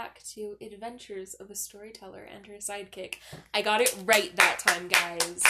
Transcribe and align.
back 0.00 0.22
to 0.22 0.56
Adventures 0.62 1.34
of 1.34 1.50
a 1.50 1.54
Storyteller 1.54 2.22
and 2.22 2.46
Her 2.46 2.54
Sidekick. 2.54 3.16
I 3.52 3.60
got 3.60 3.82
it 3.82 3.94
right 4.06 4.34
that 4.36 4.58
time, 4.58 4.88
guys. 4.88 5.42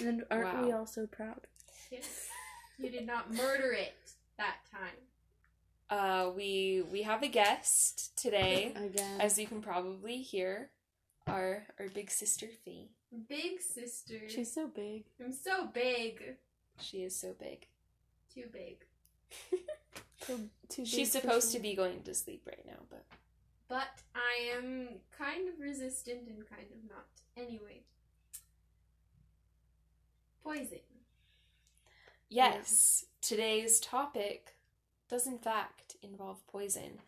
And 0.00 0.22
aren't 0.30 0.54
Wow. 0.54 0.64
we 0.64 0.70
all 0.72 0.86
so 0.86 1.08
proud? 1.08 1.48
Yes. 1.90 2.28
You 2.78 2.90
did 2.90 3.04
not 3.08 3.34
murder 3.34 3.72
it 3.72 3.94
that 4.38 4.58
time. 4.70 4.98
Uh, 5.90 6.30
we 6.30 6.84
we 6.92 7.02
have 7.02 7.24
a 7.24 7.28
guest 7.28 8.16
today, 8.16 8.72
Again. 8.76 9.20
as 9.20 9.36
you 9.36 9.48
can 9.48 9.60
probably 9.60 10.18
hear, 10.22 10.70
our 11.26 11.66
our 11.80 11.88
big 11.88 12.08
sister 12.12 12.46
Fee. 12.64 12.92
Big 13.28 13.60
sister. 13.60 14.28
She's 14.28 14.54
so 14.54 14.68
big. 14.68 15.02
I'm 15.22 15.32
so 15.32 15.66
big. 15.66 16.36
She 16.80 16.98
is 16.98 17.16
so 17.16 17.34
big. 17.40 17.66
Too 18.32 18.44
big. 18.52 18.76
So 20.26 20.38
too 20.68 20.84
She's 20.84 21.14
big 21.14 21.22
for 21.22 21.28
supposed 21.28 21.52
to 21.52 21.58
be 21.60 21.74
going 21.74 22.02
to 22.02 22.12
sleep 22.14 22.42
right 22.46 22.62
now, 22.66 22.80
but 22.90 23.04
But 23.70 24.02
I 24.16 24.56
am 24.58 24.88
kind 25.16 25.48
of 25.48 25.60
resistant 25.60 26.28
and 26.28 26.44
kind 26.50 26.66
of 26.72 26.90
not. 26.90 27.06
Anyway. 27.36 27.84
Poison. 30.42 30.80
yes, 32.28 33.04
today's 33.22 33.78
topic 33.78 34.56
does 35.08 35.26
in 35.26 35.38
fact 35.38 35.96
involve 36.02 36.44
poison. 36.48 36.98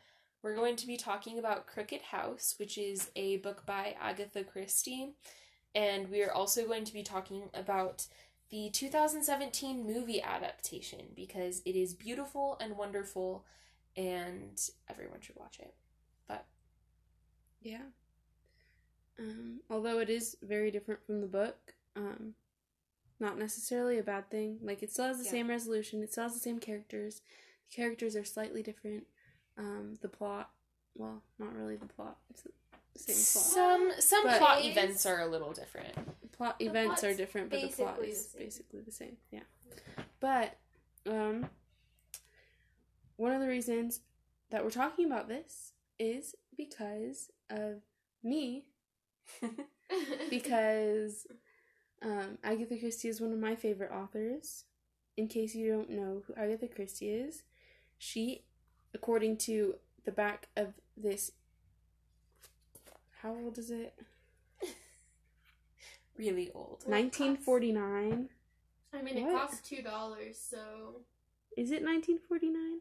We're 0.42 0.54
going 0.54 0.76
to 0.76 0.86
be 0.86 0.96
talking 0.96 1.38
about 1.38 1.66
Crooked 1.66 2.02
House, 2.02 2.54
which 2.58 2.78
is 2.78 3.10
a 3.16 3.38
book 3.38 3.66
by 3.66 3.96
Agatha 4.00 4.44
Christie, 4.44 5.14
and 5.74 6.08
we 6.10 6.22
are 6.22 6.32
also 6.32 6.66
going 6.66 6.84
to 6.84 6.92
be 6.92 7.02
talking 7.02 7.50
about 7.54 8.06
the 8.50 8.70
2017 8.70 9.84
movie 9.84 10.22
adaptation 10.22 11.06
because 11.16 11.62
it 11.64 11.74
is 11.74 11.94
beautiful 11.94 12.56
and 12.60 12.76
wonderful 12.76 13.44
and 13.96 14.60
everyone 14.88 15.20
should 15.20 15.36
watch 15.36 15.58
it. 15.58 15.74
But 16.28 16.44
Yeah. 17.62 17.82
Um, 19.18 19.60
although 19.70 19.98
it 20.00 20.08
is 20.10 20.36
very 20.42 20.70
different 20.70 21.04
from 21.04 21.20
the 21.20 21.26
book, 21.26 21.74
um, 21.96 22.34
not 23.20 23.38
necessarily 23.38 23.98
a 23.98 24.02
bad 24.02 24.30
thing. 24.30 24.58
Like 24.62 24.82
it 24.82 24.90
still 24.90 25.06
has 25.06 25.18
the 25.18 25.24
Yeah. 25.24 25.30
same 25.30 25.48
resolution. 25.48 26.02
It 26.02 26.12
still 26.12 26.24
has 26.24 26.34
the 26.34 26.40
same 26.40 26.58
characters. 26.58 27.20
The 27.70 27.76
characters 27.76 28.16
are 28.16 28.24
slightly 28.24 28.62
different. 28.62 29.06
Um, 29.56 29.96
the 30.00 30.08
plot, 30.08 30.50
well, 30.94 31.22
not 31.38 31.54
really 31.54 31.76
the 31.76 31.86
plot. 31.86 32.18
It's 32.30 32.42
the 32.42 33.12
same 33.12 33.14
plot. 33.14 33.52
some 33.54 34.00
some 34.00 34.24
But- 34.24 34.38
plot 34.38 34.64
events 34.64 35.06
are 35.06 35.20
a 35.20 35.26
little 35.26 35.52
different. 35.52 35.94
plot 36.32 36.58
The 36.58 36.66
events 36.66 37.04
are 37.04 37.14
different, 37.14 37.50
but 37.50 37.60
the 37.60 37.68
plot 37.68 38.02
is 38.02 38.28
the 38.28 38.38
basically 38.38 38.80
the 38.80 38.90
same. 38.92 39.18
Yeah. 39.30 39.44
But 40.20 40.56
um 41.06 41.50
one 43.16 43.32
of 43.32 43.40
the 43.40 43.48
reasons 43.48 44.00
that 44.50 44.64
we're 44.64 44.70
talking 44.70 45.04
about 45.06 45.28
this 45.28 45.72
is 45.98 46.34
because 46.56 47.30
of 47.50 47.82
me 48.22 48.64
because 50.30 51.26
um, 52.02 52.38
Agatha 52.42 52.76
Christie 52.78 53.08
is 53.08 53.20
one 53.20 53.32
of 53.32 53.38
my 53.38 53.54
favorite 53.54 53.90
authors. 53.92 54.64
In 55.16 55.28
case 55.28 55.54
you 55.54 55.70
don't 55.70 55.90
know 55.90 56.22
who 56.26 56.34
Agatha 56.34 56.66
Christie 56.68 57.10
is, 57.10 57.42
she, 57.98 58.44
according 58.94 59.36
to 59.38 59.74
the 60.04 60.10
back 60.10 60.48
of 60.56 60.68
this, 60.96 61.32
how 63.20 63.34
old 63.34 63.58
is 63.58 63.70
it? 63.70 63.94
Really 66.18 66.50
old. 66.54 66.82
1949. 66.86 68.28
I 68.92 69.02
mean, 69.02 69.16
it 69.16 69.24
What? 69.24 69.48
costs 69.48 69.66
two 69.66 69.82
dollars, 69.82 70.38
so 70.38 70.96
Is 71.56 71.70
it 71.70 71.82
1949? 71.82 72.80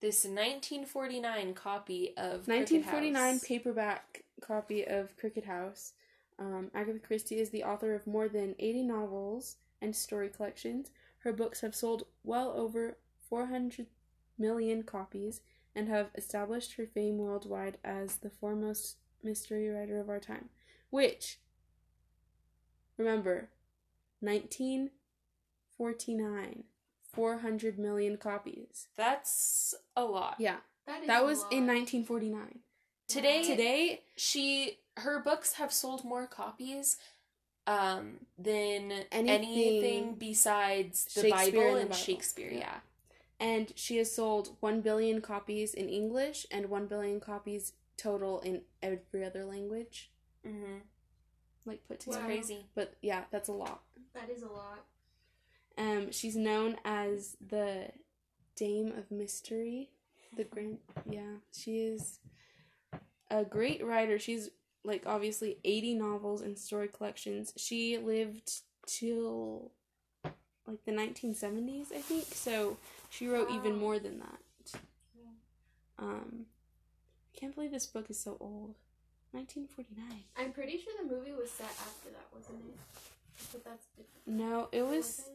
This 0.00 0.24
1949 0.24 1.54
copy 1.54 2.08
of 2.18 2.44
Crooked 2.44 2.48
1949 2.48 3.32
House. 3.32 3.44
paperback 3.44 4.24
copy 4.42 4.86
of 4.86 5.16
Crooked 5.16 5.44
House. 5.44 5.94
Um, 6.38 6.70
Agatha 6.74 6.98
Christie 6.98 7.38
is 7.38 7.48
the 7.48 7.64
author 7.64 7.94
of 7.94 8.06
more 8.06 8.28
than 8.28 8.54
80 8.58 8.82
novels 8.82 9.56
and 9.80 9.96
story 9.96 10.28
collections. 10.28 10.90
Her 11.20 11.32
books 11.32 11.62
have 11.62 11.74
sold 11.74 12.04
well 12.24 12.52
over 12.54 12.98
400 13.28 13.86
million 14.38 14.82
copies 14.82 15.40
and 15.74 15.88
have 15.88 16.10
established 16.14 16.74
her 16.74 16.84
fame 16.86 17.16
worldwide 17.16 17.78
as 17.82 18.16
the 18.16 18.28
foremost 18.28 18.96
mystery 19.22 19.70
writer 19.70 19.98
of 19.98 20.10
our 20.10 20.20
time. 20.20 20.50
Which, 20.90 21.38
remember, 22.98 23.48
1949, 24.20 26.64
400 27.16 27.78
million 27.78 28.16
copies. 28.16 28.86
That's 28.96 29.74
a 29.96 30.04
lot. 30.04 30.36
Yeah, 30.38 30.56
that 30.86 31.00
is 31.02 31.06
that 31.08 31.22
a 31.22 31.26
was 31.26 31.38
lot. 31.42 31.52
in 31.52 31.66
1949. 31.66 32.60
Today, 33.08 33.42
Today, 33.44 34.00
she 34.16 34.78
her 34.98 35.18
books 35.20 35.54
have 35.54 35.72
sold 35.72 36.04
more 36.04 36.26
copies 36.26 36.96
um 37.66 38.20
than 38.38 38.92
Anything 39.10 39.28
anything, 39.28 40.14
besides 40.18 41.04
the 41.14 41.30
Bible 41.30 41.60
and 41.60 41.74
the 41.76 41.80
and 41.80 41.88
Bible. 41.90 41.94
Shakespeare. 41.96 42.50
Yeah. 42.52 42.58
Yeah. 42.58 42.80
and 43.40 43.72
she 43.76 43.96
has 43.98 44.10
sold 44.14 44.56
1 44.60 44.80
billion 44.80 45.20
copies 45.20 45.74
in 45.74 45.88
English 45.88 46.46
and 46.50 46.70
1 46.70 46.86
billion 46.86 47.20
copies 47.20 47.72
total 47.98 48.40
in 48.40 48.62
every 48.82 49.24
other 49.24 49.44
language, 49.44 50.10
Mm-hmm. 50.46 50.78
like 51.64 51.86
put 51.88 51.96
It's 51.96 52.04
together. 52.04 52.20
Wow. 52.22 52.26
crazy. 52.28 52.66
But 52.74 52.94
yeah, 53.02 53.24
that's 53.32 53.48
a 53.48 53.52
lot. 53.52 53.82
That 54.14 54.30
is 54.30 54.42
a 54.42 54.48
lot. 54.48 54.84
Um, 55.78 56.10
she's 56.10 56.36
known 56.36 56.76
as 56.84 57.36
the 57.46 57.90
Dame 58.54 58.92
of 58.96 59.10
Mystery. 59.10 59.90
The 60.36 60.44
grand, 60.44 60.78
yeah, 61.08 61.36
she 61.52 61.78
is 61.78 62.18
a 63.30 63.44
great 63.44 63.84
writer. 63.84 64.18
She's 64.18 64.50
like 64.84 65.04
obviously 65.06 65.58
80 65.64 65.94
novels 65.94 66.42
and 66.42 66.58
story 66.58 66.88
collections. 66.88 67.52
She 67.56 67.98
lived 67.98 68.50
till 68.86 69.72
like 70.66 70.84
the 70.84 70.92
1970s, 70.92 71.92
I 71.92 72.00
think. 72.00 72.24
So 72.26 72.76
she 73.10 73.28
wrote 73.28 73.50
even 73.50 73.78
more 73.78 73.98
than 73.98 74.20
that. 74.20 74.80
Um, 75.98 76.46
I 77.34 77.38
can't 77.38 77.54
believe 77.54 77.70
this 77.70 77.86
book 77.86 78.10
is 78.10 78.18
so 78.18 78.36
old. 78.40 78.74
1949. 79.32 80.24
I'm 80.36 80.52
pretty 80.52 80.78
sure 80.78 80.92
the 81.02 81.14
movie 81.14 81.32
was 81.32 81.50
set 81.50 81.66
after 81.66 82.10
that, 82.10 82.26
wasn't 82.34 82.60
it? 82.68 82.78
But 83.52 83.64
that's 83.64 83.86
different. 83.96 84.26
No, 84.26 84.68
it 84.72 84.82
was. 84.86 85.28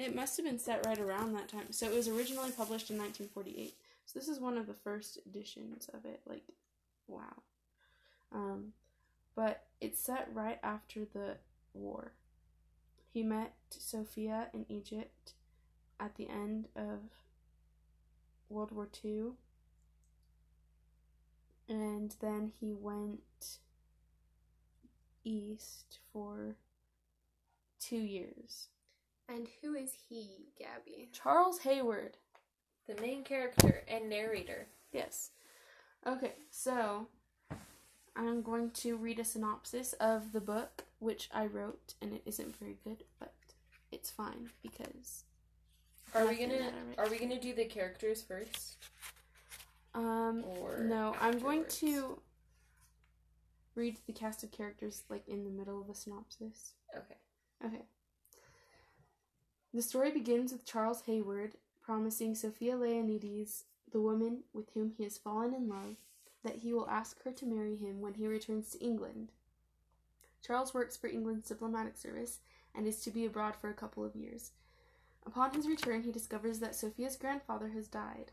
It 0.00 0.14
must 0.14 0.38
have 0.38 0.46
been 0.46 0.58
set 0.58 0.86
right 0.86 0.98
around 0.98 1.34
that 1.34 1.48
time. 1.48 1.72
So 1.72 1.84
it 1.84 1.94
was 1.94 2.08
originally 2.08 2.52
published 2.52 2.90
in 2.90 2.96
1948. 2.96 3.74
So 4.06 4.18
this 4.18 4.28
is 4.28 4.40
one 4.40 4.56
of 4.56 4.66
the 4.66 4.72
first 4.72 5.18
editions 5.26 5.90
of 5.92 6.06
it. 6.06 6.22
Like, 6.26 6.44
wow. 7.06 7.42
Um, 8.32 8.72
but 9.36 9.64
it's 9.78 10.00
set 10.00 10.30
right 10.32 10.58
after 10.62 11.00
the 11.04 11.36
war. 11.74 12.12
He 13.12 13.22
met 13.22 13.52
Sophia 13.68 14.48
in 14.54 14.64
Egypt 14.70 15.34
at 16.00 16.14
the 16.14 16.30
end 16.30 16.68
of 16.74 17.00
World 18.48 18.72
War 18.72 18.88
II. 19.04 19.32
And 21.68 22.14
then 22.22 22.52
he 22.58 22.72
went 22.72 23.58
east 25.24 25.98
for 26.10 26.56
two 27.78 27.98
years. 27.98 28.68
And 29.32 29.46
who 29.62 29.74
is 29.74 29.92
he, 30.08 30.48
Gabby? 30.58 31.08
Charles 31.12 31.58
Hayward. 31.60 32.16
The 32.88 33.00
main 33.00 33.22
character 33.22 33.84
and 33.86 34.08
narrator. 34.10 34.66
Yes. 34.92 35.30
Okay, 36.06 36.32
so 36.50 37.06
I'm 38.16 38.42
going 38.42 38.70
to 38.72 38.96
read 38.96 39.20
a 39.20 39.24
synopsis 39.24 39.92
of 39.94 40.32
the 40.32 40.40
book, 40.40 40.84
which 40.98 41.28
I 41.32 41.46
wrote, 41.46 41.94
and 42.02 42.12
it 42.12 42.22
isn't 42.26 42.56
very 42.56 42.76
good, 42.82 43.04
but 43.20 43.34
it's 43.92 44.10
fine 44.10 44.50
because. 44.62 45.24
Are 46.14 46.26
we 46.26 46.34
gonna 46.36 46.58
that 46.58 46.74
I 46.74 46.80
wrote- 46.88 46.98
Are 46.98 47.08
we 47.08 47.18
gonna 47.18 47.40
do 47.40 47.54
the 47.54 47.66
characters 47.66 48.22
first? 48.22 48.76
Um, 49.94 50.42
Or 50.44 50.78
no, 50.78 51.14
I'm 51.20 51.38
going 51.38 51.66
to 51.66 52.20
read 53.76 53.98
the 54.06 54.12
cast 54.12 54.42
of 54.42 54.50
characters 54.50 55.04
like 55.08 55.28
in 55.28 55.44
the 55.44 55.50
middle 55.50 55.80
of 55.80 55.86
the 55.86 55.94
synopsis. 55.94 56.74
Okay. 56.96 57.16
Okay. 57.64 57.82
The 59.72 59.82
story 59.82 60.10
begins 60.10 60.52
with 60.52 60.66
Charles 60.66 61.02
Hayward 61.02 61.54
promising 61.80 62.34
Sophia 62.34 62.74
Leonides, 62.76 63.64
the 63.92 64.00
woman 64.00 64.40
with 64.52 64.70
whom 64.74 64.90
he 64.96 65.04
has 65.04 65.16
fallen 65.16 65.54
in 65.54 65.68
love, 65.68 65.96
that 66.42 66.56
he 66.56 66.72
will 66.72 66.88
ask 66.88 67.22
her 67.22 67.30
to 67.32 67.46
marry 67.46 67.76
him 67.76 68.00
when 68.00 68.14
he 68.14 68.26
returns 68.26 68.70
to 68.70 68.84
England. 68.84 69.30
Charles 70.44 70.74
works 70.74 70.96
for 70.96 71.06
England's 71.06 71.48
diplomatic 71.48 71.96
service 71.96 72.38
and 72.74 72.86
is 72.86 73.00
to 73.02 73.10
be 73.10 73.24
abroad 73.24 73.54
for 73.54 73.70
a 73.70 73.74
couple 73.74 74.04
of 74.04 74.16
years. 74.16 74.50
Upon 75.24 75.52
his 75.52 75.68
return, 75.68 76.02
he 76.02 76.10
discovers 76.10 76.58
that 76.60 76.74
Sophia's 76.74 77.16
grandfather 77.16 77.68
has 77.68 77.86
died. 77.86 78.32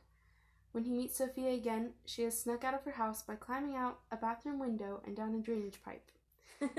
When 0.72 0.86
he 0.86 0.94
meets 0.94 1.18
Sophia 1.18 1.51
again, 1.51 1.94
she 2.06 2.24
has 2.24 2.40
snuck 2.40 2.63
out 2.63 2.74
of 2.74 2.83
her 2.83 2.92
house 2.92 3.22
by 3.22 3.36
climbing 3.36 3.75
out 3.75 4.00
a 4.12 4.18
bathroom 4.18 4.57
window 4.57 5.01
and 5.06 5.16
down 5.16 5.36
a 5.36 5.40
drainage 5.40 5.81
pipe. 5.83 6.12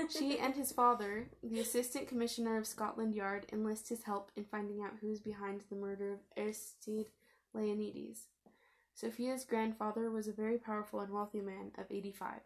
She 0.09 0.37
and 0.37 0.55
his 0.55 0.71
father, 0.71 1.29
the 1.41 1.59
Assistant 1.59 2.07
Commissioner 2.07 2.57
of 2.57 2.67
Scotland 2.67 3.15
Yard, 3.15 3.45
enlist 3.51 3.89
his 3.89 4.03
help 4.03 4.31
in 4.35 4.43
finding 4.43 4.81
out 4.81 4.97
who 4.99 5.09
is 5.09 5.19
behind 5.19 5.61
the 5.69 5.75
murder 5.75 6.13
of 6.13 6.19
Aristide 6.37 7.09
Leonides. 7.55 8.25
Sophia's 8.93 9.45
grandfather 9.45 10.11
was 10.11 10.27
a 10.27 10.33
very 10.33 10.57
powerful 10.57 10.99
and 10.99 11.13
wealthy 11.13 11.39
man 11.39 11.71
of 11.77 11.85
85. 11.89 12.41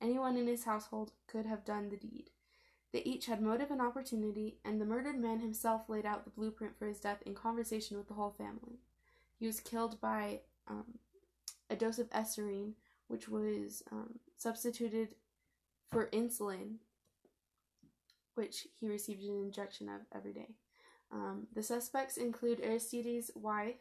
Anyone 0.00 0.36
in 0.36 0.46
his 0.46 0.64
household 0.64 1.12
could 1.26 1.46
have 1.46 1.64
done 1.64 1.88
the 1.88 1.96
deed. 1.96 2.30
They 2.92 3.02
each 3.04 3.26
had 3.26 3.40
motive 3.40 3.70
and 3.70 3.80
opportunity, 3.80 4.58
and 4.64 4.78
the 4.78 4.84
murdered 4.84 5.18
man 5.18 5.40
himself 5.40 5.88
laid 5.88 6.04
out 6.04 6.24
the 6.24 6.30
blueprint 6.30 6.78
for 6.78 6.86
his 6.86 7.00
death 7.00 7.22
in 7.24 7.34
conversation 7.34 7.96
with 7.96 8.08
the 8.08 8.14
whole 8.14 8.34
family. 8.36 8.80
He 9.38 9.46
was 9.46 9.60
killed 9.60 10.00
by 10.00 10.40
um, 10.68 10.98
a 11.70 11.76
dose 11.76 11.98
of 11.98 12.10
eserine, 12.10 12.72
which 13.08 13.28
was 13.28 13.82
um, 13.90 14.18
substituted 14.36 15.14
for 15.92 16.06
insulin, 16.06 16.76
which 18.34 18.66
he 18.80 18.88
received 18.88 19.22
an 19.22 19.44
injection 19.44 19.88
of 19.88 20.00
every 20.14 20.32
day. 20.32 20.48
Um, 21.12 21.46
the 21.54 21.62
suspects 21.62 22.16
include 22.16 22.60
Aristides' 22.60 23.30
wife, 23.34 23.76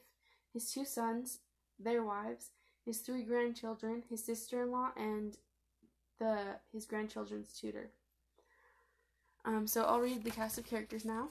his 0.54 0.72
two 0.72 0.84
sons, 0.84 1.40
their 1.80 2.04
wives, 2.04 2.50
his 2.86 3.00
three 3.00 3.24
grandchildren, 3.24 4.04
his 4.10 4.26
sister-in-law, 4.26 4.92
and 4.98 5.38
the 6.20 6.58
his 6.74 6.86
grandchildren's 6.86 7.54
tutor. 7.54 7.92
Um, 9.46 9.66
so 9.66 9.84
I'll 9.84 10.02
read 10.02 10.24
the 10.24 10.32
cast 10.32 10.58
of 10.58 10.66
characters 10.66 11.06
now. 11.06 11.30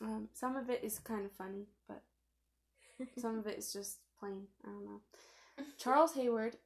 Um, 0.00 0.28
some 0.32 0.56
of 0.56 0.70
it 0.70 0.82
is 0.82 0.98
kind 0.98 1.24
of 1.24 1.32
funny, 1.32 1.66
but 1.86 2.02
some 3.18 3.38
of 3.38 3.46
it 3.46 3.58
is 3.58 3.72
just 3.72 3.98
plain. 4.18 4.46
I 4.64 4.68
don't 4.68 4.84
know. 4.84 5.00
Charles 5.78 6.14
Hayward, 6.14 6.56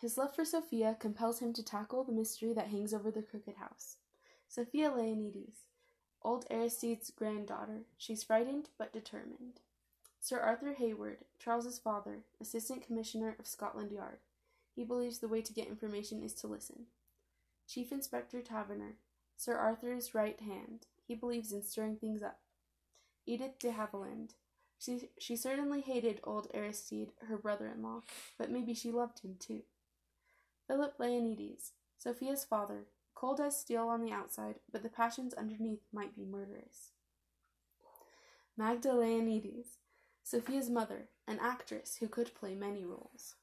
his 0.00 0.16
love 0.16 0.34
for 0.34 0.44
Sophia 0.44 0.96
compels 0.98 1.40
him 1.40 1.52
to 1.54 1.62
tackle 1.62 2.04
the 2.04 2.12
mystery 2.12 2.52
that 2.52 2.68
hangs 2.68 2.94
over 2.94 3.10
the 3.10 3.22
crooked 3.22 3.56
house. 3.56 3.96
Sophia 4.48 4.90
Leonides, 4.90 5.64
old 6.22 6.46
Aristide's 6.50 7.10
granddaughter. 7.10 7.82
She's 7.96 8.22
frightened 8.22 8.68
but 8.78 8.92
determined. 8.92 9.60
Sir 10.20 10.38
Arthur 10.40 10.74
Hayward, 10.74 11.18
Charles's 11.38 11.78
father, 11.78 12.20
Assistant 12.40 12.86
Commissioner 12.86 13.36
of 13.38 13.46
Scotland 13.46 13.92
Yard. 13.92 14.18
He 14.74 14.84
believes 14.84 15.18
the 15.18 15.28
way 15.28 15.42
to 15.42 15.52
get 15.52 15.68
information 15.68 16.22
is 16.22 16.34
to 16.34 16.46
listen. 16.46 16.86
Chief 17.66 17.92
Inspector 17.92 18.40
Taverner, 18.42 18.94
Sir 19.36 19.56
Arthur's 19.56 20.14
right 20.14 20.40
hand. 20.40 20.86
He 21.06 21.14
believes 21.14 21.52
in 21.52 21.62
stirring 21.62 21.96
things 21.96 22.22
up. 22.22 22.38
Edith 23.26 23.58
de 23.58 23.72
Haviland. 23.72 24.30
She, 24.78 25.10
she 25.18 25.36
certainly 25.36 25.80
hated 25.80 26.20
old 26.24 26.48
Aristide, 26.54 27.12
her 27.28 27.36
brother 27.36 27.66
in 27.66 27.82
law, 27.82 28.02
but 28.38 28.50
maybe 28.50 28.74
she 28.74 28.92
loved 28.92 29.20
him 29.20 29.36
too. 29.38 29.62
Philip 30.68 30.98
Leonides, 30.98 31.72
Sophia's 31.96 32.44
father, 32.44 32.84
cold 33.14 33.40
as 33.40 33.58
steel 33.58 33.88
on 33.88 34.02
the 34.02 34.12
outside, 34.12 34.56
but 34.70 34.82
the 34.82 34.90
passions 34.90 35.32
underneath 35.32 35.80
might 35.94 36.14
be 36.14 36.26
murderous. 36.26 36.92
Magda 38.54 38.90
Leonides, 38.90 39.78
Sophia's 40.22 40.68
mother, 40.68 41.08
an 41.26 41.38
actress 41.40 41.96
who 41.96 42.06
could 42.06 42.34
play 42.34 42.54
many 42.54 42.84
roles. 42.84 43.36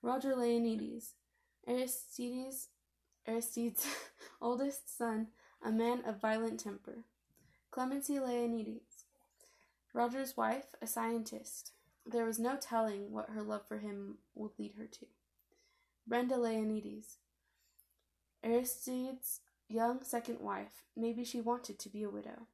Roger 0.00 0.34
Leonides, 0.36 1.14
Aristides, 1.66 2.68
Aristide's 3.26 3.84
oldest 4.40 4.96
son, 4.96 5.26
a 5.60 5.72
man 5.72 6.04
of 6.06 6.20
violent 6.20 6.60
temper. 6.60 7.04
Clemency 7.72 8.14
Leonides, 8.14 9.06
Roger's 9.92 10.36
wife, 10.36 10.66
a 10.80 10.86
scientist. 10.86 11.72
There 12.06 12.24
was 12.24 12.38
no 12.38 12.56
telling 12.56 13.10
what 13.10 13.30
her 13.30 13.42
love 13.42 13.66
for 13.66 13.78
him 13.78 14.18
would 14.36 14.52
lead 14.56 14.74
her 14.78 14.86
to. 14.86 15.06
Brenda 16.08 16.36
Leonides, 16.36 17.16
Aristide's 18.42 19.40
young 19.68 20.02
second 20.02 20.40
wife. 20.40 20.84
Maybe 20.96 21.22
she 21.22 21.42
wanted 21.42 21.78
to 21.80 21.90
be 21.90 22.02
a 22.02 22.08
widow. 22.08 22.46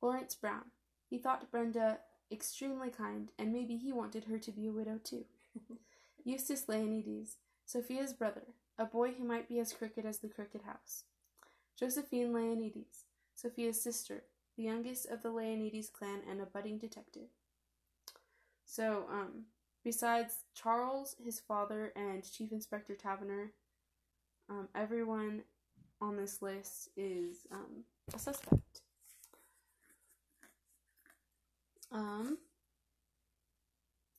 Lawrence 0.00 0.34
Brown. 0.34 0.70
He 1.10 1.18
thought 1.18 1.50
Brenda 1.50 1.98
extremely 2.32 2.88
kind, 2.88 3.28
and 3.38 3.52
maybe 3.52 3.76
he 3.76 3.92
wanted 3.92 4.24
her 4.24 4.38
to 4.38 4.50
be 4.50 4.66
a 4.66 4.72
widow 4.72 4.98
too. 5.04 5.26
Eustace 6.24 6.64
Leonides, 6.64 7.34
Sophia's 7.66 8.14
brother, 8.14 8.54
a 8.78 8.86
boy 8.86 9.12
who 9.12 9.24
might 9.24 9.50
be 9.50 9.58
as 9.58 9.74
crooked 9.74 10.06
as 10.06 10.20
the 10.20 10.28
crooked 10.28 10.62
house. 10.62 11.04
Josephine 11.78 12.32
Leonides, 12.32 13.04
Sophia's 13.34 13.82
sister, 13.82 14.24
the 14.56 14.62
youngest 14.62 15.04
of 15.10 15.22
the 15.22 15.28
Leonides 15.28 15.92
clan 15.92 16.22
and 16.26 16.40
a 16.40 16.46
budding 16.46 16.78
detective. 16.78 17.28
So, 18.64 19.04
um, 19.10 19.44
besides 19.88 20.44
Charles, 20.54 21.16
his 21.24 21.40
father, 21.40 21.94
and 21.96 22.22
Chief 22.22 22.52
Inspector 22.52 22.94
Taverner, 22.96 23.52
um, 24.50 24.68
everyone 24.74 25.44
on 25.98 26.14
this 26.14 26.42
list 26.42 26.90
is 26.94 27.46
um, 27.50 27.84
a 28.12 28.18
suspect. 28.18 28.82
Um, 31.90 32.36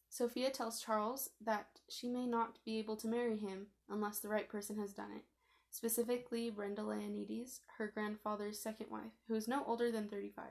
Sophia 0.10 0.50
tells 0.50 0.82
Charles 0.82 1.30
that 1.40 1.68
she 1.88 2.08
may 2.10 2.26
not 2.26 2.58
be 2.66 2.80
able 2.80 2.96
to 2.96 3.08
marry 3.08 3.38
him 3.38 3.68
unless 3.92 4.18
the 4.18 4.28
right 4.28 4.50
person 4.50 4.80
has 4.80 4.94
done 4.94 5.12
it, 5.16 5.26
specifically 5.70 6.50
Brenda 6.50 6.82
Leonides, 6.82 7.60
her 7.78 7.92
grandfather's 7.94 8.60
second 8.60 8.88
wife, 8.90 9.14
who 9.28 9.36
is 9.36 9.48
no 9.48 9.64
older 9.68 9.92
than 9.92 10.08
35. 10.08 10.46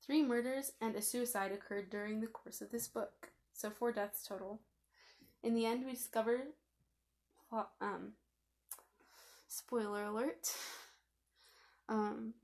Three 0.00 0.22
murders 0.22 0.70
and 0.80 0.94
a 0.94 1.02
suicide 1.02 1.50
occurred 1.50 1.90
during 1.90 2.20
the 2.20 2.28
course 2.28 2.60
of 2.60 2.70
this 2.70 2.86
book, 2.86 3.32
so 3.60 3.70
four 3.70 3.92
deaths 3.92 4.26
total. 4.26 4.60
In 5.42 5.54
the 5.54 5.66
end, 5.66 5.84
we 5.84 5.92
discover, 5.92 6.40
um, 7.80 8.12
spoiler 9.48 10.04
alert, 10.04 10.52
um, 11.88 12.34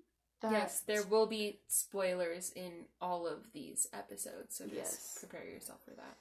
that 0.42 0.52
Yes, 0.52 0.80
there 0.86 1.02
will 1.02 1.26
be 1.26 1.60
spoilers 1.68 2.52
in 2.54 2.86
all 3.00 3.26
of 3.26 3.52
these 3.52 3.88
episodes, 3.92 4.56
so 4.56 4.64
just 4.64 4.76
Yes. 4.76 5.16
prepare 5.20 5.46
yourself 5.46 5.80
for 5.84 5.92
that. 5.92 6.16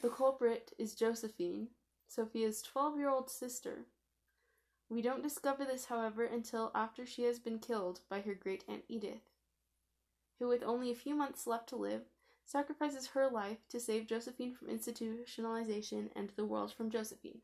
The 0.00 0.08
culprit 0.08 0.72
is 0.78 0.94
Josephine, 0.94 1.68
Sophia's 2.08 2.62
12 2.62 2.96
year 2.96 3.10
old 3.10 3.30
sister. 3.30 3.86
We 4.88 5.02
don't 5.02 5.22
discover 5.22 5.64
this, 5.64 5.86
however, 5.86 6.24
until 6.24 6.70
after 6.74 7.06
she 7.06 7.22
has 7.24 7.38
been 7.38 7.58
killed 7.58 8.00
by 8.08 8.20
her 8.22 8.34
great 8.34 8.64
aunt 8.68 8.84
Edith, 8.88 9.30
who, 10.38 10.48
with 10.48 10.62
only 10.62 10.90
a 10.90 10.94
few 10.94 11.14
months 11.14 11.46
left 11.46 11.68
to 11.70 11.76
live, 11.76 12.02
sacrifices 12.52 13.06
her 13.06 13.30
life 13.30 13.66
to 13.70 13.80
save 13.80 14.06
Josephine 14.06 14.54
from 14.54 14.68
institutionalization 14.68 16.10
and 16.14 16.30
the 16.36 16.44
world 16.44 16.70
from 16.70 16.90
Josephine. 16.90 17.40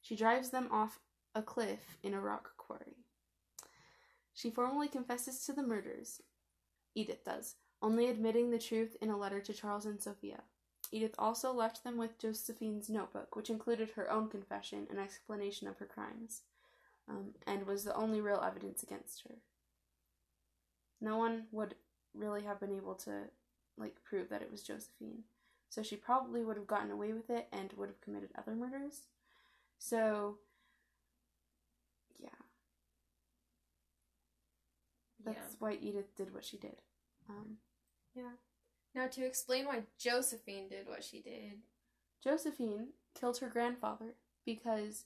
She 0.00 0.16
drives 0.16 0.48
them 0.48 0.68
off 0.72 0.98
a 1.34 1.42
cliff 1.42 1.98
in 2.02 2.14
a 2.14 2.20
rock 2.20 2.52
quarry. 2.56 2.96
She 4.32 4.50
formally 4.50 4.88
confesses 4.88 5.44
to 5.44 5.52
the 5.52 5.62
murders. 5.62 6.22
Edith 6.94 7.22
does, 7.22 7.56
only 7.82 8.08
admitting 8.08 8.50
the 8.50 8.58
truth 8.58 8.96
in 9.02 9.10
a 9.10 9.18
letter 9.18 9.40
to 9.42 9.52
Charles 9.52 9.84
and 9.84 10.00
Sophia. 10.00 10.40
Edith 10.90 11.14
also 11.18 11.52
left 11.52 11.84
them 11.84 11.98
with 11.98 12.18
Josephine's 12.18 12.88
notebook, 12.88 13.36
which 13.36 13.50
included 13.50 13.90
her 13.90 14.10
own 14.10 14.28
confession 14.28 14.86
and 14.88 14.98
explanation 14.98 15.68
of 15.68 15.76
her 15.78 15.86
crimes, 15.86 16.40
um, 17.08 17.34
and 17.46 17.66
was 17.66 17.84
the 17.84 17.94
only 17.94 18.22
real 18.22 18.42
evidence 18.44 18.82
against 18.82 19.22
her. 19.28 19.36
No 20.98 21.18
one 21.18 21.44
would 21.52 21.74
really 22.14 22.42
have 22.42 22.58
been 22.58 22.74
able 22.74 22.94
to 22.94 23.24
like 23.80 24.02
prove 24.04 24.28
that 24.28 24.42
it 24.42 24.50
was 24.50 24.62
Josephine, 24.62 25.24
so 25.68 25.82
she 25.82 25.96
probably 25.96 26.42
would 26.44 26.56
have 26.56 26.66
gotten 26.66 26.90
away 26.90 27.12
with 27.12 27.30
it 27.30 27.48
and 27.52 27.72
would 27.74 27.88
have 27.88 28.00
committed 28.00 28.30
other 28.36 28.54
murders. 28.54 29.06
So, 29.78 30.38
yeah, 32.18 32.28
that's 35.24 35.52
Yeah. 35.52 35.56
why 35.58 35.72
Edith 35.74 36.14
did 36.16 36.32
what 36.34 36.44
she 36.44 36.56
did. 36.58 36.82
Um, 37.28 37.58
Yeah. 38.14 38.36
Now 38.94 39.06
to 39.06 39.24
explain 39.24 39.66
why 39.66 39.86
Josephine 39.98 40.68
did 40.68 40.88
what 40.88 41.04
she 41.04 41.20
did. 41.22 41.62
Josephine 42.20 42.92
killed 43.14 43.38
her 43.38 43.48
grandfather 43.48 44.16
because 44.44 45.04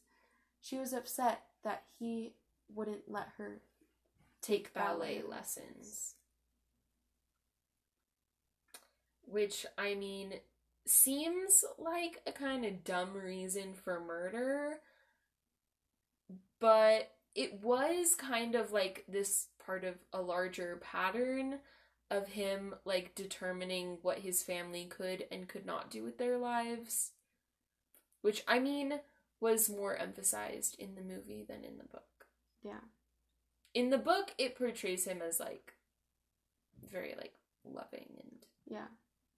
she 0.61 0.79
was 0.79 0.93
upset 0.95 1.51
that 1.63 1.85
he 1.99 2.35
wouldn't 2.69 3.11
let 3.11 3.29
her. 3.37 3.61
Take 4.41 4.73
ballet 4.75 5.21
Ballet 5.21 5.23
lessons. 5.23 6.17
Which, 9.27 9.67
I 9.79 9.95
mean, 9.95 10.35
seems 10.87 11.65
like 11.79 12.21
a 12.27 12.33
kind 12.33 12.65
of 12.65 12.85
dumb 12.85 13.15
reason 13.15 13.73
for 13.75 14.01
murder, 14.01 14.81
but 16.61 17.11
it 17.35 17.63
was 17.63 18.15
kind 18.15 18.55
of 18.55 18.73
like 18.73 19.05
this 19.09 19.49
part 19.65 19.85
of 19.85 19.95
a 20.13 20.21
larger 20.21 20.81
pattern 20.83 21.59
of 22.11 22.29
him 22.29 22.75
like 22.85 23.15
determining 23.15 23.99
what 24.03 24.19
his 24.19 24.43
family 24.43 24.85
could 24.85 25.25
and 25.33 25.49
could 25.49 25.67
not 25.67 25.91
do 25.91 26.05
with 26.05 26.19
their 26.19 26.37
lives 26.39 27.13
which 28.21 28.45
i 28.47 28.59
mean 28.59 29.01
was 29.41 29.69
more 29.71 29.97
emphasized 29.97 30.77
in 30.79 30.95
the 30.95 31.01
movie 31.01 31.45
than 31.49 31.65
in 31.65 31.79
the 31.79 31.85
book 31.85 32.27
Yeah. 32.63 32.81
in 33.73 33.91
the 33.91 33.99
book 33.99 34.33
it 34.39 34.57
portrays 34.57 35.07
him 35.07 35.23
as 35.23 35.41
like 35.41 35.73
very 36.91 37.15
like 37.17 37.35
loving 37.65 38.07
and 38.21 38.47
Yeah. 38.67 38.87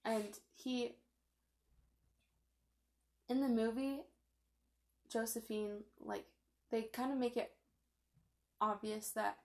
And 0.07 0.39
he. 0.55 0.95
In 3.29 3.41
the 3.41 3.49
movie, 3.49 4.03
Josephine, 5.13 5.83
like, 6.01 6.27
they 6.71 6.83
kind 6.83 7.13
of 7.13 7.19
make 7.19 7.37
it 7.37 7.53
obvious 8.61 9.11
that 9.11 9.39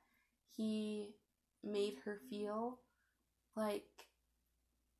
he 0.55 1.15
made 1.63 1.97
her 2.05 2.19
feel 2.29 2.77
like 3.55 4.07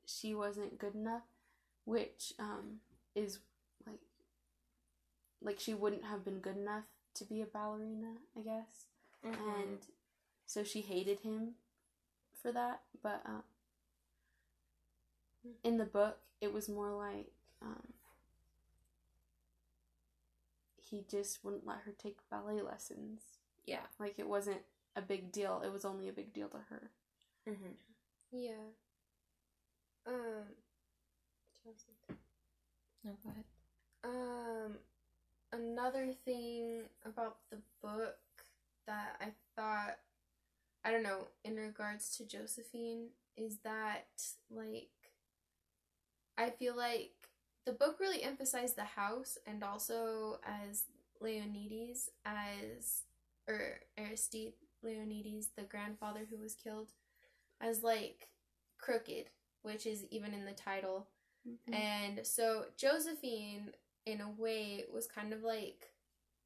she 0.06 0.34
wasn't 0.36 0.80
good 0.80 0.96
enough 0.96 1.24
which 1.86 2.34
um 2.40 2.80
is 3.16 3.40
like 3.88 4.00
like 5.42 5.60
she 5.60 5.74
wouldn't 5.74 6.06
have 6.06 6.24
been 6.24 6.40
good 6.40 6.58
enough 6.58 6.86
to 7.14 7.26
be 7.26 7.42
a 7.42 7.46
ballerina, 7.46 8.14
I 8.38 8.42
guess. 8.42 8.86
Mm-hmm. 9.26 9.62
And 9.62 9.78
so 10.46 10.64
she 10.64 10.82
hated 10.82 11.20
him 11.20 11.56
for 12.42 12.52
that, 12.52 12.82
but 13.02 13.22
um 13.26 13.44
in 15.64 15.78
the 15.78 15.86
book 15.86 16.18
it 16.40 16.54
was 16.54 16.70
more 16.70 16.92
like 16.92 17.32
um 17.62 17.94
he 20.78 21.06
just 21.10 21.44
wouldn't 21.44 21.66
let 21.66 21.80
her 21.86 21.92
take 21.98 22.18
ballet 22.30 22.62
lessons. 22.62 23.22
yeah. 23.66 23.86
Like 24.00 24.16
it 24.18 24.28
wasn't 24.28 24.62
a 24.96 25.02
big 25.02 25.32
deal. 25.32 25.62
It 25.64 25.72
was 25.72 25.86
only 25.86 26.10
a 26.10 26.14
big 26.14 26.34
deal 26.34 26.50
to 26.50 26.58
her. 26.70 26.90
Mm-hmm. 27.48 27.74
Yeah. 28.32 28.52
Um. 30.08 30.46
No, 33.04 33.12
go 33.24 33.30
ahead. 33.30 33.46
Um, 34.04 34.78
another 35.52 36.14
thing 36.26 36.84
about 37.06 37.38
the 37.50 37.58
book 37.82 38.18
that 38.88 39.16
I 39.22 39.28
thought, 39.56 39.98
I 40.84 40.92
don't 40.92 41.04
know, 41.04 41.28
in 41.44 41.56
regards 41.56 42.16
to 42.18 42.26
Josephine, 42.26 43.08
is 43.38 43.58
that, 43.64 44.08
like, 44.50 44.90
I 46.42 46.50
feel 46.50 46.76
like 46.76 47.12
the 47.66 47.72
book 47.72 47.98
really 48.00 48.24
emphasized 48.24 48.76
the 48.76 48.84
house 48.84 49.38
and 49.46 49.64
also 49.64 50.40
as 50.44 50.86
Leonides, 51.22 52.10
as, 52.26 53.04
or 53.48 53.80
Aristide 53.98 54.54
Leonides, 54.84 55.50
the 55.56 55.64
grandfather 55.64 56.22
who 56.30 56.38
was 56.38 56.56
killed, 56.56 56.94
as, 57.62 57.84
like, 57.84 58.30
crooked, 58.80 59.30
which 59.62 59.86
is 59.86 60.06
even 60.10 60.34
in 60.34 60.46
the 60.46 60.54
title. 60.54 61.08
Mm-hmm. 61.48 61.74
And 61.74 62.26
so 62.26 62.66
Josephine, 62.76 63.74
in 64.06 64.22
a 64.22 64.30
way, 64.30 64.86
was 64.92 65.06
kind 65.06 65.34
of 65.34 65.44
like 65.44 65.92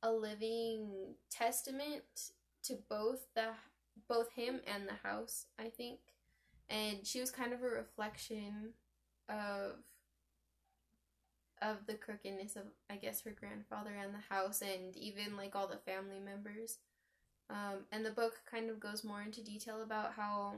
a 0.03 0.11
living 0.11 1.15
testament 1.31 2.31
to 2.63 2.77
both 2.89 3.27
the 3.33 3.51
both 4.09 4.33
him 4.33 4.59
and 4.67 4.87
the 4.87 5.07
house, 5.07 5.45
I 5.57 5.69
think. 5.69 5.99
And 6.69 7.05
she 7.07 7.21
was 7.21 7.31
kind 7.31 7.53
of 7.53 7.63
a 7.63 7.67
reflection 7.67 8.73
of 9.29 9.77
of 11.61 11.85
the 11.87 11.93
crookedness 11.95 12.55
of 12.55 12.63
I 12.89 12.97
guess 12.97 13.21
her 13.21 13.31
grandfather 13.31 13.91
and 13.99 14.13
the 14.13 14.33
house 14.33 14.61
and 14.61 14.95
even 14.95 15.37
like 15.37 15.55
all 15.55 15.67
the 15.67 15.77
family 15.77 16.19
members. 16.19 16.77
Um, 17.49 17.85
and 17.91 18.05
the 18.05 18.11
book 18.11 18.33
kind 18.49 18.69
of 18.69 18.79
goes 18.79 19.03
more 19.03 19.21
into 19.21 19.43
detail 19.43 19.83
about 19.83 20.13
how 20.13 20.55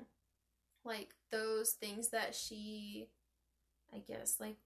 like 0.86 1.09
those 1.31 1.71
things 1.71 2.09
that 2.09 2.33
she 2.33 3.09
I 3.93 4.00
guess 4.00 4.38
like 4.39 4.57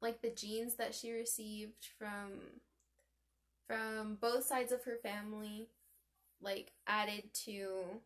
like 0.00 0.22
the 0.22 0.30
genes 0.30 0.76
that 0.76 0.94
she 0.94 1.12
received 1.12 1.88
from 1.98 2.60
from 3.66 4.18
both 4.20 4.44
sides 4.44 4.72
of 4.72 4.84
her 4.84 4.98
family 5.02 5.68
like 6.40 6.72
added 6.86 7.24
to 7.32 8.00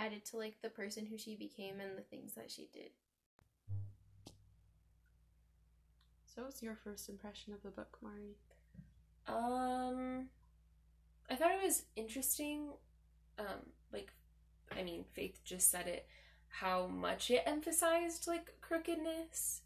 added 0.00 0.24
to 0.24 0.36
like 0.36 0.56
the 0.62 0.70
person 0.70 1.06
who 1.06 1.18
she 1.18 1.36
became 1.36 1.80
and 1.80 1.96
the 1.96 2.02
things 2.02 2.32
that 2.34 2.50
she 2.50 2.68
did. 2.72 2.90
So 6.24 6.42
what's 6.42 6.62
your 6.62 6.76
first 6.76 7.08
impression 7.08 7.52
of 7.52 7.62
the 7.62 7.70
book, 7.70 7.98
Mari? 8.00 8.36
Um, 9.28 10.28
I 11.28 11.34
thought 11.36 11.50
it 11.50 11.62
was 11.62 11.84
interesting. 11.96 12.70
Um, 13.38 13.66
like, 13.92 14.12
I 14.76 14.82
mean, 14.82 15.04
Faith 15.12 15.40
just 15.44 15.70
said 15.70 15.86
it. 15.86 16.06
How 16.48 16.86
much 16.86 17.30
it 17.30 17.42
emphasized 17.46 18.26
like 18.26 18.54
crookedness. 18.60 19.62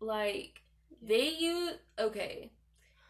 Like 0.00 0.62
they 1.02 1.28
use 1.28 1.74
okay. 1.98 2.52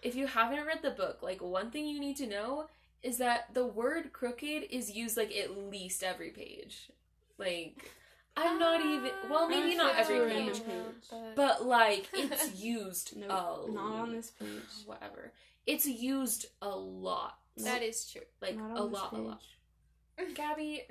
If 0.02 0.14
you 0.14 0.26
haven't 0.26 0.66
read 0.66 0.82
the 0.82 0.90
book, 0.90 1.18
like 1.22 1.42
one 1.42 1.70
thing 1.70 1.86
you 1.86 2.00
need 2.00 2.16
to 2.16 2.26
know 2.26 2.66
is 3.06 3.18
that 3.18 3.54
the 3.54 3.66
word 3.66 4.12
crooked 4.12 4.64
is 4.70 4.90
used 4.96 5.16
like 5.16 5.34
at 5.36 5.56
least 5.70 6.02
every 6.02 6.30
page. 6.30 6.88
Like 7.38 7.90
I'm 8.36 8.58
not 8.58 8.80
even 8.84 9.10
well, 9.30 9.48
maybe 9.48 9.76
not 9.76 9.94
every 9.96 10.28
page, 10.28 10.64
page. 10.64 11.20
but 11.36 11.64
like 11.66 12.08
it's 12.12 12.54
used 12.60 13.16
Nope, 13.16 13.30
a 13.30 13.72
not 13.72 13.92
on 14.02 14.12
this 14.12 14.30
page. 14.30 14.48
whatever. 14.86 15.32
It's 15.66 15.86
used 15.86 16.46
a 16.60 16.68
lot. 16.68 17.38
That 17.58 17.82
is 17.82 18.10
true. 18.10 18.22
Like 18.42 18.56
a 18.58 18.82
lot, 18.82 19.12
a 19.12 19.16
lot. 19.16 19.40
Gabby, 20.34 20.82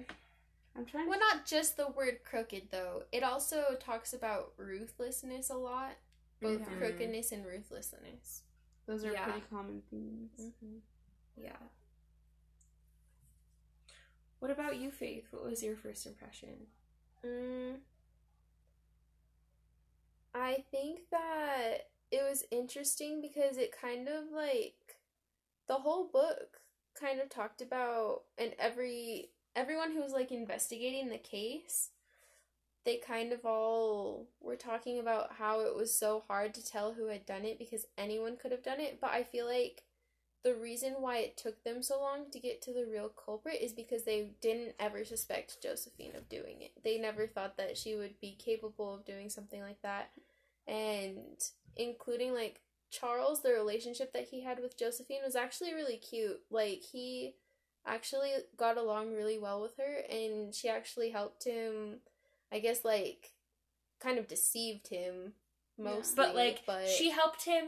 I'm 0.75 0.85
trying. 0.85 1.07
Well, 1.09 1.19
not 1.19 1.45
just 1.45 1.77
the 1.77 1.87
word 1.89 2.19
crooked 2.23 2.63
though. 2.71 3.03
It 3.11 3.23
also 3.23 3.75
talks 3.79 4.13
about 4.13 4.53
ruthlessness 4.57 5.49
a 5.49 5.55
lot. 5.55 5.93
Both 6.41 6.61
Mhm. 6.61 6.77
crookedness 6.77 7.31
and 7.31 7.45
ruthlessness. 7.45 8.41
Those 8.87 9.03
are 9.05 9.11
Yeah. 9.13 9.23
pretty 9.25 9.43
common 9.49 9.81
themes. 9.89 10.31
Mm-hmm. 10.39 10.77
yeah. 11.37 11.55
What 14.39 14.51
about 14.51 14.77
you, 14.77 14.91
Faith? 14.91 15.27
What 15.31 15.45
was 15.45 15.63
your 15.63 15.75
first 15.75 16.05
impression? 16.05 16.67
Mm, 17.25 17.77
I 20.33 20.63
think 20.69 20.99
that 21.11 21.89
it 22.11 22.21
was 22.29 22.43
interesting 22.51 23.21
because 23.21 23.57
it 23.57 23.73
kind 23.79 24.07
of 24.07 24.25
like 24.33 24.97
the 25.67 25.75
whole 25.75 26.07
book 26.11 26.59
kind 26.99 27.19
of 27.19 27.29
talked 27.29 27.61
about 27.61 28.21
and 28.37 28.53
every 28.59 29.29
everyone 29.55 29.91
who 29.91 30.01
was 30.01 30.11
like 30.13 30.31
investigating 30.31 31.09
the 31.09 31.17
case 31.17 31.89
they 32.85 32.97
kind 32.97 33.33
of 33.33 33.45
all 33.45 34.27
were 34.39 34.55
talking 34.55 34.99
about 34.99 35.33
how 35.33 35.61
it 35.61 35.75
was 35.75 35.97
so 35.97 36.23
hard 36.27 36.53
to 36.53 36.63
tell 36.63 36.93
who 36.93 37.07
had 37.07 37.25
done 37.25 37.43
it 37.43 37.57
because 37.57 37.85
anyone 37.97 38.37
could 38.37 38.51
have 38.51 38.63
done 38.63 38.79
it 38.79 38.99
but 39.01 39.09
i 39.09 39.23
feel 39.23 39.45
like 39.45 39.83
the 40.45 40.53
reason 40.53 40.93
why 40.99 41.17
it 41.17 41.37
took 41.37 41.63
them 41.63 41.81
so 41.81 41.99
long 41.99 42.29
to 42.29 42.39
get 42.39 42.61
to 42.61 42.71
the 42.71 42.85
real 42.85 43.09
culprit 43.09 43.57
is 43.61 43.73
because 43.73 44.03
they 44.03 44.29
didn't 44.41 44.75
ever 44.79 45.03
suspect 45.03 45.59
Josephine 45.59 46.15
of 46.15 46.29
doing 46.29 46.61
it. 46.61 46.71
They 46.83 46.99
never 46.99 47.25
thought 47.25 47.57
that 47.57 47.79
she 47.79 47.95
would 47.95 48.21
be 48.21 48.37
capable 48.37 48.93
of 48.93 49.05
doing 49.05 49.31
something 49.31 49.59
like 49.59 49.81
that. 49.81 50.11
And 50.67 51.43
including 51.75 52.35
like 52.35 52.61
Charles, 52.91 53.41
the 53.41 53.53
relationship 53.53 54.13
that 54.13 54.27
he 54.29 54.43
had 54.43 54.59
with 54.59 54.77
Josephine 54.77 55.23
was 55.25 55.35
actually 55.35 55.73
really 55.73 55.97
cute. 55.97 56.41
Like 56.51 56.83
he 56.91 57.33
actually 57.83 58.29
got 58.55 58.77
along 58.77 59.15
really 59.15 59.39
well 59.39 59.59
with 59.63 59.75
her 59.77 60.01
and 60.15 60.53
she 60.53 60.69
actually 60.69 61.09
helped 61.09 61.43
him 61.43 61.97
I 62.51 62.59
guess 62.59 62.85
like 62.85 63.31
kind 63.99 64.19
of 64.19 64.27
deceived 64.27 64.89
him 64.89 65.33
mostly. 65.79 66.15
But 66.15 66.35
like 66.35 66.61
but 66.67 66.87
she 66.87 67.09
helped 67.09 67.45
him 67.45 67.65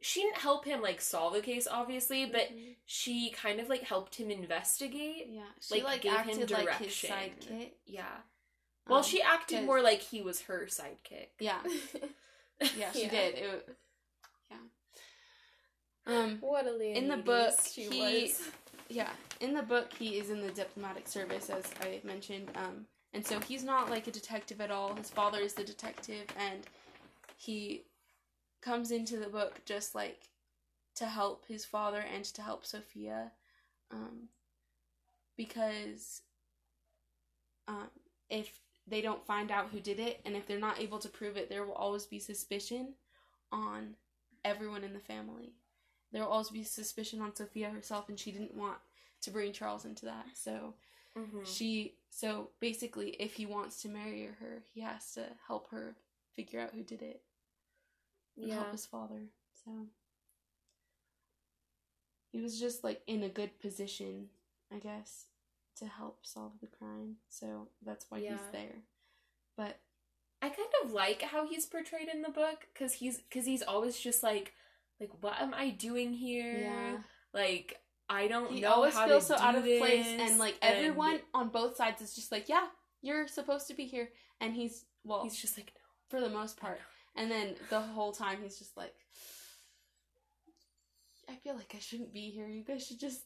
she 0.00 0.20
didn't 0.22 0.38
help 0.38 0.64
him 0.64 0.80
like 0.80 1.00
solve 1.00 1.34
the 1.34 1.40
case 1.40 1.66
obviously, 1.70 2.24
but 2.26 2.50
Mhm. 2.52 2.76
she 2.86 3.30
kind 3.30 3.58
of 3.60 3.68
like 3.68 3.82
helped 3.82 4.14
him 4.16 4.30
investigate. 4.30 5.26
Yeah, 5.28 5.42
she 5.60 5.74
Like, 5.76 5.84
like, 5.84 6.00
gave 6.02 6.12
him 6.20 6.40
acted 6.42 6.50
like 6.50 6.76
his 6.78 6.92
sidekick. 6.92 7.72
Yeah. 7.86 8.22
Well, 8.86 8.98
Um, 8.98 9.04
she 9.04 9.20
acted 9.20 9.56
'cause- 9.58 9.66
more 9.66 9.82
like 9.82 10.00
he 10.00 10.22
was 10.22 10.42
her 10.42 10.66
sidekick. 10.66 11.28
Yeah, 11.38 11.60
yeah, 12.76 12.92
she 12.92 13.02
Yeah. 13.02 13.10
did. 13.10 13.34
It, 13.34 13.76
yeah. 14.50 14.56
Um. 16.06 16.38
what 16.40 16.66
a 16.66 16.70
Leonidas 16.72 17.02
In 17.02 17.08
the 17.08 17.16
book, 17.18 17.54
she 17.70 17.82
he- 17.88 18.22
was. 18.24 18.50
Yeah, 18.90 19.12
in 19.40 19.52
the 19.52 19.62
book, 19.62 19.92
he 19.92 20.18
is 20.18 20.30
in 20.30 20.40
the 20.40 20.50
diplomatic 20.50 21.06
service, 21.08 21.50
as 21.50 21.70
I 21.82 22.00
mentioned. 22.04 22.50
Um, 22.56 22.86
and 23.12 23.26
so 23.26 23.38
he's 23.40 23.62
not 23.62 23.90
like 23.90 24.06
a 24.06 24.10
detective 24.10 24.60
at 24.62 24.70
all. 24.70 24.94
His 24.94 25.10
father 25.10 25.38
is 25.40 25.52
the 25.52 25.64
detective, 25.64 26.26
and 26.38 26.66
he 27.36 27.84
comes 28.60 28.90
into 28.90 29.18
the 29.18 29.28
book 29.28 29.60
just 29.64 29.94
like 29.94 30.28
to 30.96 31.06
help 31.06 31.46
his 31.46 31.64
father 31.64 32.00
and 32.00 32.24
to 32.24 32.42
help 32.42 32.64
Sophia, 32.66 33.32
um, 33.90 34.28
because 35.36 36.22
um, 37.68 37.88
if 38.30 38.60
they 38.86 39.00
don't 39.00 39.24
find 39.26 39.50
out 39.50 39.68
who 39.70 39.80
did 39.80 40.00
it, 40.00 40.20
and 40.24 40.36
if 40.36 40.46
they're 40.46 40.58
not 40.58 40.80
able 40.80 40.98
to 40.98 41.08
prove 41.08 41.36
it, 41.36 41.48
there 41.48 41.64
will 41.64 41.74
always 41.74 42.06
be 42.06 42.18
suspicion 42.18 42.94
on 43.52 43.94
everyone 44.44 44.84
in 44.84 44.92
the 44.92 44.98
family 45.00 45.52
there 46.12 46.22
will 46.22 46.30
always 46.30 46.50
be 46.50 46.64
suspicion 46.64 47.20
on 47.20 47.34
Sophia 47.34 47.70
herself, 47.70 48.08
and 48.08 48.18
she 48.18 48.32
didn't 48.32 48.56
want 48.56 48.78
to 49.22 49.30
bring 49.30 49.52
Charles 49.52 49.84
into 49.84 50.06
that. 50.06 50.26
So 50.34 50.74
Mm-hmm. 51.16 51.38
she, 51.42 51.94
so 52.10 52.50
basically, 52.60 53.10
if 53.18 53.34
he 53.34 53.46
wants 53.46 53.82
to 53.82 53.88
marry 53.88 54.24
her, 54.40 54.62
he 54.72 54.80
has 54.80 55.12
to 55.14 55.24
help 55.46 55.70
her 55.70 55.96
figure 56.36 56.60
out 56.60 56.70
who 56.74 56.82
did 56.82 57.02
it 57.02 57.22
and 58.40 58.48
Yeah. 58.48 58.56
help 58.56 58.72
his 58.72 58.86
father. 58.86 59.20
So 59.64 59.70
he 62.32 62.40
was 62.40 62.58
just 62.58 62.84
like 62.84 63.02
in 63.06 63.22
a 63.22 63.28
good 63.28 63.58
position, 63.60 64.28
I 64.72 64.78
guess, 64.78 65.26
to 65.76 65.86
help 65.86 66.20
solve 66.24 66.52
the 66.60 66.66
crime. 66.66 67.16
So 67.28 67.68
that's 67.84 68.06
why 68.08 68.18
Yeah. 68.20 68.32
he's 68.32 68.52
there. 68.52 68.82
But 69.56 69.78
I 70.40 70.48
kind 70.48 70.68
of 70.84 70.92
like 70.92 71.22
how 71.22 71.46
he's 71.46 71.66
portrayed 71.66 72.08
in 72.08 72.22
the 72.22 72.28
book 72.30 72.68
cuz 72.74 72.94
he's 72.94 73.20
cuz 73.30 73.44
he's 73.46 73.62
always 73.62 73.98
just 73.98 74.22
like 74.22 74.54
like 75.00 75.10
what 75.22 75.40
am 75.40 75.54
I 75.54 75.70
doing 75.70 76.12
here? 76.12 76.60
yeah, 76.60 76.96
Like 77.32 77.80
I 78.08 78.26
don't 78.28 78.52
he 78.52 78.62
know 78.62 78.68
always 78.68 78.94
how 78.94 79.06
feels 79.06 79.26
so 79.26 79.34
out 79.36 79.54
of 79.56 79.64
place, 79.64 80.06
and 80.20 80.38
like 80.38 80.56
and 80.62 80.76
everyone 80.76 81.20
on 81.34 81.48
both 81.48 81.76
sides 81.76 82.00
is 82.02 82.14
just 82.14 82.32
like, 82.32 82.48
yeah, 82.48 82.66
you're 83.02 83.26
supposed 83.28 83.66
to 83.68 83.74
be 83.74 83.84
here, 83.84 84.10
and 84.40 84.54
he's 84.54 84.84
well, 85.04 85.22
he's 85.24 85.36
just 85.36 85.56
like 85.56 85.72
for 86.08 86.20
the 86.20 86.28
most 86.30 86.56
part. 86.58 86.80
And 87.18 87.30
then 87.30 87.56
the 87.70 87.80
whole 87.80 88.12
time 88.12 88.38
he's 88.42 88.58
just 88.58 88.76
like, 88.76 88.94
I 91.28 91.34
feel 91.36 91.54
like 91.54 91.72
I 91.74 91.78
shouldn't 91.80 92.12
be 92.12 92.30
here. 92.30 92.46
You 92.48 92.64
guys 92.64 92.86
should 92.86 93.00
just, 93.00 93.22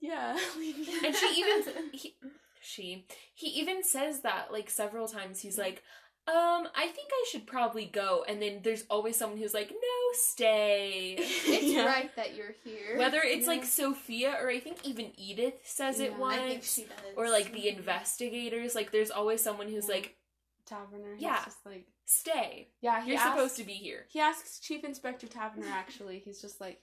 yeah. 0.00 0.32
and 1.04 1.14
she 1.16 1.26
even 1.40 1.62
he, 1.92 2.14
she 2.60 3.06
he 3.34 3.46
even 3.60 3.82
says 3.82 4.20
that 4.22 4.52
like 4.52 4.68
several 4.68 5.06
times 5.08 5.40
he's 5.40 5.56
like 5.56 5.82
um 6.26 6.66
i 6.74 6.86
think 6.88 7.08
i 7.12 7.24
should 7.30 7.46
probably 7.46 7.84
go 7.84 8.24
and 8.26 8.42
then 8.42 8.58
there's 8.64 8.82
always 8.90 9.14
someone 9.16 9.38
who's 9.38 9.54
like 9.54 9.70
no 9.70 10.12
stay 10.14 11.14
It's 11.18 11.72
Yeah. 11.72 11.86
right 11.86 12.10
that 12.16 12.34
you're 12.34 12.54
here. 12.64 12.98
whether 12.98 13.20
it's 13.22 13.42
Yeah. 13.46 13.52
like 13.52 13.64
sophia 13.64 14.36
or 14.42 14.48
i 14.50 14.58
think 14.58 14.78
even 14.84 15.12
edith 15.16 15.54
says 15.64 16.00
it 16.00 16.18
once 16.18 16.40
I 16.40 16.48
think 16.48 16.64
she 16.64 16.82
does. 16.82 17.14
or 17.16 17.30
like 17.30 17.52
the 17.52 17.68
investigators 17.68 18.74
like 18.74 18.90
there's 18.90 19.12
always 19.12 19.40
someone 19.40 19.68
who's 19.68 19.86
Yeah. 19.88 19.94
like 19.94 20.16
Taverner. 20.66 21.14
He's 21.14 21.22
Yeah. 21.22 21.44
just 21.44 21.64
like, 21.64 21.86
stay 22.04 22.68
yeah, 22.80 23.04
you're 23.04 23.16
asks, 23.18 23.30
supposed 23.30 23.56
to 23.56 23.64
be 23.64 23.72
here 23.74 24.06
He 24.08 24.20
asks 24.20 24.60
Chief 24.60 24.84
Inspector 24.84 25.26
Taverner 25.26 25.66
actually. 25.68 26.20
He's 26.20 26.40
just 26.40 26.60
like, 26.60 26.80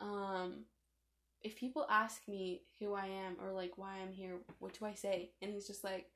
um, 0.00 0.64
if 1.42 1.56
people 1.56 1.86
ask 1.88 2.26
me 2.26 2.62
who 2.80 2.94
I 2.94 3.06
am 3.06 3.36
or 3.42 3.52
like 3.52 3.72
why 3.76 3.98
I'm 4.02 4.12
here, 4.12 4.38
what 4.58 4.78
do 4.78 4.84
I 4.86 4.94
say? 4.94 5.30
And 5.40 5.52
he's 5.52 5.66
just 5.66 5.84
like, 5.84 6.06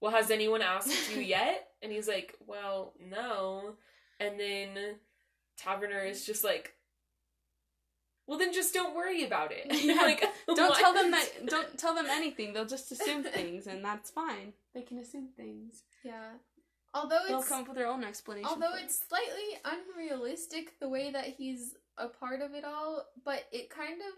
well 0.00 0.12
has 0.12 0.30
anyone 0.30 0.60
asked 0.60 1.14
you 1.14 1.20
yet 1.22 1.68
and 1.82 1.90
he's 1.90 2.08
like 2.08 2.34
well 2.46 2.92
no 3.00 3.74
and 4.20 4.38
then 4.38 4.96
taverner 5.56 6.00
is 6.06 6.26
just 6.26 6.44
like 6.44 6.74
well 8.26 8.38
then 8.38 8.52
just 8.52 8.72
don't 8.74 8.94
worry 8.96 9.24
about 9.24 9.50
it 9.52 9.66
Yeah. 9.84 9.94
like 10.02 10.20
don't 10.46 10.68
what? 10.70 10.78
tell 10.78 10.92
them 10.94 11.10
that. 11.10 11.46
Don't 11.46 11.78
tell 11.78 11.94
them 11.94 12.06
anything. 12.08 12.52
They'll 12.52 12.64
just 12.66 12.90
assume 12.92 13.22
things, 13.24 13.66
and 13.66 13.84
that's 13.84 14.10
fine. 14.10 14.52
They 14.74 14.82
can 14.82 14.98
assume 14.98 15.28
things. 15.36 15.82
yeah. 16.04 16.32
Although 16.94 17.20
They'll 17.26 17.40
it's 17.40 17.48
come 17.48 17.62
up 17.62 17.66
with 17.68 17.76
their 17.76 17.88
own 17.88 18.04
explanation. 18.04 18.48
although 18.48 18.70
for 18.70 18.78
it. 18.78 18.84
it's 18.84 19.00
slightly 19.08 19.58
unrealistic 19.64 20.78
the 20.80 20.88
way 20.88 21.10
that 21.10 21.26
he's 21.26 21.74
a 21.98 22.08
part 22.08 22.40
of 22.40 22.54
it 22.54 22.64
all, 22.64 23.04
but 23.24 23.44
it 23.52 23.68
kind 23.70 24.00
of 24.00 24.14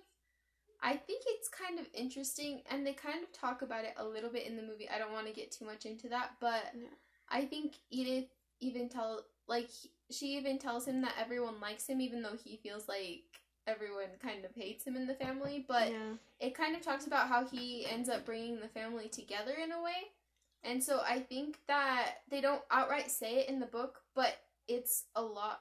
I 0.82 0.92
think 0.94 1.22
it's 1.26 1.48
kind 1.48 1.80
of 1.80 1.86
interesting 1.94 2.60
and 2.70 2.86
they 2.86 2.92
kind 2.92 3.22
of 3.25 3.32
talk 3.32 3.62
about 3.62 3.84
it 3.86 3.94
a 3.96 4.04
little 4.04 4.30
bit 4.30 4.46
in 4.46 4.56
the 4.56 4.62
movie. 4.62 4.88
I 4.94 4.98
don't 4.98 5.12
want 5.12 5.26
to 5.26 5.32
get 5.32 5.50
too 5.50 5.64
much 5.64 5.86
into 5.86 6.08
that, 6.10 6.32
but 6.40 6.64
Yeah. 6.75 6.88
I 7.30 7.46
think 7.46 7.75
Edith 7.90 8.28
even 8.60 8.88
tell 8.90 9.22
like 9.48 9.70
she 10.10 10.36
even 10.36 10.58
tells 10.58 10.86
him 10.86 11.00
that 11.02 11.14
everyone 11.18 11.60
likes 11.60 11.86
him 11.88 12.00
even 12.02 12.20
though 12.22 12.36
he 12.44 12.58
feels 12.62 12.88
like 12.88 13.22
everyone 13.66 14.08
kind 14.23 14.44
of 14.44 14.54
hates 14.54 14.85
him 14.85 14.96
in 14.96 15.06
the 15.06 15.14
family, 15.14 15.64
but 15.66 15.90
yeah. 15.90 16.14
it 16.40 16.54
kind 16.54 16.76
of 16.76 16.82
talks 16.82 17.06
about 17.06 17.28
how 17.28 17.44
he 17.44 17.87
ends 17.87 18.08
up 18.08 18.25
bringing 18.25 18.61
the 18.61 18.68
family 18.68 19.08
together 19.08 19.52
in 19.62 19.73
a 19.73 19.82
way. 19.82 20.11
And 20.62 20.82
so 20.82 21.00
I 21.06 21.20
think 21.20 21.58
that 21.68 22.16
they 22.30 22.40
don't 22.40 22.62
outright 22.70 23.11
say 23.11 23.37
it 23.37 23.49
in 23.49 23.61
the 23.61 23.66
book, 23.66 24.00
but 24.14 24.37
it's 24.68 25.04
a 25.14 25.23
lot 25.23 25.61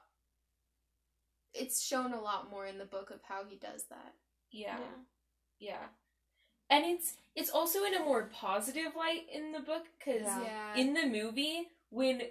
it's 1.58 1.82
shown 1.82 2.12
a 2.14 2.20
lot 2.20 2.50
more 2.52 2.66
in 2.66 2.78
the 2.78 2.86
book 2.86 3.12
of 3.12 3.22
how 3.24 3.44
he 3.48 3.56
does 3.56 3.84
that. 3.90 4.14
yeah 4.52 4.78
Yeah. 5.60 5.88
And 6.70 6.84
it's 6.86 7.16
it's 7.36 7.50
also 7.50 7.84
in 7.86 7.94
a 7.94 8.04
more 8.04 8.24
positive 8.34 8.96
light 8.98 9.28
in 9.32 9.52
the 9.52 9.60
book 9.60 9.86
cuz 10.04 10.24
Yeah. 10.24 10.76
in 10.76 10.94
the 10.94 11.06
movie 11.06 11.70
when 11.90 12.24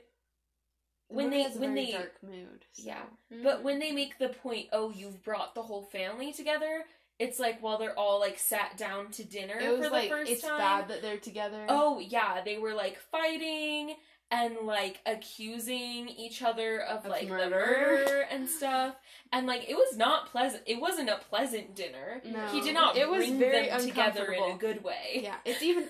The 1.10 1.14
when 1.16 1.30
they 1.30 1.44
when 1.44 1.74
they 1.74 1.92
dark 1.92 2.14
mood. 2.22 2.64
so- 2.72 2.82
yeah. 2.86 3.02
Mm-hmm. 3.32 3.42
But 3.42 3.62
when 3.62 3.78
they 3.78 3.92
make 3.92 4.18
the 4.18 4.28
point, 4.30 4.68
oh, 4.72 4.90
you've 4.90 5.22
brought 5.22 5.54
the 5.54 5.62
whole 5.62 5.82
family 5.84 6.32
together, 6.32 6.84
it's 7.18 7.38
like 7.38 7.62
while 7.62 7.78
they're 7.78 7.98
all 7.98 8.18
like 8.20 8.38
sat 8.38 8.76
down 8.76 9.10
to 9.12 9.24
dinner 9.24 9.56
it 9.58 9.68
was 9.70 9.78
for 9.78 9.84
the 9.84 9.90
like 9.90 10.08
first 10.10 10.32
it's 10.32 10.42
time. 10.42 10.58
bad 10.58 10.88
that 10.88 11.02
they're 11.02 11.18
together. 11.18 11.66
Oh 11.68 12.00
yeah, 12.00 12.40
they 12.44 12.58
were 12.58 12.74
like 12.74 12.98
fighting 13.12 13.94
and 14.30 14.56
like 14.64 15.00
accusing 15.06 16.08
each 16.08 16.42
other 16.42 16.80
of, 16.80 17.04
Of 17.04 17.10
like 17.10 17.22
the 17.22 17.28
murder. 17.28 17.50
murder 17.50 18.26
and 18.30 18.48
stuff. 18.48 18.96
And 19.32 19.46
like 19.46 19.68
it 19.68 19.74
was 19.74 19.96
not 19.96 20.30
pleasant. 20.30 20.62
It 20.66 20.80
wasn't 20.80 21.08
a 21.10 21.18
pleasant 21.30 21.76
dinner. 21.76 22.20
no, 22.24 22.46
He 22.48 22.60
did 22.60 22.74
not 22.74 22.96
It 22.96 23.08
was 23.08 23.18
bring 23.26 23.38
very 23.38 23.68
them 23.68 23.80
together 23.80 24.32
in 24.32 24.52
a 24.52 24.56
good 24.56 24.82
way. 24.82 25.20
Yeah, 25.22 25.36
it's 25.44 25.62
even 25.62 25.84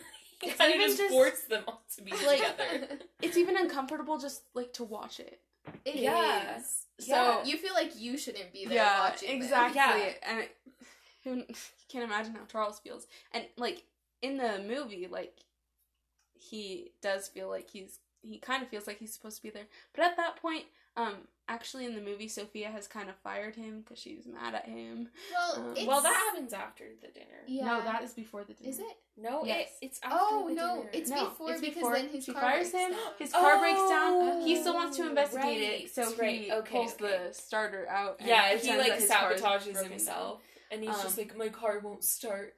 It's 0.49 0.57
kind 0.57 0.71
of 0.73 0.77
even 0.77 0.87
just, 0.89 0.99
just- 0.99 1.11
forced 1.13 1.49
them 1.49 1.65
all 1.69 1.83
to 1.97 2.03
be 2.03 2.13
Like- 2.13 2.39
together. 2.57 2.99
it's 3.23 3.37
even 3.37 3.57
uncomfortable 3.57 4.19
just 4.19 4.43
like 4.55 4.73
to 4.75 4.85
watch 4.85 5.21
it. 5.21 5.41
It 5.85 5.97
Yeah. 5.97 6.59
is. 6.59 6.87
So 7.01 7.15
Yeah. 7.15 7.45
You 7.45 7.57
feel 7.57 7.75
like 7.75 7.93
you 7.99 8.17
shouldn't 8.19 8.53
be 8.53 8.67
there 8.67 8.75
yeah, 8.77 9.01
watching 9.01 9.29
them. 9.29 9.37
exactly. 9.43 9.81
Yeah. 9.81 10.13
And 10.23 10.39
it, 10.41 10.57
who 11.25 11.31
you 11.49 11.55
can't 11.89 12.05
imagine 12.05 12.35
how 12.35 12.45
Charles 12.51 12.79
feels. 12.81 13.07
And 13.33 13.45
like 13.57 13.83
in 14.23 14.37
the 14.37 14.63
movie, 14.67 15.07
like 15.11 15.39
he 16.35 16.93
does 17.01 17.29
feel 17.29 17.49
like 17.49 17.71
he's 17.71 17.99
he 18.23 18.39
kind 18.39 18.63
of 18.63 18.69
feels 18.69 18.87
like 18.87 18.99
he's 18.99 19.13
supposed 19.13 19.37
to 19.37 19.43
be 19.43 19.51
there. 19.51 19.67
But 19.95 20.05
at 20.05 20.17
that 20.17 20.37
point, 20.37 20.65
um, 20.97 21.15
actually 21.49 21.85
in 21.87 21.95
the 21.95 22.01
movie, 22.01 22.29
Sophia 22.29 22.71
has 22.71 22.87
kind 22.89 23.09
of 23.09 23.17
fired 23.17 23.55
him 23.57 23.81
because 23.81 23.99
she's 23.99 24.27
mad 24.27 24.55
at 24.55 24.67
him. 24.67 25.09
Well, 25.33 25.55
Um, 25.77 25.87
Well, 25.87 26.01
that 26.01 26.15
happens 26.15 26.53
after 26.53 26.85
the 27.03 27.09
dinner. 27.09 27.43
yeah. 27.47 27.67
No, 27.67 27.81
that 27.83 28.03
is 28.03 28.13
before 28.13 28.45
the 28.45 28.55
dinner. 28.55 28.71
is 28.71 28.79
it? 28.79 28.97
No, 29.17 29.45
Yes. 29.45 29.69
it, 29.81 29.87
it's 29.87 30.01
after 30.03 30.17
Oh 30.21 30.49
the 30.49 30.55
no, 30.55 30.77
dinner. 30.77 30.91
it's 30.93 31.11
No, 31.11 31.25
before 31.27 31.51
it's 31.53 31.61
because 31.61 31.75
before. 31.77 31.93
then 31.95 32.09
his 32.09 32.25
She 32.25 32.33
car 32.33 32.41
fires 32.43 32.73
him, 32.73 32.91
down. 32.93 33.01
His 33.19 33.33
car 33.33 33.59
breaks 33.61 33.79
Oh, 33.81 33.89
down. 34.39 34.47
He 34.47 34.57
still 34.61 34.75
wants 34.75 34.97
to 34.97 35.09
investigate 35.09 35.61
it, 35.63 35.95
so 35.95 36.15
right, 36.17 36.41
he 36.41 36.53
okay, 36.53 36.71
pulls 36.79 36.95
okay. 36.95 37.27
the 37.29 37.35
starter 37.35 37.87
out. 37.89 38.17
and 38.21 38.29
yeah, 38.29 38.57
he 38.57 38.77
like 38.77 38.89
that 38.89 39.01
his 39.01 39.11
car 39.11 39.33
is 39.33 39.41
sabotages 39.43 39.73
broken 39.75 39.91
himself, 39.91 40.43
and 40.71 40.83
he's 40.83 40.91
just 41.03 41.19
Um, 41.19 41.25
like, 41.25 41.37
"My 41.37 41.49
car 41.51 41.79
won't 41.81 42.03
start." 42.05 42.57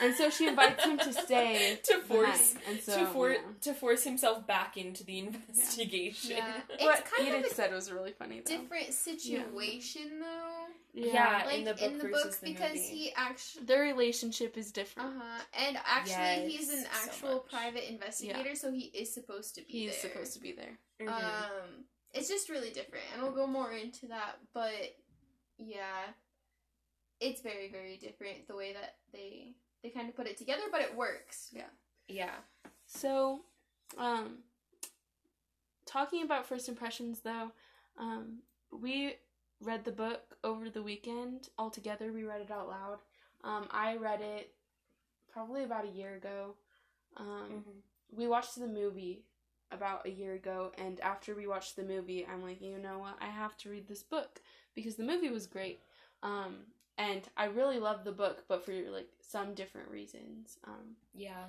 Down. 0.00 0.08
And 0.08 0.16
so 0.16 0.28
she 0.28 0.48
invites 0.48 0.84
him 0.84 0.98
to 0.98 1.12
stay 1.12 1.78
to 1.84 1.98
force. 2.00 2.56
And 2.68 2.80
so 2.80 2.98
to 2.98 3.06
for 3.06 3.30
yeah. 3.30 3.38
to 3.60 3.74
force 3.74 4.02
himself 4.02 4.44
back 4.44 4.76
into 4.76 5.04
the 5.04 5.18
investigation. 5.20 6.36
Yeah. 6.36 6.54
It's 6.70 6.82
what 6.82 7.04
kind 7.04 7.28
Edith 7.28 7.46
of 7.46 7.52
a 7.52 7.54
said 7.54 7.72
was 7.72 7.92
really 7.92 8.10
funny 8.10 8.40
though. 8.44 8.56
different 8.56 8.92
situation 8.92 10.18
though. 10.20 10.64
Yeah. 10.94 11.12
yeah. 11.12 11.42
Like 11.46 11.58
in 11.58 11.64
the 11.64 11.74
book 11.74 12.02
versus 12.02 12.22
book 12.24 12.40
the 12.40 12.52
because 12.52 12.74
movie. 12.74 12.80
he 12.88 13.12
actually 13.16 13.66
Their 13.66 13.82
relationship 13.82 14.56
is 14.58 14.72
different. 14.72 15.10
uh 15.10 15.12
different. 15.12 15.30
huh, 15.32 15.64
and 15.68 15.78
actually 15.86 16.50
he's 16.50 16.70
an 16.72 16.80
Yes, 16.80 16.88
so 16.90 17.08
actual 17.10 17.38
private 17.40 17.88
investigator, 17.88 18.54
so 18.56 18.72
he 18.72 18.86
is 18.86 19.14
supposed 19.14 19.54
to 19.54 19.60
be 19.62 19.72
He's 19.72 20.02
there. 20.02 20.10
supposed 20.10 20.32
to 20.34 20.40
be 20.40 20.52
there. 20.52 20.78
Mhm. 21.00 21.08
Um, 21.12 21.84
it's 22.12 22.28
just 22.28 22.48
really 22.48 22.70
different, 22.70 23.04
and 23.12 23.22
we'll 23.22 23.32
go 23.32 23.46
more 23.46 23.72
into 23.72 24.06
that. 24.08 24.38
But 24.52 24.96
yeah, 25.58 26.10
it's 27.20 27.40
very 27.42 27.70
very 27.70 27.96
different 27.96 28.48
the 28.48 28.56
way 28.56 28.72
that 28.72 28.96
they 29.14 29.54
they 29.82 29.90
kind 29.90 30.08
of 30.08 30.16
put 30.16 30.26
it 30.26 30.36
together, 30.36 30.62
but 30.70 30.80
it 30.82 30.94
works. 30.96 31.48
yeah. 31.52 31.70
Yeah. 32.08 32.34
So, 32.86 33.40
um, 33.98 34.38
talking 35.86 36.22
about 36.22 36.46
first 36.46 36.68
impressions 36.68 37.20
though, 37.20 37.50
um, 37.98 38.38
we 38.72 39.16
read 39.60 39.84
the 39.84 39.92
book 39.92 40.36
over 40.42 40.68
the 40.68 40.82
weekend 40.82 41.48
all 41.58 41.70
together. 41.70 42.12
We 42.12 42.24
read 42.24 42.40
it 42.42 42.50
out 42.50 42.68
loud. 42.68 42.98
Um, 43.42 43.68
I 43.70 43.96
read 43.96 44.20
it 44.20 44.52
probably 45.32 45.64
about 45.64 45.84
a 45.84 45.88
year 45.90 46.14
ago. 46.14 46.54
Um, 47.16 47.64
Mhm. 47.66 47.82
we 48.16 48.26
watched 48.26 48.56
the 48.56 48.66
movie 48.66 49.24
about 49.70 50.06
a 50.06 50.10
year 50.10 50.34
ago 50.34 50.72
and 50.78 51.00
after 51.00 51.34
we 51.34 51.46
watched 51.48 51.74
the 51.74 51.82
movie 51.82 52.24
i'm 52.26 52.42
like 52.42 52.60
you 52.60 52.78
know 52.78 52.98
what 52.98 53.16
i 53.20 53.26
have 53.26 53.56
to 53.56 53.70
read 53.70 53.88
this 53.88 54.02
book 54.04 54.40
because 54.74 54.94
the 54.94 55.02
movie 55.02 55.30
was 55.30 55.46
great 55.48 55.80
um 56.22 56.66
and 56.98 57.22
i 57.36 57.44
really 57.44 57.78
love 57.78 58.04
the 58.04 58.12
book 58.12 58.44
but 58.48 58.64
for 58.64 58.72
like 58.90 59.08
some 59.20 59.54
different 59.54 59.88
reasons 59.90 60.58
um 60.64 60.96
Yeah. 61.14 61.44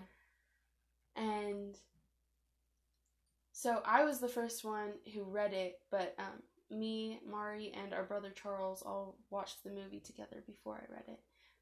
and 1.15 1.77
so 3.51 3.81
i 3.85 4.03
was 4.03 4.19
the 4.19 4.27
first 4.27 4.63
one 4.65 4.91
who 5.13 5.23
read 5.23 5.53
it 5.53 5.79
but 5.91 6.15
um 6.19 6.41
me 6.77 7.19
mari 7.29 7.71
and 7.81 7.93
our 7.93 8.03
brother 8.03 8.31
charles 8.31 8.81
all 8.81 9.17
watched 9.29 9.63
the 9.63 9.69
movie 9.69 9.99
together 9.99 10.43
before 10.45 10.75
i 10.75 10.93
read 10.93 11.03
it 11.07 11.19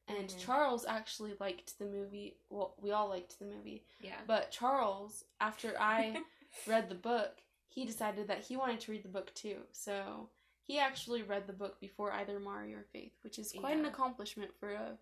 and 0.08 0.30
Mhm. 0.30 0.40
charles 0.40 0.86
actually 0.86 1.34
liked 1.40 1.78
the 1.80 1.86
movie 1.86 2.38
well 2.50 2.76
we 2.82 2.92
all 2.92 3.10
liked 3.10 3.38
the 3.40 3.46
movie 3.46 3.86
Yeah. 4.02 4.20
but 4.28 4.52
Charles, 4.52 5.24
after 5.40 5.80
I 5.80 6.22
read 6.68 6.90
the 6.90 6.96
book, 6.96 7.42
he 7.70 7.86
decided 7.86 8.28
that 8.28 8.44
he 8.46 8.56
wanted 8.58 8.80
to 8.82 8.92
read 8.92 9.04
the 9.04 9.10
book 9.10 9.34
too. 9.34 9.60
So 9.72 10.30
he 10.66 10.80
actually 10.80 11.24
read 11.24 11.48
the 11.48 11.54
book 11.54 11.80
before 11.80 12.12
either 12.14 12.40
Mari 12.40 12.74
or 12.74 12.86
Faith, 12.92 13.14
which 13.22 13.38
is 13.38 13.54
quite 13.58 13.78
an 13.78 13.86
accomplishment 13.86 14.52
for 14.60 14.72
a 14.72 14.98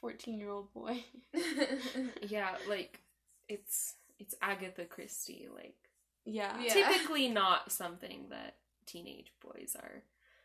14 0.00 0.38
year 0.38 0.50
old 0.50 0.72
boy. 0.72 1.02
yeah, 2.22 2.56
like 2.68 3.00
it's 3.48 3.94
it's 4.18 4.34
Agatha 4.42 4.84
Christie, 4.84 5.48
like 5.54 5.76
yeah. 6.24 6.60
Yeah. 6.60 6.72
typically 6.74 7.28
not 7.28 7.72
something 7.72 8.26
that 8.30 8.56
teenage 8.86 9.32
boys 9.40 9.76
are 9.80 10.02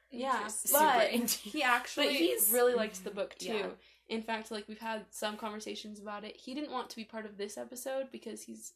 Yeah, 0.09 0.47
super 0.47 0.79
but 0.79 1.11
into. 1.11 1.37
he 1.49 1.63
actually 1.63 2.13
he's- 2.15 2.51
really 2.51 2.73
liked 2.73 3.03
the 3.03 3.11
book 3.11 3.35
too. 3.37 3.53
Yeah. 3.53 3.67
In 4.07 4.21
fact, 4.21 4.51
like 4.51 4.67
we've 4.67 4.79
had 4.79 5.05
some 5.09 5.35
conversations 5.35 5.99
about 5.99 6.23
it. 6.23 6.37
He 6.37 6.53
didn't 6.53 6.71
want 6.71 6.89
to 6.91 6.95
be 6.95 7.03
part 7.03 7.25
of 7.25 7.37
this 7.37 7.57
episode 7.57 8.11
because 8.11 8.43
he's 8.43 8.73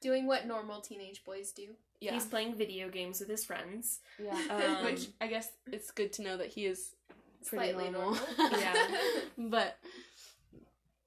Doing 0.00 0.26
what 0.26 0.46
normal 0.46 0.82
teenage 0.82 1.24
boys 1.24 1.50
do. 1.52 1.68
Yeah 2.04 2.12
He's 2.14 2.26
playing 2.26 2.54
video 2.54 2.88
games 2.88 3.20
with 3.20 3.28
his 3.28 3.44
friends. 3.44 4.00
yeah, 4.22 4.38
Um, 4.78 4.84
which 4.84 5.08
I 5.20 5.26
guess 5.26 5.48
it's 5.72 5.90
good 5.90 6.12
to 6.14 6.22
know 6.22 6.36
that 6.36 6.48
he 6.48 6.66
is 6.66 6.94
pretty 7.46 7.72
Slightly 7.72 7.90
normal. 7.90 8.18
normal. 8.38 8.58
Yeah. 8.60 8.98
but 9.38 9.78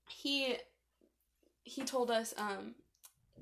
he 0.10 0.58
he 1.64 1.84
told 1.84 2.10
us 2.12 2.34
um 2.38 2.76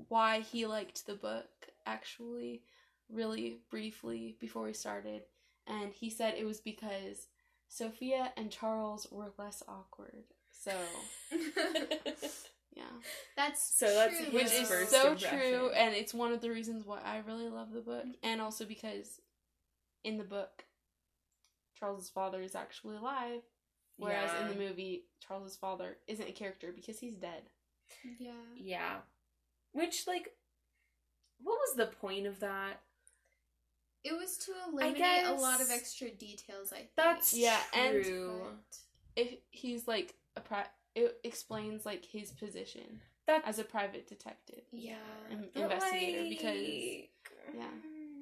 why 0.08 0.40
he 0.40 0.66
liked 0.66 1.06
the 1.06 1.14
book 1.14 1.48
actually 1.86 2.62
really 3.08 3.58
briefly 3.70 4.36
before 4.40 4.64
we 4.64 4.72
started, 4.72 5.22
and 5.66 5.92
he 5.92 6.10
said 6.10 6.34
it 6.36 6.44
was 6.44 6.60
because 6.60 7.28
Sophia 7.68 8.32
and 8.36 8.50
Charles 8.50 9.06
were 9.10 9.32
less 9.38 9.62
awkward. 9.68 10.24
So 10.50 10.72
yeah, 12.74 12.82
That's 13.36 13.76
So 13.78 13.86
that's 13.92 14.16
true, 14.16 14.24
his 14.26 14.32
which 14.34 14.52
is 14.52 14.68
first 14.68 14.90
so 14.90 15.12
impression. 15.12 15.38
true, 15.38 15.70
and 15.70 15.94
it's 15.94 16.12
one 16.14 16.32
of 16.32 16.40
the 16.40 16.50
reasons 16.50 16.84
why 16.84 17.00
I 17.04 17.18
really 17.26 17.48
love 17.48 17.72
the 17.72 17.80
book, 17.80 18.04
and 18.22 18.40
also 18.40 18.64
because 18.64 19.20
in 20.04 20.18
the 20.18 20.24
book, 20.24 20.64
Charles's 21.78 22.10
father 22.10 22.40
is 22.42 22.54
actually 22.54 22.96
alive, 22.96 23.40
whereas 23.96 24.30
in 24.42 24.48
the 24.48 24.54
movie, 24.62 25.04
Charles's 25.26 25.56
father 25.56 25.96
isn't 26.06 26.28
a 26.28 26.32
character 26.32 26.72
because 26.74 26.98
he's 26.98 27.16
dead. 27.16 27.42
Yeah. 28.18 28.32
Yeah. 28.56 28.96
Which, 29.72 30.06
like, 30.06 30.30
what 31.42 31.58
was 31.58 31.76
the 31.76 31.86
point 31.86 32.26
of 32.26 32.40
that? 32.40 32.80
It 34.04 34.12
was 34.12 34.36
to 34.38 34.52
eliminate 34.72 35.24
a 35.26 35.32
lot 35.32 35.60
of 35.60 35.70
extra 35.70 36.10
details, 36.10 36.72
I 36.72 36.76
think. 36.76 36.90
That's 36.96 37.34
Yeah, 37.34 37.60
and- 37.74 38.04
true. 38.04 38.40
But- 38.44 38.78
If 39.22 39.38
he's 39.50 39.88
like 39.88 40.14
a 40.36 40.40
pri- 40.42 40.68
it 40.96 41.18
explains 41.22 41.86
like 41.86 42.04
his 42.04 42.32
position 42.32 43.00
That's 43.28 43.46
as 43.46 43.58
a 43.60 43.64
private 43.64 44.08
detective. 44.08 44.62
Yeah. 44.72 44.94
in- 45.30 45.48
but, 45.54 45.62
investigator 45.62 46.28
because- 46.28 47.08
yeah. 47.54 47.68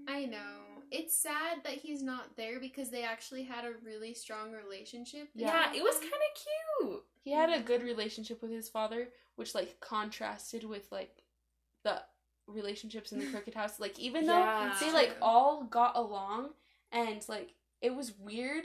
I 0.06 0.26
know. 0.26 0.82
It's 0.90 1.16
sad 1.16 1.64
that 1.64 1.72
he's 1.72 2.02
not 2.02 2.36
there 2.36 2.60
because 2.60 2.90
they 2.90 3.04
actually 3.04 3.44
had 3.44 3.64
a 3.64 3.72
really 3.82 4.12
strong 4.12 4.52
relationship. 4.52 5.28
Yeah, 5.34 5.72
it 5.74 5.82
was 5.82 5.96
kind 5.98 6.12
of 6.12 6.88
cute. 6.90 7.02
He 7.22 7.32
had 7.32 7.48
a 7.50 7.60
good 7.62 7.82
relationship 7.82 8.42
with 8.42 8.50
his 8.50 8.68
father, 8.68 9.08
which 9.36 9.54
like 9.54 9.80
contrasted 9.80 10.62
with 10.64 10.92
like 10.92 11.22
the 11.84 12.02
relationships 12.46 13.12
in 13.12 13.18
the 13.20 13.26
Crooked 13.30 13.54
House. 13.54 13.80
Like 13.80 13.98
even 13.98 14.26
though 14.26 14.38
Yeah. 14.38 14.76
they 14.78 14.92
like 14.92 15.08
True. 15.08 15.16
all 15.22 15.64
got 15.64 15.96
along 15.96 16.50
and 16.92 17.24
like 17.28 17.54
it 17.80 17.94
was 17.94 18.12
weird. 18.18 18.64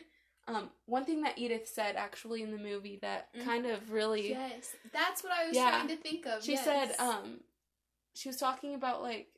Um, 0.56 0.70
one 0.86 1.06
thing 1.06 1.22
that 1.22 1.38
Edith 1.38 1.68
said 1.68 1.96
actually 1.96 2.42
in 2.42 2.52
the 2.52 2.58
movie 2.58 2.98
that 3.04 3.34
Mhm. 3.36 3.44
kind 3.46 3.66
of 3.68 3.92
really 3.92 4.30
Yes, 4.30 4.76
that's 4.92 5.24
what 5.24 5.32
I 5.32 5.48
was 5.48 5.56
Yeah. 5.56 5.70
trying 5.70 5.88
to 5.90 5.98
think 5.98 6.26
of. 6.26 6.44
she 6.44 6.54
yes. 6.54 6.64
said 6.64 6.96
um 7.00 7.44
she 8.16 8.30
was 8.30 8.38
talking 8.38 8.74
about 8.74 9.02
like 9.02 9.32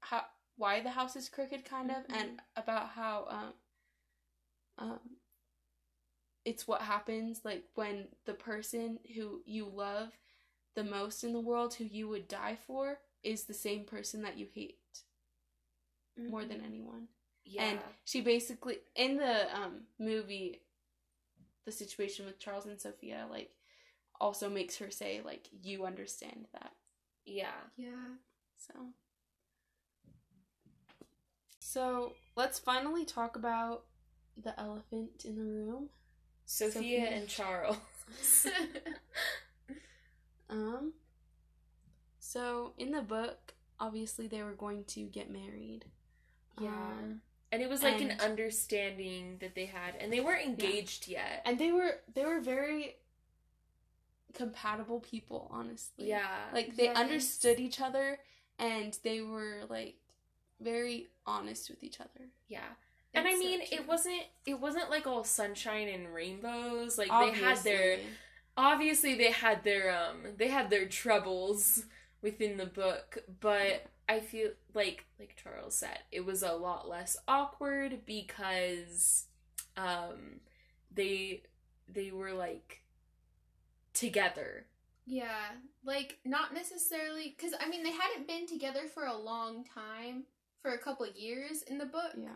how 0.00 0.26
why 0.56 0.80
the 0.80 0.90
house 0.90 1.16
is 1.16 1.28
crooked 1.28 1.64
kind 1.64 1.90
of 1.90 2.04
and 2.10 2.40
about 2.54 2.90
how 2.90 3.26
um 3.28 3.54
um 4.78 5.00
it's 6.44 6.68
what 6.68 6.82
happens 6.82 7.40
like 7.44 7.64
when 7.74 8.08
the 8.26 8.34
person 8.34 8.98
who 9.14 9.42
you 9.46 9.66
love 9.66 10.12
the 10.74 10.84
most 10.84 11.24
in 11.24 11.32
the 11.32 11.40
world 11.40 11.74
who 11.74 11.84
you 11.84 12.08
would 12.08 12.28
die 12.28 12.56
for 12.66 13.00
is 13.22 13.44
the 13.44 13.54
same 13.54 13.84
person 13.84 14.22
that 14.22 14.36
you 14.38 14.46
hate 14.54 14.78
more 16.16 16.44
than 16.44 16.60
anyone 16.64 17.08
Yeah. 17.46 17.62
and 17.64 17.78
she 18.04 18.20
basically 18.22 18.78
in 18.96 19.16
the 19.18 19.56
um 19.56 19.82
movie 19.98 20.62
the 21.64 21.72
situation 21.72 22.26
with 22.26 22.38
Charles 22.38 22.66
and 22.66 22.80
Sophia 22.80 23.26
like 23.30 23.50
also 24.20 24.48
makes 24.50 24.76
her 24.78 24.90
say 24.90 25.20
like 25.24 25.48
you 25.62 25.84
understand 25.86 26.46
that 26.52 26.72
yeah. 27.24 27.52
Yeah. 27.76 28.16
so 28.56 28.72
so 31.58 32.12
let's 32.36 32.58
finally 32.58 33.04
talk 33.04 33.36
about 33.36 33.84
the 34.42 34.58
elephant 34.60 35.24
in 35.24 35.36
the 35.36 35.42
room 35.44 35.88
Sophia, 36.44 36.72
Sophia. 36.72 37.08
and 37.10 37.28
Charles. 37.28 37.76
um 40.50 40.92
so 42.20 42.72
in 42.78 42.92
the 42.92 43.02
book 43.02 43.54
obviously 43.80 44.26
they 44.26 44.42
were 44.42 44.52
going 44.52 44.84
to 44.84 45.02
get 45.02 45.30
married 45.30 45.84
Yeah. 46.60 46.68
Um, 46.68 47.20
and 47.52 47.62
it 47.62 47.68
was 47.68 47.82
like 47.82 48.00
an 48.00 48.18
understanding 48.20 49.36
that 49.40 49.54
they 49.54 49.66
had, 49.66 49.94
and 50.00 50.12
they 50.12 50.20
weren't 50.20 50.44
engaged 50.44 51.08
yet. 51.08 51.42
and 51.44 51.58
they 51.58 51.72
were 51.72 52.00
they 52.14 52.24
were 52.24 52.40
very 52.40 52.96
compatible 54.34 55.00
people 55.00 55.48
honestly 55.50 56.08
yeah. 56.08 56.26
like 56.52 56.76
they 56.76 56.84
Yes. 56.84 56.96
understood 56.96 57.58
each 57.58 57.80
other 57.80 58.18
and 58.58 58.98
they 59.02 59.22
were 59.22 59.60
like 59.70 59.96
very 60.60 61.08
honest 61.26 61.70
with 61.70 61.82
each 61.82 62.00
other 62.00 62.28
yeah. 62.48 62.60
And 63.14 63.26
I 63.26 63.30
It's 63.30 63.40
so 63.40 63.46
mean, 63.48 63.58
true. 63.60 63.78
it 63.78 63.88
wasn't 63.88 64.22
it 64.44 64.60
wasn't 64.60 64.90
like 64.90 65.06
all 65.06 65.24
sunshine 65.24 65.88
and 65.88 66.12
rainbows. 66.12 66.98
Like 66.98 67.08
they 67.08 67.30
had 67.32 67.56
their 67.64 67.92
Obviously. 67.94 68.12
obviously 68.58 69.14
they 69.14 69.30
had 69.32 69.64
their 69.64 69.96
um 69.96 70.18
they 70.36 70.48
had 70.48 70.68
their 70.68 70.86
troubles 70.86 71.84
within 72.20 72.58
the 72.58 72.66
book, 72.66 73.18
but 73.40 73.86
I 74.08 74.20
feel 74.20 74.50
like 74.74 75.04
like 75.18 75.36
Charles 75.42 75.74
said, 75.76 75.98
it 76.12 76.24
was 76.24 76.42
a 76.42 76.52
lot 76.52 76.88
less 76.88 77.16
awkward 77.26 78.00
because 78.06 79.26
um 79.76 80.40
they 80.92 81.42
they 81.88 82.10
were 82.10 82.32
like 82.32 82.82
together. 83.92 84.66
Yeah, 85.06 85.50
like 85.84 86.18
not 86.24 86.54
necessarily 86.54 87.34
because 87.36 87.54
I 87.60 87.68
mean 87.68 87.82
they 87.82 87.92
hadn't 87.92 88.26
been 88.28 88.46
together 88.46 88.88
for 88.92 89.04
a 89.04 89.16
long 89.16 89.64
time, 89.64 90.24
for 90.62 90.72
a 90.72 90.78
couple 90.78 91.06
years 91.06 91.62
in 91.62 91.78
the 91.78 91.86
book, 91.86 92.12
yeah 92.16 92.34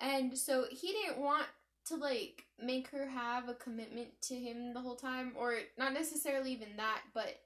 and 0.00 0.36
so 0.36 0.64
he 0.70 0.88
didn't 0.88 1.18
want 1.18 1.46
to 1.86 1.96
like 1.96 2.44
make 2.62 2.88
her 2.88 3.06
have 3.06 3.48
a 3.48 3.54
commitment 3.54 4.08
to 4.22 4.34
him 4.34 4.72
the 4.72 4.80
whole 4.80 4.96
time, 4.96 5.32
or 5.36 5.58
not 5.78 5.92
necessarily 5.92 6.52
even 6.52 6.76
that, 6.76 7.02
but 7.14 7.40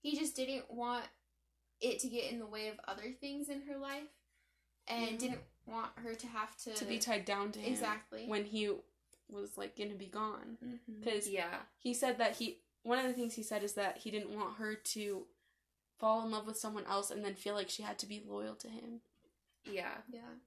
he 0.00 0.18
just 0.18 0.36
didn't 0.36 0.70
want 0.70 1.04
it 1.80 1.98
to 2.00 2.08
get 2.08 2.30
in 2.30 2.38
the 2.38 2.46
way 2.46 2.68
of 2.68 2.80
other 2.86 3.12
things 3.20 3.48
in 3.48 3.62
her 3.62 3.76
life, 3.76 4.08
and 4.86 5.12
Yeah. 5.12 5.16
didn't 5.18 5.40
want 5.66 5.98
her 5.98 6.14
to 6.14 6.26
have 6.26 6.56
to 6.58 6.74
to 6.74 6.84
be 6.84 6.98
tied 6.98 7.24
down 7.24 7.52
to 7.52 7.58
him 7.60 7.72
exactly 7.72 8.26
when 8.26 8.44
he 8.44 8.74
was 9.28 9.56
like 9.56 9.76
gonna 9.76 9.94
be 9.94 10.06
gone 10.06 10.58
mm-hmm. 10.64 11.00
because 11.00 11.28
Yeah. 11.28 11.60
he 11.78 11.94
said 11.94 12.18
that 12.18 12.36
he 12.36 12.58
one 12.82 12.98
of 12.98 13.04
the 13.04 13.12
things 13.12 13.34
he 13.34 13.42
said 13.42 13.62
is 13.62 13.74
that 13.74 13.98
he 13.98 14.10
didn't 14.10 14.36
want 14.36 14.56
her 14.56 14.74
to 14.74 15.26
fall 15.98 16.24
in 16.24 16.30
love 16.30 16.46
with 16.46 16.56
someone 16.58 16.86
else 16.86 17.10
and 17.10 17.24
then 17.24 17.34
feel 17.34 17.54
like 17.54 17.68
she 17.68 17.82
had 17.82 17.98
to 17.98 18.06
be 18.06 18.22
loyal 18.26 18.54
to 18.56 18.68
him 18.68 19.02
Yeah. 19.64 19.98
Yeah. 20.10 20.38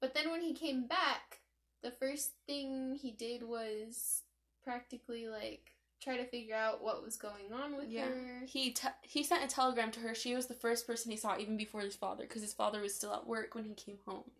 But 0.00 0.12
then 0.14 0.30
when 0.30 0.42
he 0.42 0.52
came 0.52 0.86
back, 0.86 1.38
the 1.82 1.90
first 1.92 2.32
thing 2.46 2.96
he 3.00 3.10
did 3.10 3.42
was 3.44 4.22
practically 4.62 5.28
like 5.28 5.70
try 6.04 6.16
to 6.18 6.26
figure 6.26 6.54
out 6.54 6.82
what 6.82 7.02
was 7.02 7.16
going 7.16 7.52
on 7.52 7.76
with 7.76 7.88
Yeah. 7.88 8.04
her. 8.06 8.42
he 8.46 8.70
te- 8.72 8.88
he 9.02 9.24
sent 9.24 9.42
a 9.42 9.48
telegram 9.48 9.90
to 9.92 10.00
her 10.00 10.14
she 10.14 10.34
was 10.34 10.46
the 10.46 10.54
first 10.54 10.86
person 10.86 11.10
he 11.10 11.16
saw 11.16 11.36
even 11.38 11.56
before 11.56 11.80
his 11.80 11.96
father 11.96 12.24
because 12.24 12.42
his 12.42 12.52
father 12.52 12.80
was 12.82 12.94
still 12.94 13.14
at 13.14 13.26
work 13.26 13.54
when 13.54 13.64
he 13.64 13.74
came 13.74 13.98
home 14.06 14.30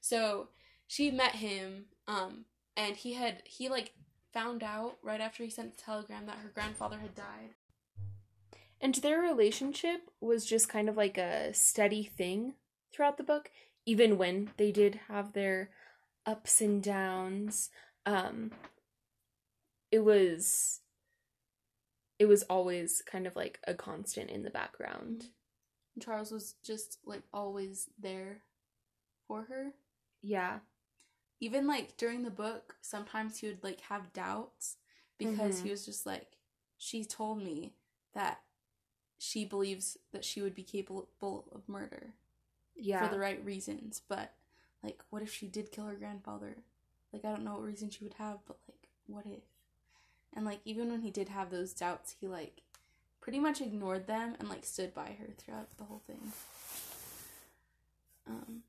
so 0.00 0.48
she 0.88 1.10
met 1.10 1.36
him 1.36 1.86
um 2.08 2.44
and 2.76 2.96
he 2.96 3.14
had 3.14 3.42
he 3.44 3.68
like 3.68 3.92
found 4.32 4.62
out 4.62 4.98
right 5.02 5.20
after 5.20 5.42
he 5.44 5.50
sent 5.50 5.76
the 5.76 5.82
telegram 5.82 6.26
that 6.26 6.38
her 6.38 6.50
grandfather 6.52 6.98
had 6.98 7.14
died 7.14 7.54
And 8.80 8.94
their 8.96 9.20
relationship 9.20 10.10
was 10.20 10.44
just 10.44 10.68
kind 10.68 10.88
of 10.88 10.96
like 10.96 11.16
a 11.16 11.54
steady 11.54 12.02
thing 12.04 12.54
throughout 12.92 13.16
the 13.16 13.24
book, 13.24 13.50
even 13.86 14.18
when 14.18 14.50
they 14.58 14.70
did 14.70 15.00
have 15.08 15.32
their 15.32 15.70
ups 16.26 16.60
and 16.60 16.82
downs. 16.82 17.70
Um 18.04 18.50
it 19.90 20.00
was 20.04 20.80
it 22.18 22.26
was 22.26 22.42
always 22.44 23.02
kind 23.02 23.26
of 23.26 23.36
like 23.36 23.60
a 23.66 23.74
constant 23.74 24.30
in 24.30 24.42
the 24.42 24.50
background. 24.50 25.26
Charles 26.00 26.30
was 26.30 26.54
just 26.62 26.98
like 27.04 27.22
always 27.32 27.88
there 27.98 28.42
for 29.26 29.42
her. 29.44 29.72
Yeah. 30.22 30.60
Even 31.40 31.66
like 31.66 31.96
during 31.96 32.22
the 32.22 32.30
book, 32.30 32.76
sometimes 32.80 33.38
he 33.38 33.46
would 33.48 33.62
like 33.62 33.80
have 33.82 34.12
doubts 34.12 34.76
because 35.18 35.60
Mhm. 35.60 35.64
he 35.64 35.70
was 35.70 35.84
just 35.84 36.06
like, 36.06 36.38
she 36.78 37.04
told 37.04 37.42
me 37.42 37.74
that 38.14 38.42
she 39.18 39.44
believes 39.44 39.96
that 40.12 40.24
she 40.24 40.42
would 40.42 40.54
be 40.54 40.62
capable 40.62 41.48
of 41.52 41.68
murder 41.68 42.14
Yeah. 42.74 43.06
for 43.06 43.12
the 43.12 43.18
right 43.20 43.42
reasons, 43.44 44.00
but 44.00 44.34
like, 44.82 45.02
what 45.10 45.22
if 45.22 45.32
she 45.32 45.48
did 45.48 45.72
kill 45.72 45.86
her 45.86 45.96
grandfather? 45.96 46.62
Like, 47.12 47.24
I 47.24 47.30
don't 47.30 47.44
know 47.44 47.54
what 47.54 47.62
reason 47.64 47.88
she 47.90 48.04
would 48.04 48.14
have, 48.14 48.44
but 48.46 48.58
like, 48.68 48.88
what 49.06 49.26
if? 49.26 49.42
And 50.34 50.44
like, 50.44 50.60
even 50.64 50.90
when 50.90 51.02
he 51.02 51.10
did 51.10 51.28
have 51.30 51.50
those 51.50 51.72
doubts, 51.72 52.16
he 52.20 52.28
like 52.28 52.62
pretty 53.20 53.38
much 53.40 53.60
ignored 53.60 54.06
them 54.06 54.36
and 54.38 54.48
like 54.48 54.64
stood 54.64 54.94
by 54.94 55.16
her 55.18 55.28
throughout 55.38 55.76
the 55.78 55.84
whole 55.84 56.02
thing. 56.06 56.32
Um, 58.28 58.62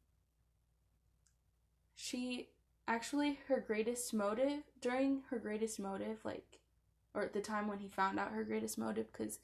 she 1.95 2.49
actually 2.87 3.39
her 3.47 3.59
greatest 3.59 4.13
motive 4.13 4.63
during 4.81 5.23
her 5.29 5.37
greatest 5.37 5.79
motive, 5.79 6.19
like, 6.23 6.59
or 7.13 7.23
at 7.23 7.33
the 7.33 7.41
time 7.41 7.67
when 7.67 7.79
he 7.79 7.87
found 7.87 8.19
out 8.19 8.31
her 8.31 8.43
greatest 8.43 8.77
motive, 8.77 9.11
because 9.11 9.39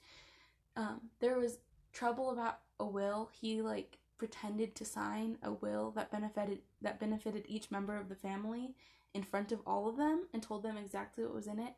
um, 0.75 1.01
there 1.19 1.37
was 1.37 1.57
trouble 1.91 2.31
about 2.31 2.59
a 2.79 2.85
will. 2.85 3.29
He 3.39 3.61
like 3.61 3.97
pretended 4.17 4.75
to 4.75 4.85
sign 4.85 5.37
a 5.43 5.51
will 5.51 5.91
that 5.91 6.11
benefited 6.11 6.59
that 6.81 6.99
benefited 6.99 7.43
each 7.47 7.69
member 7.71 7.97
of 7.97 8.09
the 8.09 8.15
family 8.15 8.73
in 9.13 9.23
front 9.23 9.51
of 9.51 9.59
all 9.67 9.89
of 9.89 9.97
them 9.97 10.27
and 10.33 10.41
told 10.41 10.63
them 10.63 10.77
exactly 10.77 11.23
what 11.23 11.35
was 11.35 11.47
in 11.47 11.59
it. 11.59 11.73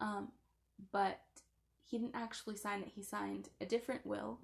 Um, 0.00 0.28
but 0.92 1.20
he 1.84 1.98
didn't 1.98 2.16
actually 2.16 2.56
sign 2.56 2.82
it. 2.82 2.92
He 2.94 3.02
signed 3.02 3.48
a 3.60 3.66
different 3.66 4.06
will 4.06 4.40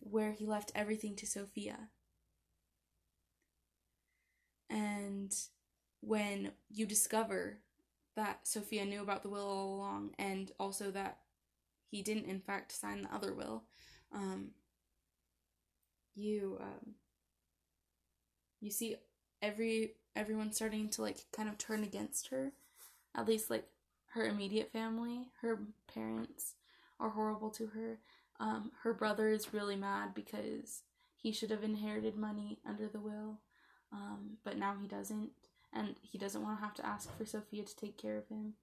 where 0.00 0.32
he 0.32 0.46
left 0.46 0.72
everything 0.74 1.14
to 1.16 1.26
Sophia. 1.26 1.88
And 4.68 5.34
when 6.00 6.52
you 6.70 6.86
discover 6.86 7.58
that 8.16 8.46
Sophia 8.46 8.84
knew 8.84 9.02
about 9.02 9.22
the 9.22 9.28
will 9.28 9.46
all 9.46 9.74
along 9.76 10.10
and 10.18 10.50
also 10.58 10.90
that 10.90 11.18
he 11.90 12.02
didn't 12.02 12.26
in 12.26 12.40
fact 12.40 12.72
sign 12.72 13.02
the 13.02 13.14
other 13.14 13.34
will, 13.34 13.64
um, 14.12 14.50
you 16.14 16.58
um, 16.60 16.94
you 18.60 18.70
see 18.70 18.96
every 19.40 19.94
everyone 20.14 20.52
starting 20.52 20.88
to 20.90 21.02
like 21.02 21.26
kind 21.32 21.48
of 21.48 21.58
turn 21.58 21.82
against 21.84 22.28
her. 22.28 22.52
At 23.14 23.28
least 23.28 23.50
like 23.50 23.66
her 24.14 24.26
immediate 24.26 24.70
family, 24.72 25.28
her 25.40 25.58
parents 25.92 26.54
are 27.00 27.10
horrible 27.10 27.50
to 27.50 27.66
her. 27.68 27.98
Um, 28.40 28.72
her 28.82 28.92
brother 28.92 29.28
is 29.28 29.54
really 29.54 29.76
mad 29.76 30.14
because 30.14 30.82
he 31.16 31.32
should 31.32 31.50
have 31.50 31.62
inherited 31.62 32.16
money 32.16 32.58
under 32.66 32.88
the 32.88 33.00
will, 33.00 33.40
um, 33.92 34.38
but 34.44 34.58
now 34.58 34.74
he 34.80 34.88
doesn't, 34.88 35.30
and 35.72 35.94
he 36.02 36.18
doesn't 36.18 36.42
want 36.42 36.58
to 36.58 36.64
have 36.64 36.74
to 36.74 36.86
ask 36.86 37.16
for 37.16 37.24
Sophia 37.24 37.64
to 37.64 37.76
take 37.76 37.96
care 37.96 38.18
of 38.18 38.28
him. 38.28 38.54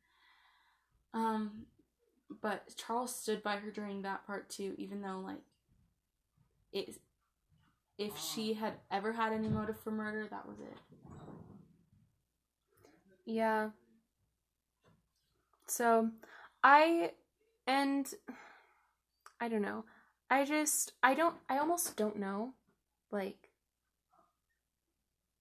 Um, 1.13 1.65
but 2.41 2.75
Charles 2.75 3.15
stood 3.15 3.41
by 3.41 3.55
her 3.55 3.71
during 3.71 4.03
that 4.03 4.27
part 4.27 4.49
too, 4.49 4.75
even 4.77 5.01
though 5.01 5.21
like 5.23 5.41
it, 6.71 6.95
if 7.97 8.17
she 8.17 8.53
had 8.53 8.73
ever 8.91 9.13
had 9.13 9.33
any 9.33 9.47
motive 9.47 9.79
for 9.79 9.91
murder, 9.91 10.27
that 10.29 10.47
was 10.47 10.59
it. 10.59 10.77
Yeah. 13.25 13.69
So, 15.69 16.10
I 16.63 17.12
and 17.67 18.12
I 19.39 19.47
don't 19.47 19.62
know. 19.62 19.86
I 20.29 20.45
just 20.45 20.93
I 21.03 21.13
don't 21.13 21.36
I 21.49 21.58
almost 21.58 21.95
don't 21.95 22.17
know 22.17 22.53
like 23.12 23.49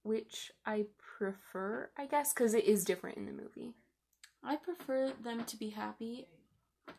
which 0.02 0.52
I 0.64 0.86
prefer, 0.98 1.90
I 1.96 2.06
guess, 2.06 2.32
cuz 2.32 2.54
it 2.54 2.64
is 2.64 2.84
different 2.84 3.16
in 3.18 3.26
the 3.26 3.32
movie. 3.32 3.74
I 4.42 4.56
prefer 4.56 5.12
them 5.12 5.44
to 5.44 5.56
be 5.56 5.70
happy. 5.70 6.28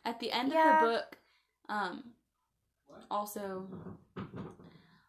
At 0.05 0.19
the 0.19 0.31
end 0.31 0.53
Yeah. 0.53 0.73
of 0.73 0.79
the 0.79 0.85
book, 0.87 1.17
um, 1.69 2.13
also, 3.09 3.67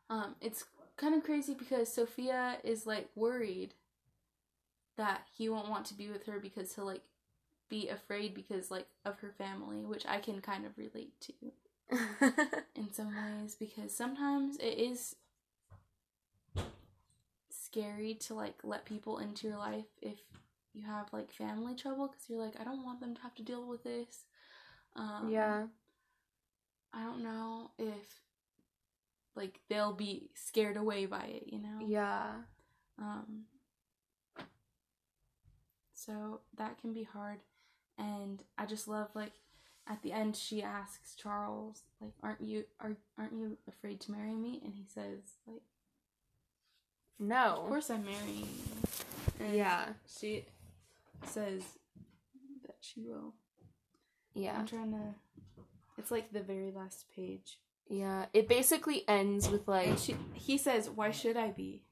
um, 0.08 0.36
it's 0.40 0.64
kind 0.96 1.14
of 1.14 1.22
crazy 1.24 1.54
because 1.54 1.92
Sophia 1.92 2.58
is 2.64 2.86
like 2.86 3.08
worried 3.14 3.74
that 4.96 5.22
he 5.36 5.48
won't 5.48 5.68
want 5.68 5.86
to 5.86 5.94
be 5.94 6.08
with 6.08 6.26
her 6.26 6.38
because 6.38 6.74
he'll 6.74 6.84
like 6.86 7.02
be 7.70 7.88
afraid 7.88 8.34
because 8.34 8.70
like 8.70 8.86
of 9.04 9.18
her 9.20 9.32
family, 9.38 9.84
which 9.84 10.04
I 10.06 10.18
can 10.18 10.40
kind 10.40 10.66
of 10.66 10.76
relate 10.76 11.12
to 11.22 11.32
in 12.76 12.92
some 12.92 13.08
ways 13.08 13.56
because 13.58 13.96
sometimes 13.96 14.56
it 14.58 14.78
is 14.78 15.16
scary 17.48 18.14
to 18.14 18.34
like 18.34 18.56
let 18.64 18.84
people 18.84 19.18
into 19.18 19.46
your 19.46 19.56
life 19.56 19.86
if 20.02 20.18
you 20.74 20.84
have 20.84 21.12
like 21.12 21.32
family 21.32 21.74
trouble 21.74 22.08
because 22.08 22.28
you're 22.28 22.44
like 22.44 22.60
I 22.60 22.64
don't 22.64 22.84
want 22.84 23.00
them 23.00 23.14
to 23.14 23.22
have 23.22 23.34
to 23.36 23.42
deal 23.42 23.66
with 23.66 23.84
this. 23.84 24.24
Um, 24.96 25.28
yeah. 25.30 25.66
I 26.92 27.04
don't 27.04 27.22
know 27.22 27.70
if 27.78 28.20
like 29.36 29.60
they'll 29.68 29.92
be 29.92 30.30
scared 30.34 30.76
away 30.76 31.06
by 31.06 31.24
it, 31.24 31.44
you 31.46 31.60
know. 31.60 31.78
Yeah. 31.86 32.32
Um. 32.98 33.44
So 35.94 36.40
that 36.56 36.80
can 36.80 36.92
be 36.92 37.04
hard, 37.04 37.38
and 38.00 38.42
I 38.56 38.66
just 38.66 38.88
love 38.88 39.08
like 39.14 39.32
at 39.86 40.02
the 40.02 40.12
end 40.12 40.36
she 40.36 40.62
asks 40.62 41.14
Charles 41.14 41.82
like, 42.00 42.12
"Aren't 42.22 42.40
you 42.40 42.64
are 42.80 42.96
aren't 43.18 43.32
you 43.32 43.58
afraid 43.68 44.00
to 44.02 44.12
marry 44.12 44.34
me?" 44.34 44.60
And 44.64 44.74
he 44.74 44.84
says 44.92 45.18
like, 45.46 45.62
No. 47.18 47.62
"Of 47.62 47.68
course 47.68 47.90
I'm 47.90 48.04
marrying 48.04 48.48
you." 48.48 49.44
And 49.44 49.54
Yeah. 49.54 49.86
She 50.18 50.46
says 51.26 51.62
that 52.66 52.76
she 52.80 53.02
will. 53.02 53.34
Yeah. 54.34 54.58
I'm 54.58 54.66
trying 54.66 54.92
to. 54.92 55.14
It's 55.98 56.10
like 56.10 56.32
the 56.32 56.40
very 56.40 56.70
last 56.70 57.06
page. 57.14 57.58
Yeah. 57.88 58.26
It 58.32 58.48
basically 58.48 59.04
ends 59.08 59.48
with 59.50 59.68
like 59.68 59.98
she, 59.98 60.16
he 60.34 60.56
says, 60.56 60.88
"Why 60.88 61.10
should 61.10 61.36
I 61.36 61.48
be?" 61.50 61.82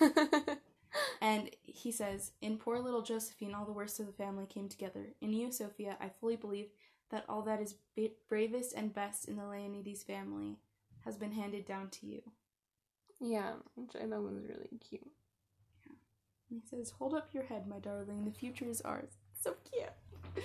And 1.20 1.50
he 1.62 1.90
says, 1.90 2.32
In 2.40 2.58
poor 2.58 2.78
little 2.78 3.02
Josephine, 3.02 3.54
all 3.54 3.64
the 3.64 3.72
worst 3.72 4.00
of 4.00 4.06
the 4.06 4.12
family 4.12 4.46
came 4.46 4.68
together. 4.68 5.14
In 5.20 5.32
you, 5.32 5.50
Sophia, 5.50 5.96
I 6.00 6.08
fully 6.08 6.36
believe 6.36 6.68
that 7.10 7.24
all 7.28 7.42
that 7.42 7.60
is 7.60 7.76
ba- 7.96 8.10
bravest 8.28 8.74
and 8.74 8.94
best 8.94 9.28
in 9.28 9.36
the 9.36 9.42
Leonides 9.42 10.04
family 10.04 10.58
has 11.04 11.16
been 11.16 11.32
handed 11.32 11.66
down 11.66 11.88
to 11.90 12.06
you. 12.06 12.22
Yeah, 13.20 13.52
which 13.74 13.96
I 13.96 14.06
thought 14.06 14.22
was 14.22 14.42
really 14.48 14.78
cute. 14.88 15.06
And 16.50 16.60
he 16.62 16.68
says, 16.68 16.92
Hold 16.98 17.14
up 17.14 17.28
your 17.32 17.44
head, 17.44 17.66
my 17.66 17.78
darling. 17.78 18.24
The 18.24 18.30
future 18.30 18.66
is 18.66 18.80
ours. 18.82 19.12
So 19.40 19.54
cute. 19.70 20.44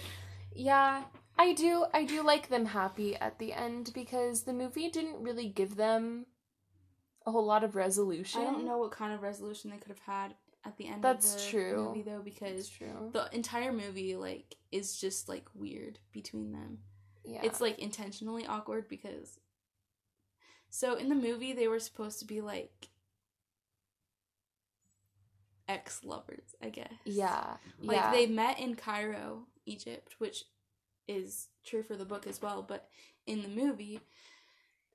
Yeah, 0.53 1.03
I 1.37 1.53
do. 1.53 1.85
I 1.93 2.03
do 2.03 2.23
like 2.23 2.49
them 2.49 2.65
happy 2.65 3.15
at 3.15 3.39
the 3.39 3.53
end 3.53 3.91
because 3.93 4.43
the 4.43 4.53
movie 4.53 4.89
didn't 4.89 5.21
really 5.21 5.47
give 5.47 5.75
them 5.75 6.25
a 7.25 7.31
whole 7.31 7.45
lot 7.45 7.63
of 7.63 7.75
resolution. 7.75 8.41
I 8.41 8.45
don't 8.45 8.65
know 8.65 8.77
what 8.77 8.91
kind 8.91 9.13
of 9.13 9.21
resolution 9.21 9.69
they 9.69 9.77
could 9.77 9.89
have 9.89 9.99
had 9.99 10.35
at 10.65 10.77
the 10.77 10.87
end 10.87 11.03
That's 11.03 11.35
of 11.35 11.41
the 11.41 11.47
true. 11.51 11.85
movie, 11.85 12.01
though, 12.01 12.21
because 12.23 12.67
true. 12.67 13.09
the 13.13 13.29
entire 13.33 13.71
movie, 13.71 14.15
like, 14.15 14.55
is 14.71 14.99
just, 14.99 15.29
like, 15.29 15.45
weird 15.53 15.99
between 16.11 16.51
them. 16.51 16.79
Yeah. 17.29 17.41
It's 17.43 17.61
like 17.61 17.79
intentionally 17.79 18.45
awkward 18.47 18.87
because 18.87 19.39
so 20.69 20.95
in 20.95 21.09
the 21.09 21.15
movie 21.15 21.53
they 21.53 21.67
were 21.67 21.79
supposed 21.79 22.19
to 22.19 22.25
be 22.25 22.41
like 22.41 22.87
ex 25.67 26.03
lovers, 26.03 26.55
I 26.61 26.69
guess. 26.69 26.91
yeah. 27.05 27.57
Like 27.81 27.97
yeah. 27.97 28.11
they 28.11 28.25
met 28.25 28.59
in 28.59 28.75
Cairo, 28.75 29.43
Egypt, 29.65 30.15
which 30.17 30.45
is 31.07 31.49
true 31.63 31.83
for 31.83 31.95
the 31.95 32.05
book 32.05 32.25
as 32.25 32.41
well, 32.41 32.63
but 32.67 32.89
in 33.27 33.41
the 33.41 33.47
movie 33.47 33.99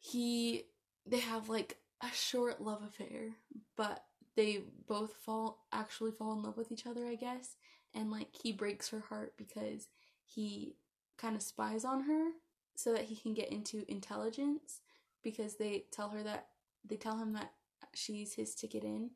he 0.00 0.64
they 1.06 1.20
have 1.20 1.48
like 1.48 1.76
a 2.04 2.14
short 2.14 2.60
love 2.60 2.82
affair, 2.82 3.30
but 3.76 4.04
they 4.36 4.62
both 4.86 5.14
fall 5.14 5.64
actually 5.72 6.10
fall 6.10 6.32
in 6.32 6.42
love 6.42 6.56
with 6.56 6.72
each 6.72 6.86
other, 6.86 7.06
I 7.06 7.14
guess. 7.14 7.56
And 7.94 8.10
like 8.10 8.28
he 8.42 8.52
breaks 8.52 8.88
her 8.88 9.04
heart 9.08 9.34
because 9.36 9.88
he 10.24 10.76
kind 11.16 11.36
of 11.36 11.42
spies 11.42 11.84
on 11.84 12.02
her 12.02 12.30
so 12.74 12.92
that 12.92 13.04
he 13.04 13.16
can 13.16 13.34
get 13.34 13.52
into 13.52 13.84
intelligence 13.88 14.80
because 15.22 15.56
they 15.56 15.84
tell 15.92 16.08
her 16.10 16.22
that 16.22 16.48
they 16.84 16.96
tell 16.96 17.18
him 17.18 17.32
that 17.34 17.52
she's 17.94 18.34
his 18.34 18.54
ticket 18.54 18.82
in 18.82 19.10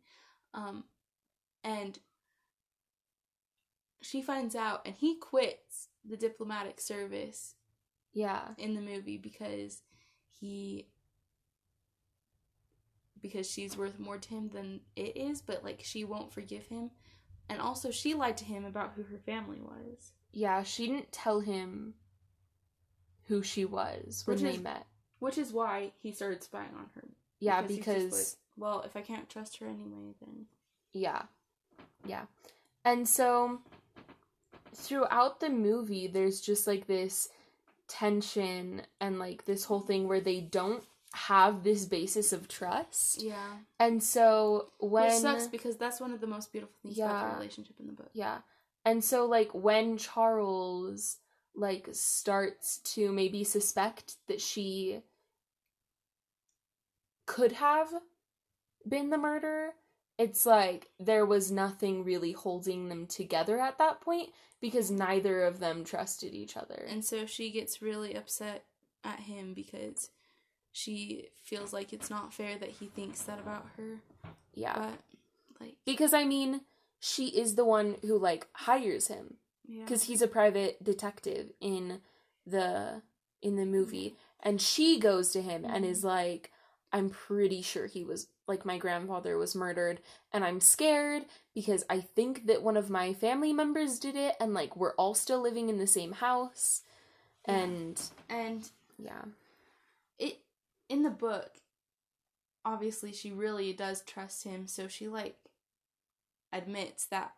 um 0.55 0.85
and 1.65 1.99
she 4.01 4.23
finds 4.23 4.55
out 4.55 4.81
and 4.87 4.95
he 4.95 5.17
quits 5.17 5.89
the 6.09 6.17
diplomatic 6.17 6.81
service 6.81 7.57
yeah. 8.13 8.49
in 8.57 8.75
the 8.75 8.81
movie 8.81 9.19
because 9.19 9.83
he 10.41 10.89
because 13.23 13.51
she's 13.51 13.77
worth 13.77 13.99
more 13.99 14.19
to 14.19 14.29
him 14.31 14.49
than 14.53 14.81
it 14.97 15.17
is 15.17 15.41
but 15.43 15.65
like 15.65 15.81
she 15.83 16.05
won't 16.05 16.33
forgive 16.33 16.67
him 16.67 16.91
and 17.49 17.61
also 17.61 17.91
she 17.91 18.15
lied 18.15 18.37
to 18.37 18.45
him 18.45 18.65
about 18.65 18.93
who 18.97 19.03
her 19.05 19.19
family 19.19 19.59
was 19.61 20.13
Yeah, 20.33 20.63
she 20.63 20.87
didn't 20.87 21.13
tell 21.13 21.41
him 21.41 21.95
who 23.27 23.43
she 23.43 23.65
was 23.65 24.23
when 24.27 24.35
Which 24.37 24.43
they 24.43 24.55
is- 24.57 24.61
met. 24.63 24.87
which 25.19 25.39
is 25.39 25.53
why 25.53 25.93
he 26.01 26.13
started 26.13 26.43
spying 26.43 26.75
on 26.77 26.87
her 26.95 27.05
Yeah, 27.41 27.63
just 27.63 27.75
because 27.77 28.13
like, 28.13 28.27
well 28.57 28.83
if 28.83 28.97
i 28.97 29.01
can't 29.03 29.29
trust 29.29 29.59
her 29.59 29.67
anyway 29.67 30.15
then 30.21 30.47
Yeah. 30.93 31.23
Yeah. 32.07 32.27
And 32.85 33.07
so 33.09 33.61
throughout 34.75 35.41
the 35.41 35.51
movie 35.51 36.07
there's 36.07 36.41
just 36.41 36.67
like 36.67 36.87
this 36.87 37.29
tension 37.89 38.83
and 39.01 39.19
like 39.19 39.45
this 39.45 39.65
whole 39.65 39.81
thing 39.81 40.07
where 40.09 40.21
they 40.21 40.41
don't 40.41 40.85
have 41.15 41.65
this 41.65 41.87
basis 41.87 42.33
of 42.33 42.49
trust. 42.49 43.23
yeah 43.23 43.59
And 43.81 44.03
so 44.03 44.69
when 44.79 45.07
which 45.07 45.15
sucks 45.15 45.47
because 45.47 45.77
that's 45.77 46.01
one 46.01 46.13
of 46.13 46.21
the 46.21 46.27
most 46.27 46.53
beautiful 46.53 46.77
things 46.83 46.99
about 46.99 47.31
the 47.31 47.37
relationship 47.37 47.77
in 47.81 47.87
the 47.87 47.93
book 47.93 48.11
Yeah. 48.13 48.39
And 48.85 49.03
so 49.05 49.27
like 49.27 49.51
when 49.53 49.99
Charles 49.99 51.19
like 51.55 51.89
starts 51.93 52.79
to 52.79 53.13
maybe 53.13 53.45
suspect 53.45 54.15
that 54.29 54.41
she 54.41 55.01
could 57.27 57.53
have 57.53 57.89
been 58.89 59.11
the 59.11 59.19
murderer, 59.19 59.75
it's 60.19 60.47
like 60.47 60.89
there 60.99 61.27
was 61.27 61.51
nothing 61.51 62.05
really 62.05 62.33
holding 62.33 62.89
them 62.89 63.07
together 63.07 63.59
at 63.61 63.79
that 63.79 64.01
point 64.01 64.31
because 64.61 64.91
neither 64.91 65.43
of 65.43 65.61
them 65.61 65.85
trusted 65.85 66.35
each 66.35 66.57
other. 66.57 66.87
And 66.89 67.05
so 67.05 67.27
she 67.27 67.51
gets 67.51 67.83
really 67.83 68.15
upset 68.15 68.65
at 69.05 69.21
him 69.21 69.55
because 69.55 70.11
she 70.73 71.29
feels 71.45 71.73
like 71.73 71.93
it's 71.93 72.11
not 72.11 72.33
fair 72.33 72.59
that 72.59 72.71
he 72.71 72.87
thinks 72.87 73.23
that 73.23 73.39
about 73.39 73.67
her. 73.77 74.01
yeah. 74.55 74.75
But 74.79 74.99
like 75.61 75.77
Because 75.85 76.13
I 76.15 76.25
mean, 76.25 76.63
she 77.01 77.29
is 77.29 77.55
the 77.55 77.65
one 77.65 77.97
who 78.03 78.19
like 78.19 78.47
hires 78.53 79.09
him. 79.09 79.35
yeah. 79.67 79.85
because 79.85 80.05
he's 80.05 80.23
a 80.23 80.29
private 80.29 80.83
detective 80.83 81.51
in 81.61 82.01
the 82.47 83.03
in 83.43 83.57
the 83.57 83.67
movie 83.67 84.17
and 84.43 84.61
she 84.61 84.99
goes 84.99 85.31
to 85.33 85.43
him 85.43 85.65
and 85.65 85.85
is 85.85 85.99
mm-hmm. 85.99 86.09
like 86.09 86.53
I'm 86.93 87.11
pretty 87.11 87.61
sure 87.63 87.87
he 87.87 88.03
was 88.05 88.29
like 88.47 88.65
my 88.65 88.79
grandfather 88.79 89.37
was 89.37 89.55
murdered 89.55 90.01
and 90.33 90.43
I'm 90.45 90.61
scared 90.61 91.25
because 91.55 91.85
I 91.91 92.01
think 92.01 92.47
that 92.47 92.63
one 92.63 92.77
of 92.79 92.89
my 92.89 93.13
family 93.13 93.53
members 93.53 93.99
did 93.99 94.17
it 94.17 94.35
and 94.41 94.55
like 94.55 94.75
we're 94.77 94.95
all 94.95 95.15
still 95.15 95.41
living 95.43 95.69
in 95.69 95.77
the 95.79 95.87
same 95.87 96.13
house 96.13 96.81
Yeah. 97.47 97.55
and 97.59 98.03
And 98.31 98.71
yeah. 98.99 99.23
it 100.19 100.39
in 100.89 101.03
the 101.03 101.11
book 101.11 101.59
obviously 102.65 103.13
she 103.13 103.31
really 103.31 103.73
does 103.73 104.03
trust 104.03 104.45
him 104.45 104.67
so 104.67 104.89
she 104.89 105.09
like 105.09 105.37
admits 106.53 107.07
that 107.07 107.33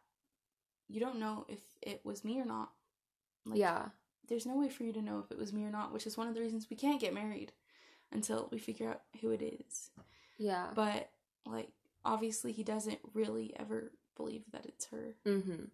you 0.88 1.00
don't 1.00 1.18
know 1.18 1.44
if 1.48 1.60
it 1.82 2.00
was 2.04 2.24
me 2.24 2.40
or 2.40 2.44
not 2.44 2.70
like 3.46 3.58
yeah. 3.58 3.86
there's 4.28 4.46
no 4.46 4.56
way 4.56 4.68
for 4.68 4.84
you 4.84 4.92
to 4.92 5.02
know 5.02 5.18
if 5.24 5.30
it 5.30 5.38
was 5.38 5.52
me 5.52 5.64
or 5.64 5.70
not 5.70 5.92
which 5.92 6.06
is 6.06 6.16
one 6.16 6.28
of 6.28 6.34
the 6.34 6.40
reasons 6.40 6.66
we 6.70 6.76
can't 6.76 7.00
get 7.00 7.14
married 7.14 7.52
until 8.12 8.48
we 8.50 8.58
figure 8.58 8.88
out 8.90 9.02
who 9.20 9.30
it 9.30 9.42
is 9.42 9.90
Yeah. 10.38 10.66
but 10.74 11.10
like 11.46 11.70
obviously 12.04 12.52
he 12.52 12.62
doesn't 12.64 12.98
really 13.14 13.52
ever 13.58 13.92
believe 14.16 14.44
that 14.52 14.66
it's 14.66 14.86
her 14.86 15.14
Mhm. 15.26 15.68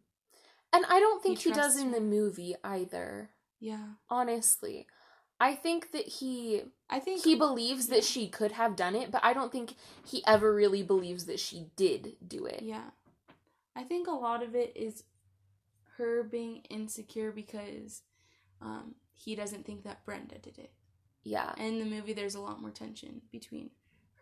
And 0.72 0.84
I 0.86 0.98
don't 1.00 1.22
think 1.22 1.38
he, 1.38 1.50
does 1.50 1.56
trusts 1.58 1.80
in 1.80 1.92
the 1.92 2.00
movie 2.00 2.54
either. 2.62 3.30
yeah 3.60 3.86
Honestly. 4.10 4.86
I 5.38 5.54
think 5.54 5.92
that 5.92 6.06
he 6.06 6.62
i 6.88 6.98
think 6.98 7.22
he 7.22 7.34
believes 7.34 7.88
that 7.88 8.04
she 8.04 8.28
could 8.28 8.52
have 8.52 8.76
done 8.76 8.94
it, 8.94 9.10
but 9.10 9.22
I 9.24 9.32
don't 9.32 9.52
think 9.52 9.74
he 10.04 10.22
ever 10.26 10.54
really 10.54 10.82
believes 10.82 11.26
that 11.26 11.40
she 11.40 11.66
did 11.76 12.16
do 12.26 12.46
it. 12.46 12.62
Yeah. 12.62 12.90
I 13.74 13.82
think 13.82 14.08
a 14.08 14.12
lot 14.12 14.42
of 14.42 14.54
it 14.54 14.72
is 14.74 15.04
her 15.98 16.22
being 16.22 16.62
insecure 16.70 17.30
because 17.30 18.02
um, 18.62 18.94
he 19.14 19.34
doesn't 19.34 19.66
think 19.66 19.84
that 19.84 20.04
Brenda 20.04 20.38
did 20.38 20.58
it. 20.58 20.70
Yeah. 21.24 21.52
And 21.58 21.74
in 21.74 21.78
the 21.80 21.96
movie, 21.96 22.12
there's 22.12 22.36
a 22.36 22.40
lot 22.40 22.60
more 22.60 22.70
tension 22.70 23.20
between 23.32 23.70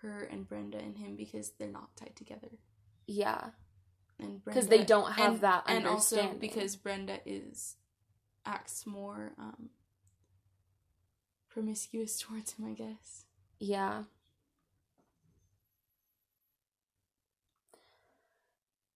her 0.02 0.28
and 0.30 0.48
Brenda 0.48 0.78
and 0.78 0.96
him 0.96 1.16
because 1.16 1.50
they're 1.58 1.68
not 1.68 1.94
tied 1.96 2.16
together. 2.16 2.48
Yeah. 3.06 3.50
And 4.18 4.44
Because 4.44 4.68
they 4.68 4.84
don't 4.84 5.12
have 5.12 5.32
and, 5.34 5.40
that 5.42 5.64
and 5.66 5.86
also 5.86 6.34
because 6.40 6.76
Brenda 6.76 7.18
is 7.26 7.76
acts 8.46 8.86
more 8.86 9.32
um, 9.38 9.70
promiscuous 11.54 12.18
towards 12.18 12.52
him, 12.54 12.66
I 12.66 12.72
guess. 12.74 13.24
Yeah. 13.60 14.02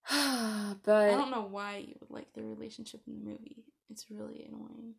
but 0.10 1.10
I 1.10 1.10
don't 1.12 1.30
know 1.30 1.46
why 1.50 1.78
you 1.86 1.94
would 2.00 2.10
like 2.10 2.32
the 2.34 2.42
relationship 2.42 3.00
in 3.06 3.14
the 3.14 3.30
movie. 3.30 3.64
It's 3.90 4.06
really 4.10 4.44
annoying. 4.48 4.94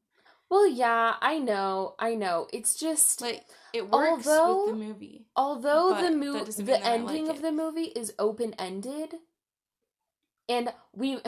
well, 0.49 0.67
yeah, 0.67 1.15
I 1.21 1.37
know, 1.39 1.95
I 1.99 2.15
know. 2.15 2.47
It's 2.53 2.75
just 2.75 3.21
Like 3.21 3.45
it 3.73 3.89
works 3.89 4.27
Although- 4.27 4.65
with 4.71 4.79
the 4.79 4.85
movie. 4.85 5.25
although 5.35 6.01
the 6.01 6.11
movie 6.11 6.51
the 6.51 6.63
mean 6.63 6.65
that 6.67 6.85
I 6.85 6.93
ending 6.93 7.27
like 7.27 7.35
of 7.35 7.41
the 7.41 7.51
movie 7.51 7.91
is 7.95 8.13
open 8.19 8.53
ended 8.57 9.15
and 10.47 10.73
we 10.95 11.19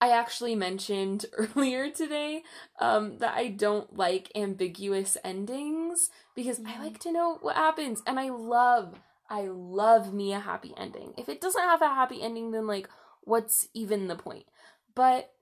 i 0.00 0.10
actually 0.10 0.54
mentioned 0.54 1.26
earlier 1.32 1.90
today 1.90 2.42
um 2.80 3.18
that 3.18 3.34
i 3.34 3.48
don't 3.48 3.96
like 3.96 4.30
ambiguous 4.34 5.16
endings 5.24 6.10
because 6.34 6.60
i 6.60 6.72
Mhm. 6.74 6.80
like 6.84 6.98
to 7.00 7.12
know 7.12 7.38
what 7.40 7.56
happens 7.56 8.02
and 8.06 8.18
i 8.18 8.28
love 8.30 9.00
i 9.30 9.42
love 9.42 10.12
me 10.12 10.32
a 10.32 10.40
happy 10.40 10.72
ending 10.76 11.14
if 11.16 11.28
it 11.28 11.40
doesn't 11.40 11.62
have 11.62 11.82
a 11.82 11.88
happy 11.88 12.22
ending 12.22 12.50
then 12.50 12.66
like 12.66 12.88
what's 13.22 13.68
even 13.74 14.08
the 14.08 14.16
point 14.16 14.46
but 14.94 15.32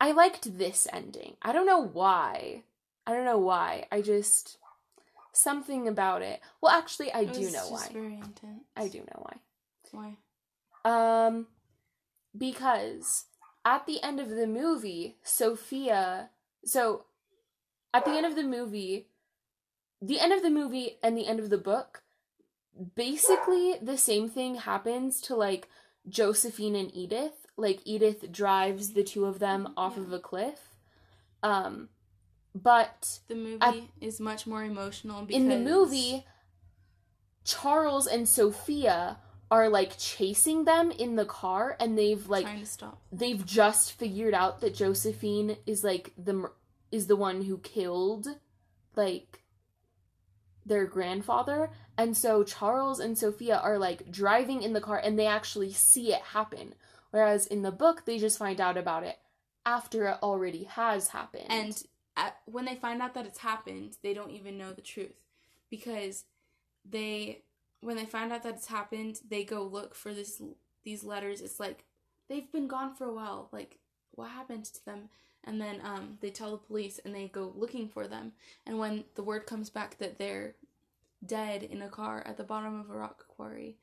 i 0.00 0.12
liked 0.12 0.58
this 0.58 0.86
ending 0.92 1.36
i 1.42 1.52
don't 1.52 1.66
know 1.66 1.80
why 1.80 2.62
i 3.06 3.12
don't 3.12 3.24
know 3.24 3.38
why 3.38 3.86
i 3.90 4.00
just 4.00 4.58
something 5.36 5.88
about 5.88 6.22
it. 6.22 6.40
Well, 6.60 6.70
actually, 6.72 7.12
I 7.12 7.22
It 7.22 7.32
do 7.34 7.50
know 7.50 7.66
why. 7.68 7.88
Very 7.92 8.14
intense. 8.20 8.62
I 8.76 8.86
do 8.86 8.98
know 9.00 9.26
why. 9.26 9.36
Why? 9.90 10.16
Um, 11.26 11.48
because 12.36 13.24
at 13.64 13.86
the 13.86 14.02
end 14.02 14.20
of 14.20 14.28
the 14.30 14.46
movie, 14.46 15.16
Sophia. 15.22 16.30
So, 16.64 17.04
at 17.92 18.04
the 18.04 18.12
end 18.12 18.26
of 18.26 18.34
the 18.36 18.42
movie, 18.42 19.08
the 20.02 20.20
end 20.20 20.32
of 20.32 20.42
the 20.42 20.50
movie 20.50 20.98
and 21.02 21.16
the 21.16 21.26
end 21.26 21.40
of 21.40 21.50
the 21.50 21.58
book, 21.58 22.02
basically 22.94 23.74
the 23.80 23.96
same 23.96 24.28
thing 24.28 24.56
happens 24.56 25.20
to 25.22 25.36
like 25.36 25.68
Josephine 26.08 26.74
and 26.74 26.94
Edith. 26.94 27.46
Like 27.56 27.80
Edith 27.84 28.32
drives 28.32 28.92
the 28.94 29.04
two 29.04 29.24
of 29.26 29.38
them 29.38 29.72
off 29.76 29.94
Yeah. 29.96 30.02
of 30.02 30.12
a 30.12 30.18
cliff. 30.18 30.76
Um, 31.42 31.88
but 32.54 33.20
The 33.28 33.34
movie 33.34 33.58
At- 33.60 33.76
is 34.00 34.20
much 34.20 34.46
more 34.46 34.64
emotional 34.64 35.24
because 35.24 35.40
in 35.42 35.48
the 35.48 35.58
movie, 35.58 36.24
Charles 37.44 38.06
and 38.06 38.28
Sophia 38.28 39.18
are 39.54 39.68
like 39.68 39.96
chasing 39.98 40.64
them 40.64 40.90
in 40.90 41.14
the 41.14 41.24
car, 41.24 41.76
and 41.78 41.96
they've 41.96 42.28
like 42.28 42.44
trying 42.44 42.58
to 42.58 42.66
stop. 42.66 43.00
they've 43.12 43.46
just 43.46 43.92
figured 43.92 44.34
out 44.34 44.60
that 44.60 44.74
Josephine 44.74 45.58
is 45.64 45.84
like 45.84 46.12
the 46.18 46.50
is 46.90 47.06
the 47.06 47.14
one 47.14 47.42
who 47.42 47.58
killed 47.58 48.26
like 48.96 49.44
their 50.66 50.86
grandfather. 50.86 51.70
And 51.96 52.16
so 52.16 52.42
Charles 52.42 52.98
and 52.98 53.16
Sophia 53.16 53.56
are 53.56 53.78
like 53.78 54.10
driving 54.10 54.62
in 54.62 54.72
the 54.72 54.80
car 54.80 54.98
and 54.98 55.16
they 55.16 55.26
actually 55.26 55.72
see 55.72 56.12
it 56.12 56.22
happen. 56.22 56.74
Whereas 57.12 57.46
in 57.46 57.62
the 57.62 57.70
book 57.70 58.06
they 58.06 58.18
just 58.18 58.38
find 58.38 58.60
out 58.60 58.76
about 58.76 59.04
it 59.04 59.18
after 59.64 60.08
it 60.08 60.18
already 60.20 60.64
has 60.64 61.08
happened. 61.08 61.46
And 61.48 61.80
at, 62.16 62.38
when 62.46 62.64
they 62.64 62.74
find 62.74 63.00
out 63.00 63.14
that 63.14 63.26
it's 63.26 63.38
happened, 63.38 63.98
they 64.02 64.14
don't 64.14 64.32
even 64.32 64.58
know 64.58 64.72
the 64.72 64.82
truth. 64.82 65.20
Because 65.70 66.24
they 66.84 67.42
when 67.84 67.96
they 67.96 68.06
find 68.06 68.32
out 68.32 68.42
that 68.42 68.54
it's 68.54 68.66
happened, 68.66 69.20
they 69.28 69.44
go 69.44 69.62
look 69.62 69.94
for 69.94 70.12
this 70.14 70.42
these 70.84 71.04
letters. 71.04 71.40
It's 71.40 71.60
like 71.60 71.84
they've 72.28 72.50
been 72.50 72.66
gone 72.66 72.94
for 72.94 73.04
a 73.04 73.12
while. 73.14 73.48
Like 73.52 73.78
what 74.12 74.30
happened 74.30 74.64
to 74.66 74.84
them? 74.84 75.08
And 75.44 75.60
then 75.60 75.80
um, 75.84 76.16
they 76.22 76.30
tell 76.30 76.52
the 76.52 76.56
police, 76.56 76.98
and 77.04 77.14
they 77.14 77.28
go 77.28 77.52
looking 77.54 77.88
for 77.88 78.08
them. 78.08 78.32
And 78.66 78.78
when 78.78 79.04
the 79.14 79.22
word 79.22 79.46
comes 79.46 79.68
back 79.68 79.98
that 79.98 80.18
they're 80.18 80.54
dead 81.24 81.62
in 81.62 81.82
a 81.82 81.88
car 81.88 82.22
at 82.26 82.38
the 82.38 82.44
bottom 82.44 82.80
of 82.80 82.88
a 82.88 82.96
rock 82.96 83.28
quarry, 83.28 83.76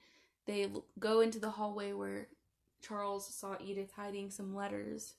they 0.47 0.63
l- 0.63 0.85
go 0.97 1.21
into 1.21 1.37
the 1.37 1.51
hallway 1.51 1.93
where 1.93 2.29
Charles 2.81 3.27
saw 3.27 3.57
Edith 3.63 3.91
hiding 3.95 4.31
some 4.31 4.55
letters. 4.55 5.13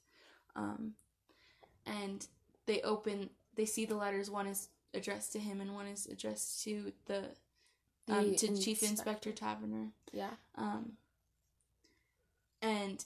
Um, 0.56 0.94
and 1.86 2.26
they 2.66 2.80
open 2.82 3.30
they 3.54 3.64
see 3.64 3.84
the 3.84 3.94
letters 3.96 4.30
one 4.30 4.46
is 4.46 4.68
addressed 4.94 5.32
to 5.32 5.38
him 5.38 5.60
and 5.60 5.74
one 5.74 5.86
is 5.86 6.06
addressed 6.06 6.62
to 6.64 6.92
the 7.06 7.24
um, 8.08 8.34
to 8.36 8.48
chief 8.56 8.82
inspector. 8.82 9.30
inspector 9.30 9.32
taverner 9.32 9.88
yeah 10.12 10.30
um 10.56 10.92
and 12.60 13.04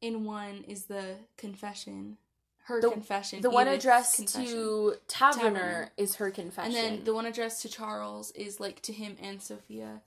in 0.00 0.24
one 0.24 0.64
is 0.68 0.84
the 0.84 1.16
confession 1.36 2.18
her 2.64 2.80
The- 2.80 2.90
confession 2.90 3.40
the 3.42 3.50
one 3.50 3.66
Edith's 3.68 3.84
addressed 3.84 4.16
confession. 4.16 4.46
to 4.46 4.94
Taverner, 5.08 5.42
Taverner. 5.42 5.90
is 5.96 6.16
her 6.16 6.30
confession 6.30 6.74
and 6.74 6.98
then 6.98 7.04
the 7.04 7.14
one 7.14 7.26
addressed 7.26 7.62
to 7.62 7.68
charles 7.68 8.30
is 8.32 8.60
like 8.60 8.80
to 8.82 8.92
him 8.92 9.16
and 9.20 9.40
sophia 9.42 10.02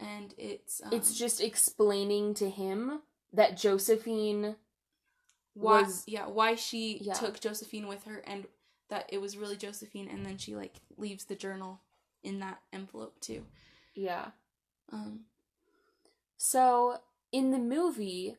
and 0.00 0.34
it's 0.38 0.80
um, 0.84 0.92
it's 0.92 1.16
just 1.18 1.40
explaining 1.40 2.32
to 2.34 2.48
him 2.48 3.00
that 3.32 3.56
Josephine 3.58 4.56
why 5.54 5.82
was- 5.82 6.04
yeah 6.06 6.26
why 6.26 6.54
she 6.54 6.98
Yeah. 7.02 7.14
took 7.14 7.40
josephine 7.40 7.88
with 7.88 8.04
her 8.04 8.18
and 8.26 8.46
that 8.90 9.06
it 9.12 9.20
was 9.20 9.36
really 9.36 9.56
josephine 9.56 10.08
and 10.08 10.24
then 10.24 10.38
she 10.38 10.54
like 10.56 10.76
leaves 10.96 11.24
the 11.24 11.34
journal 11.34 11.80
in 12.22 12.40
that 12.40 12.60
envelope 12.72 13.20
too. 13.20 13.44
Yeah. 13.94 14.26
Um 14.92 15.20
So 16.36 16.98
in 17.32 17.50
the 17.50 17.58
movie, 17.58 18.36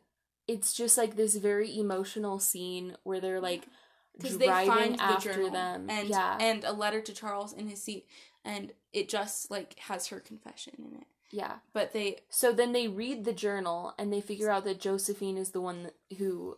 it's 0.47 0.73
just 0.73 0.97
like 0.97 1.15
this 1.15 1.35
very 1.35 1.77
emotional 1.77 2.39
scene 2.39 2.95
where 3.03 3.19
they're 3.19 3.41
like 3.41 3.63
because 4.17 4.37
they 4.37 4.47
driving 4.47 4.73
find 4.73 4.99
the 4.99 5.03
after 5.03 5.33
journal 5.33 5.51
them. 5.51 5.89
and 5.89 6.09
yeah, 6.09 6.37
and 6.39 6.63
a 6.63 6.73
letter 6.73 6.99
to 7.01 7.13
charles 7.13 7.53
in 7.53 7.67
his 7.67 7.81
seat 7.81 8.05
and 8.43 8.73
it 8.91 9.07
just 9.07 9.49
like 9.51 9.77
has 9.79 10.07
her 10.07 10.19
confession 10.19 10.73
in 10.79 10.97
it. 10.99 11.07
Yeah. 11.31 11.57
but 11.73 11.93
they 11.93 12.21
So 12.29 12.51
then 12.51 12.71
they 12.73 12.87
read 12.87 13.23
the 13.23 13.33
journal 13.33 13.93
and 13.99 14.11
they 14.11 14.21
figure 14.21 14.49
out 14.49 14.63
that 14.65 14.79
Josephine 14.79 15.37
is 15.37 15.51
the 15.51 15.61
one 15.61 15.91
who 16.17 16.57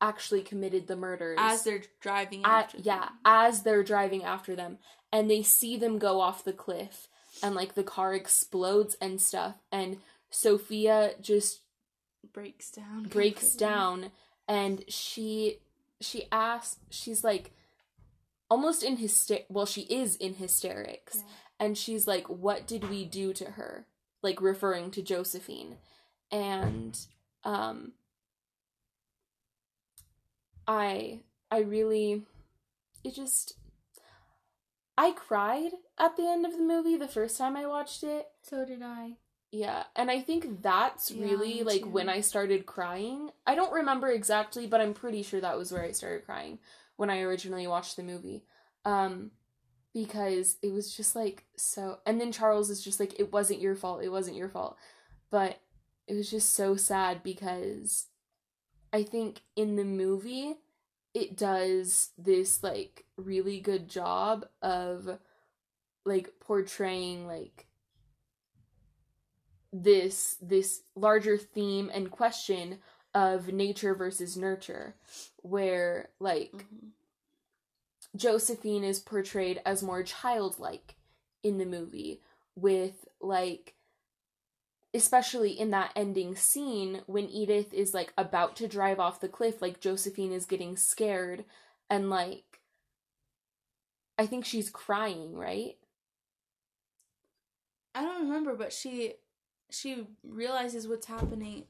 actually 0.00 0.42
committed 0.42 0.86
the 0.86 0.96
murders. 0.96 1.36
as 1.40 1.62
they're 1.64 1.82
driving 2.00 2.44
At- 2.44 2.64
after 2.66 2.78
yeah, 2.78 3.00
them. 3.00 3.08
as 3.24 3.62
they're 3.62 3.82
driving 3.84 4.22
after 4.24 4.54
them, 4.56 4.78
and 5.12 5.30
they 5.30 5.42
see 5.42 5.76
them 5.76 5.98
go 5.98 6.20
off 6.20 6.44
the 6.44 6.52
cliff, 6.52 7.08
and 7.42 7.54
like 7.54 7.74
the 7.74 7.82
car 7.84 8.14
explodes 8.14 8.96
and 9.00 9.20
stuff, 9.20 9.56
and 9.72 9.98
Sophia 10.30 11.12
just 11.20 11.60
breaks 12.32 12.70
down 12.70 13.04
breaks 13.04 13.50
completely. 13.52 13.58
down 13.66 14.10
and 14.46 14.84
she 14.88 15.58
she 16.00 16.24
asks 16.30 16.78
she's 16.90 17.24
like 17.24 17.52
almost 18.50 18.82
in 18.82 18.98
hyster 18.98 19.44
well 19.48 19.64
she 19.64 19.82
is 19.82 20.16
in 20.16 20.34
hysterics 20.34 21.16
Yeah. 21.18 21.22
and 21.60 21.78
she's 21.78 22.06
like 22.06 22.28
what 22.28 22.66
did 22.66 22.90
we 22.90 23.04
do 23.04 23.32
to 23.34 23.52
her 23.52 23.86
like 24.20 24.42
referring 24.42 24.90
to 24.92 25.02
josephine 25.02 25.76
and 26.30 26.98
um 27.44 27.92
i 30.68 31.20
i 31.50 31.58
really 31.58 32.22
it 33.02 33.14
just 33.14 33.54
I 34.98 35.12
cried 35.12 35.70
at 35.96 36.16
the 36.16 36.26
end 36.26 36.44
of 36.44 36.52
the 36.56 36.62
movie 36.64 36.96
the 36.96 37.06
first 37.06 37.38
time 37.38 37.56
I 37.56 37.66
watched 37.66 38.02
it. 38.02 38.26
So 38.42 38.64
did 38.64 38.82
I. 38.82 39.12
Yeah, 39.52 39.84
and 39.94 40.10
I 40.10 40.20
think 40.20 40.60
that's 40.60 41.12
Yeah, 41.12 41.24
really 41.24 41.62
like 41.62 41.82
too. 41.82 41.88
when 41.90 42.08
I 42.08 42.20
started 42.20 42.66
crying. 42.66 43.30
I 43.46 43.54
don't 43.54 43.72
remember 43.72 44.08
exactly, 44.08 44.66
but 44.66 44.80
I'm 44.80 44.94
pretty 44.94 45.22
sure 45.22 45.40
that 45.40 45.56
was 45.56 45.70
where 45.70 45.84
I 45.84 45.92
started 45.92 46.26
crying 46.26 46.58
when 46.96 47.10
I 47.10 47.20
originally 47.20 47.68
watched 47.68 47.96
the 47.96 48.02
movie. 48.02 48.42
Um 48.84 49.30
because 49.94 50.58
it 50.62 50.72
was 50.72 50.94
just 50.94 51.14
like 51.14 51.44
so 51.56 51.98
and 52.04 52.20
then 52.20 52.32
Charles 52.32 52.68
is 52.68 52.82
just 52.82 52.98
like 52.98 53.18
it 53.20 53.32
wasn't 53.32 53.60
your 53.60 53.76
fault. 53.76 54.02
It 54.02 54.10
wasn't 54.10 54.36
your 54.36 54.48
fault. 54.48 54.76
But 55.30 55.60
it 56.08 56.14
was 56.14 56.28
just 56.28 56.54
so 56.54 56.74
sad 56.74 57.22
because 57.22 58.08
I 58.92 59.02
think 59.02 59.42
in 59.56 59.76
the 59.76 59.84
movie 59.84 60.56
it 61.14 61.36
does 61.36 62.10
this 62.18 62.62
like 62.62 63.04
really 63.16 63.60
good 63.60 63.88
job 63.88 64.46
of 64.62 65.18
like 66.04 66.30
portraying 66.40 67.26
like 67.26 67.66
this 69.72 70.36
this 70.40 70.82
larger 70.94 71.36
theme 71.36 71.90
and 71.92 72.10
question 72.10 72.78
of 73.14 73.52
nature 73.52 73.94
versus 73.94 74.36
nurture 74.36 74.94
where 75.42 76.10
like 76.20 76.52
Mhm. 76.52 76.92
Josephine 78.16 78.84
is 78.84 79.00
portrayed 79.00 79.60
as 79.64 79.82
more 79.82 80.02
childlike 80.02 80.96
in 81.42 81.58
the 81.58 81.64
movie 81.66 82.20
with 82.54 83.06
like 83.20 83.74
especially 84.94 85.50
in 85.50 85.70
that 85.70 85.92
ending 85.94 86.34
scene 86.34 87.02
when 87.06 87.28
Edith 87.28 87.74
is 87.74 87.92
like 87.92 88.12
about 88.16 88.56
to 88.56 88.68
drive 88.68 88.98
off 88.98 89.20
the 89.20 89.28
cliff 89.28 89.60
like 89.60 89.80
Josephine 89.80 90.32
is 90.32 90.46
getting 90.46 90.76
scared 90.76 91.44
and 91.90 92.08
like 92.10 92.60
I 94.18 94.26
think 94.26 94.44
she's 94.44 94.68
crying, 94.68 95.36
right? 95.36 95.76
I 97.94 98.02
don't 98.02 98.22
remember, 98.22 98.54
but 98.56 98.72
she 98.72 99.14
she 99.70 100.06
realizes 100.24 100.88
what's 100.88 101.06
happening. 101.06 101.64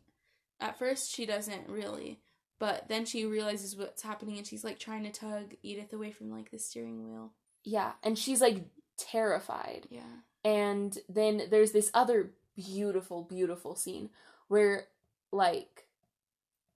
At 0.60 0.78
first, 0.78 1.14
she 1.14 1.26
doesn't 1.26 1.68
really, 1.68 2.20
but 2.58 2.88
then 2.88 3.04
she 3.04 3.26
realizes 3.26 3.76
what's 3.76 4.02
happening, 4.02 4.38
and 4.38 4.46
she's 4.46 4.64
like 4.64 4.78
trying 4.78 5.04
to 5.04 5.10
tug 5.10 5.54
Edith 5.62 5.92
away 5.92 6.10
from 6.10 6.30
like 6.30 6.50
the 6.50 6.58
steering 6.58 7.04
wheel. 7.04 7.32
Yeah, 7.64 7.92
and 8.02 8.18
she's 8.18 8.40
like 8.40 8.64
terrified. 8.96 9.86
Yeah. 9.90 10.22
And 10.44 10.96
then 11.08 11.42
there's 11.50 11.72
this 11.72 11.90
other 11.92 12.32
beautiful, 12.58 13.22
beautiful 13.22 13.74
scene 13.74 14.10
where 14.48 14.88
like 15.30 15.86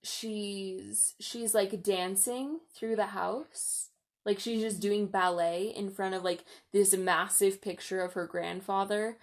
she's 0.05 1.15
she's 1.21 1.55
like 1.55 1.83
dancing 1.83 2.61
through 2.75 2.97
the 2.97 3.07
house. 3.07 3.89
Like 4.25 4.39
she's 4.39 4.63
just 4.63 4.81
doing 4.81 5.07
ballet 5.07 5.73
in 5.75 5.91
front 5.91 6.15
of 6.15 6.23
like 6.23 6.45
this 6.73 6.97
massive 6.97 7.61
picture 7.61 8.01
of 8.03 8.13
her 8.13 8.27
grandfather 8.27 9.19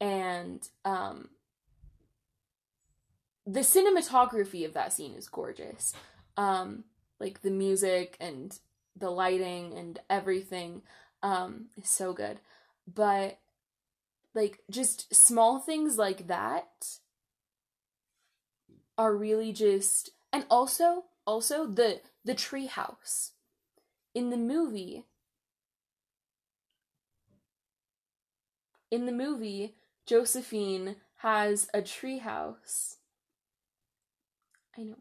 and 0.00 0.68
um 0.84 1.30
the 3.46 3.60
cinematography 3.60 4.64
of 4.64 4.74
that 4.74 4.92
scene 4.92 5.14
is 5.14 5.28
gorgeous. 5.28 5.94
Um 6.36 6.84
like 7.18 7.42
the 7.42 7.50
music 7.50 8.16
and 8.20 8.58
the 8.96 9.10
lighting 9.10 9.72
and 9.74 9.98
everything 10.10 10.82
um 11.22 11.66
is 11.80 11.88
so 11.88 12.12
good. 12.12 12.40
But 12.92 13.38
like 14.34 14.60
just 14.70 15.14
small 15.14 15.58
things 15.58 15.98
like 15.98 16.26
that 16.26 16.98
are 18.96 19.14
really 19.14 19.52
just 19.52 20.10
and 20.32 20.44
also 20.50 21.04
also 21.26 21.66
the 21.66 22.00
the 22.24 22.34
tree 22.34 22.66
house 22.66 23.32
in 24.14 24.30
the 24.30 24.36
movie 24.36 25.04
in 28.90 29.06
the 29.06 29.12
movie 29.12 29.74
josephine 30.06 30.96
has 31.18 31.68
a 31.72 31.82
tree 31.82 32.18
house 32.18 32.96
i 34.78 34.82
know 34.82 34.96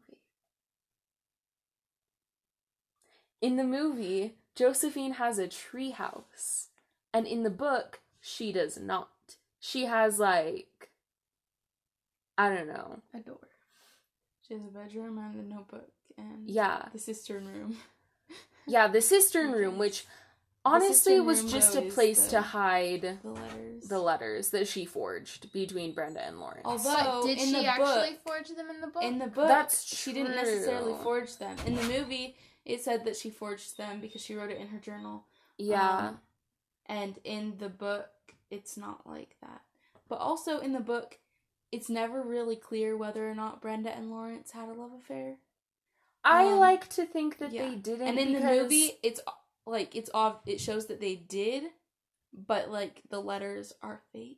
in 3.42 3.56
the 3.56 3.64
movie 3.64 4.36
josephine 4.56 5.14
has 5.14 5.40
a 5.40 5.48
tree 5.48 5.92
house 5.92 6.70
and 7.14 7.26
in 7.26 7.44
the 7.44 7.50
book 7.50 8.00
she 8.22 8.52
does 8.52 8.78
not 8.78 9.10
she 9.62 9.86
has 9.86 10.20
like 10.20 10.90
i 12.38 12.50
don't 12.50 12.68
know 12.68 13.00
A 13.14 13.20
door. 13.20 13.38
She 14.48 14.56
has 14.56 14.64
a 14.64 14.68
bedroom 14.68 15.18
and 15.20 15.36
a 15.40 15.44
notebook 15.56 15.88
and 16.18 16.50
yeah 16.50 16.90
the 16.92 17.00
cistern 17.00 17.48
room. 17.48 17.78
yeah 18.68 18.88
the 18.88 19.02
cistern 19.02 19.52
room 19.52 19.78
which 19.78 20.06
honestly 20.66 21.20
was 21.20 21.50
just 21.52 21.76
a 21.76 21.82
place 21.84 22.26
the- 22.26 22.32
to 22.32 22.42
hide 22.42 23.20
The 23.24 23.30
letters. 23.32 23.88
the 23.88 24.00
letters 24.00 24.50
that 24.50 24.68
she 24.68 24.84
forged 24.86 25.52
between 25.54 25.94
brenda 25.94 26.22
and 26.26 26.40
lawrence 26.40 26.62
Although 26.66 27.22
But 27.22 27.28
did 27.28 27.38
in 27.40 27.46
she 27.46 27.52
the 27.54 27.66
actually 27.68 28.12
book, 28.12 28.24
forge 28.28 28.50
them 28.50 28.70
in 28.70 28.82
the 28.82 28.88
book? 28.88 29.04
in 29.04 29.20
the 29.20 29.28
book, 29.28 29.48
That's 29.48 29.84
she 29.96 30.12
didn't 30.14 30.36
necessarily 30.36 30.94
forge 31.04 31.38
them. 31.38 31.56
In 31.66 31.76
the 31.76 31.84
movie, 31.84 32.36
it 32.66 32.84
said 32.84 33.06
that 33.06 33.16
she 33.16 33.30
forged 33.30 33.78
them 33.78 34.02
because 34.02 34.22
she 34.24 34.36
wrote 34.36 34.52
it 34.52 34.60
in 34.60 34.68
her 34.68 34.80
journal. 34.80 35.26
yeah 35.58 36.10
Um, 36.10 36.20
and 36.88 37.18
in 37.24 37.56
the 37.58 37.70
book, 37.70 38.08
it's 38.52 38.78
not 38.78 39.08
like 39.08 39.36
that. 39.42 39.62
But 40.08 40.20
also 40.20 40.60
in 40.60 40.74
the 40.74 40.80
book, 40.80 41.18
it's 41.72 41.90
never 41.90 42.22
really 42.22 42.56
clear 42.58 42.98
whether 42.98 43.30
or 43.30 43.34
not 43.34 43.62
Brenda 43.62 43.96
and 43.96 44.12
Lawrence 44.12 44.52
had 44.52 44.68
a 44.68 44.74
love 44.74 44.92
affair. 45.00 45.38
i 46.24 46.48
um, 46.48 46.60
like 46.60 46.90
to 46.90 47.06
think 47.06 47.40
that 47.40 47.54
yeah. 47.54 47.70
they 47.70 47.76
didn't 47.76 48.08
And 48.08 48.20
in 48.20 48.34
the 48.34 48.42
movie, 48.42 48.92
it's 49.02 49.22
like 49.66 49.96
it's 49.96 50.10
off. 50.14 50.42
It 50.46 50.60
shows 50.60 50.88
that 50.88 51.00
they 51.00 51.16
did, 51.16 51.64
but 52.34 52.70
like 52.70 53.02
the 53.10 53.20
letters 53.20 53.74
are 53.82 54.02
fake. 54.12 54.38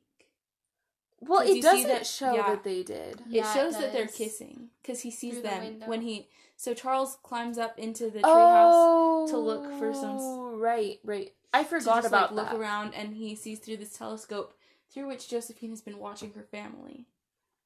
Well, 1.21 1.41
it 1.41 1.61
doesn't 1.61 1.87
that- 1.87 2.05
show 2.05 2.35
yeah. 2.35 2.49
that 2.49 2.63
they 2.63 2.83
did 2.83 3.21
Yeah, 3.27 3.43
it 3.43 3.45
it 3.45 3.53
shows 3.53 3.77
that 3.79 3.93
they're 3.93 4.07
kissing 4.07 4.69
because 4.81 5.01
he 5.01 5.11
sees 5.11 5.33
Through 5.33 5.43
them 5.43 5.63
window. 5.63 5.87
when 5.87 6.01
he. 6.01 6.27
So 6.55 6.73
Charles 6.73 7.17
climbs 7.23 7.57
up 7.57 7.79
into 7.79 8.11
the 8.11 8.19
treehouse 8.19 8.71
oh 8.73 9.27
to 9.29 9.37
look 9.37 9.79
for 9.79 9.93
some 9.93 10.59
right 10.59 10.99
right 11.03 11.33
i 11.53 11.63
forgot 11.63 11.97
just, 11.97 12.07
about 12.07 12.35
like, 12.35 12.45
look 12.45 12.51
that 12.51 12.59
around, 12.59 12.93
and 12.93 13.15
he 13.15 13.35
sees 13.35 13.59
through 13.59 13.77
this 13.77 13.97
telescope 13.97 14.53
through 14.91 15.07
which 15.07 15.29
Josephine 15.29 15.71
has 15.71 15.81
been 15.81 15.97
watching 15.97 16.33
her 16.33 16.43
family 16.43 17.07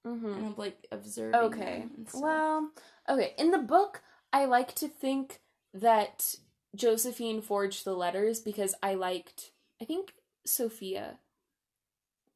hmm 0.08 0.26
and 0.26 0.46
I'm 0.46 0.56
like 0.58 0.88
observing. 0.92 1.40
Okay. 1.40 1.80
them 1.80 1.92
and 1.98 2.10
stuff. 2.10 2.22
Well, 2.22 2.72
okay. 3.10 3.34
In 3.38 3.52
the 3.52 3.58
book, 3.58 4.02
I 4.32 4.46
like 4.46 4.74
to 4.76 4.88
think 4.88 5.42
that 5.74 6.36
Josephine 6.76 7.42
forged 7.42 7.86
the 7.86 7.96
letters 7.96 8.40
because 8.40 8.76
I 8.82 8.94
liked, 8.94 9.52
I 9.82 9.86
think, 9.86 10.14
Sophia. 10.46 11.20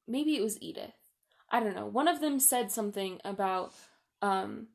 Maybe 0.08 0.36
it 0.36 0.43
was 0.43 0.62
Edith. 0.62 0.93
I 1.49 1.60
don't 1.60 1.76
know. 1.76 1.86
One 1.86 2.08
of 2.08 2.22
them 2.22 2.39
said 2.39 2.72
something 2.72 3.20
about 3.24 3.74
um 4.22 4.68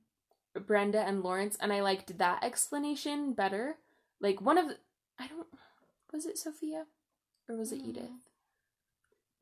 Brenda 0.67 1.01
and 1.01 1.23
Lawrence 1.23 1.57
and 1.61 1.73
I 1.73 1.81
liked 1.81 2.19
that 2.19 2.43
explanation 2.43 3.35
better. 3.35 3.77
Like 4.21 4.41
one 4.41 4.57
of 4.57 4.69
the, 4.69 4.77
I 5.19 5.27
don't 5.27 5.47
was 6.17 6.27
it 6.27 6.39
Sophia 6.39 6.87
or 7.49 7.57
was 7.57 7.73
it 7.73 7.83
Mm. 7.83 7.91
Edith? 7.91 8.11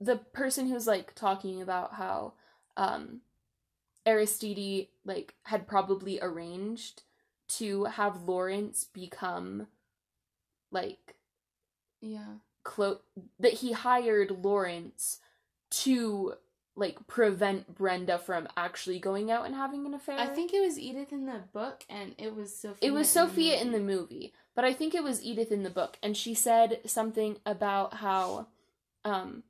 The 0.01 0.17
person 0.17 0.69
who's 0.69 0.87
like 0.87 1.15
talking 1.15 1.63
about 1.63 1.95
how 1.95 2.35
um 2.77 3.23
Aristide 4.07 4.89
like 5.05 5.35
had 5.45 5.67
probably 5.67 6.21
arranged 6.21 7.05
to 7.49 7.85
have 7.85 8.25
Lawrence 8.25 8.85
become 8.85 9.69
like 10.71 11.15
yeah, 12.01 12.35
clo- 12.65 13.01
that 13.39 13.55
he 13.55 13.73
hired 13.73 14.31
Lawrence 14.31 15.21
to 15.71 16.35
like 16.77 17.07
prevent 17.07 17.75
Brenda 17.75 18.19
from 18.19 18.49
actually 18.57 18.99
going 18.99 19.31
out 19.31 19.47
and 19.47 19.55
having 19.55 19.87
an 19.87 19.95
affair. 19.95 20.19
I 20.19 20.27
think 20.27 20.53
it 20.53 20.61
was 20.61 20.79
Edith 20.79 21.13
in 21.13 21.27
the 21.27 21.43
book, 21.53 21.85
and 21.89 22.15
it 22.19 22.35
was 22.35 22.55
Sophia. 22.55 22.89
it 22.89 22.93
was 22.93 23.09
Sophia 23.09 23.61
in 23.61 23.73
the 23.73 23.79
movie. 23.79 24.15
movie, 24.15 24.33
but 24.55 24.65
I 24.65 24.73
think 24.73 24.95
it 24.95 25.03
was 25.03 25.23
Edith 25.25 25.53
in 25.53 25.63
the 25.63 25.71
book 25.71 25.99
and 26.03 26.17
she 26.17 26.35
said 26.35 26.81
something 26.87 27.39
about 27.47 27.95
how 27.95 28.49
um 29.05 29.43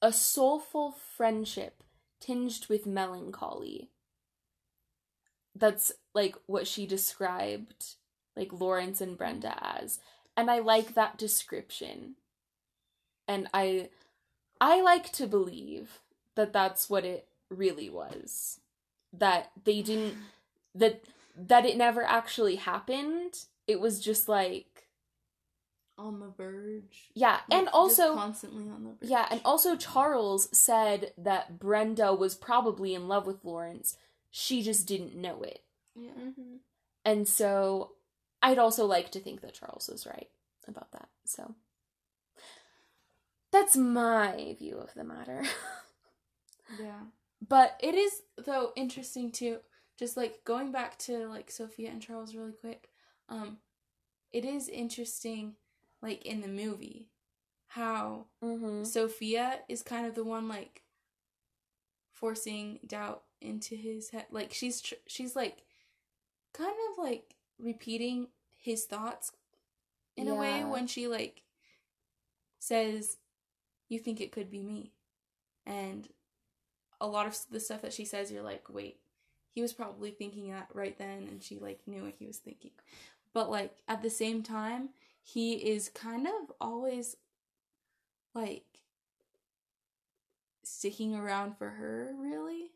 a 0.00 0.12
soulful 0.12 0.94
friendship 1.16 1.82
tinged 2.20 2.66
with 2.68 2.86
melancholy. 2.86 3.90
That's 5.54 5.92
like 6.14 6.36
what 6.46 6.66
she 6.66 6.86
described 6.86 7.94
like 8.36 8.52
Lawrence 8.52 9.00
and 9.00 9.16
Brenda 9.16 9.56
as. 9.62 9.98
And 10.36 10.50
I 10.50 10.58
like 10.58 10.94
that 10.94 11.16
description. 11.16 12.16
And 13.28 13.48
I 13.54 13.88
I 14.60 14.80
like 14.80 15.12
to 15.12 15.26
believe 15.26 16.00
that 16.34 16.52
that's 16.52 16.88
what 16.90 17.04
it 17.04 17.26
really 17.50 17.88
was. 17.90 18.60
That 19.12 19.50
they 19.64 19.82
didn't 19.82 20.16
that 20.74 21.02
that 21.36 21.64
it 21.64 21.76
never 21.76 22.02
actually 22.02 22.56
happened. 22.56 23.44
It 23.66 23.80
was 23.80 24.00
just 24.00 24.28
like 24.28 24.88
on 25.96 26.18
the 26.18 26.28
verge. 26.28 27.10
yeah, 27.14 27.40
and 27.50 27.66
Like, 27.66 27.74
just 27.74 28.00
also 28.00 28.14
constantly 28.16 28.68
on 28.68 28.82
the 28.82 28.90
verge. 28.90 29.08
yeah, 29.10 29.28
and 29.30 29.40
also 29.44 29.76
Charles 29.76 30.48
said 30.56 31.12
that 31.16 31.60
Brenda 31.60 32.12
was 32.12 32.34
probably 32.34 32.94
in 32.94 33.06
love 33.06 33.26
with 33.26 33.44
Lawrence. 33.44 33.96
She 34.30 34.60
just 34.62 34.86
didn't 34.88 35.14
know 35.14 35.42
it. 35.42 35.62
yeah. 35.94 36.10
Mm-hmm. 36.10 36.56
And 37.04 37.28
so 37.28 37.92
I'd 38.42 38.58
also 38.58 38.86
like 38.86 39.10
to 39.12 39.20
think 39.20 39.40
that 39.42 39.54
Charles 39.54 39.88
was 39.92 40.04
right 40.06 40.28
about 40.66 40.90
that. 40.92 41.08
So 41.24 41.54
That's 43.54 43.76
my 43.76 44.56
view 44.58 44.78
of 44.78 44.92
the 44.94 45.04
matter. 45.04 45.44
Yeah. 46.80 47.02
But 47.46 47.78
it 47.78 47.94
is 47.94 48.22
though 48.42 48.72
interesting 48.74 49.30
too, 49.30 49.58
just 49.98 50.16
like 50.16 50.42
going 50.44 50.72
back 50.72 50.98
to 51.00 51.28
like 51.28 51.50
Sophia 51.50 51.90
and 51.90 52.00
Charles 52.00 52.34
really 52.34 52.54
quick. 52.54 52.88
Um 53.28 53.58
it 54.32 54.46
is 54.46 54.68
interesting 54.68 55.54
like 56.00 56.24
in 56.24 56.40
the 56.40 56.48
movie 56.48 57.10
how 57.66 58.26
mm-hmm. 58.42 58.82
Sophia 58.82 59.60
is 59.68 59.82
kind 59.82 60.06
of 60.06 60.14
the 60.14 60.24
one 60.24 60.48
like 60.48 60.82
forcing 62.12 62.80
doubt 62.86 63.22
into 63.42 63.76
his 63.76 64.08
head. 64.08 64.24
Like 64.30 64.54
she's 64.54 64.80
tr- 64.80 65.04
she's 65.06 65.36
like 65.36 65.64
kind 66.54 66.74
of 66.90 67.04
like 67.04 67.34
repeating 67.58 68.28
his 68.58 68.86
thoughts 68.86 69.32
in 70.16 70.28
a 70.28 70.34
way 70.34 70.64
when 70.64 70.86
she 70.86 71.06
like 71.06 71.42
says 72.58 73.18
you 73.88 73.98
think 73.98 74.20
it 74.20 74.32
could 74.32 74.50
be 74.50 74.62
me. 74.62 74.92
And 75.66 76.08
a 77.00 77.06
lot 77.06 77.26
of 77.26 77.38
the 77.50 77.60
stuff 77.60 77.82
that 77.82 77.92
she 77.92 78.04
says 78.04 78.30
you're 78.32 78.42
like, 78.42 78.68
"Wait, 78.70 79.00
he 79.54 79.62
was 79.62 79.72
probably 79.72 80.10
thinking 80.10 80.50
that 80.50 80.68
right 80.74 80.96
then 80.98 81.28
and 81.28 81.42
she 81.42 81.58
like 81.58 81.80
knew 81.86 82.04
what 82.04 82.14
he 82.18 82.26
was 82.26 82.38
thinking." 82.38 82.72
But 83.34 83.50
like 83.50 83.78
at 83.88 84.02
the 84.02 84.10
same 84.10 84.42
time, 84.42 84.90
he 85.22 85.54
is 85.54 85.88
kind 85.90 86.26
of 86.26 86.52
always 86.60 87.16
like 88.34 88.64
sticking 90.62 91.14
around 91.14 91.56
for 91.58 91.70
her, 91.70 92.12
really. 92.18 92.72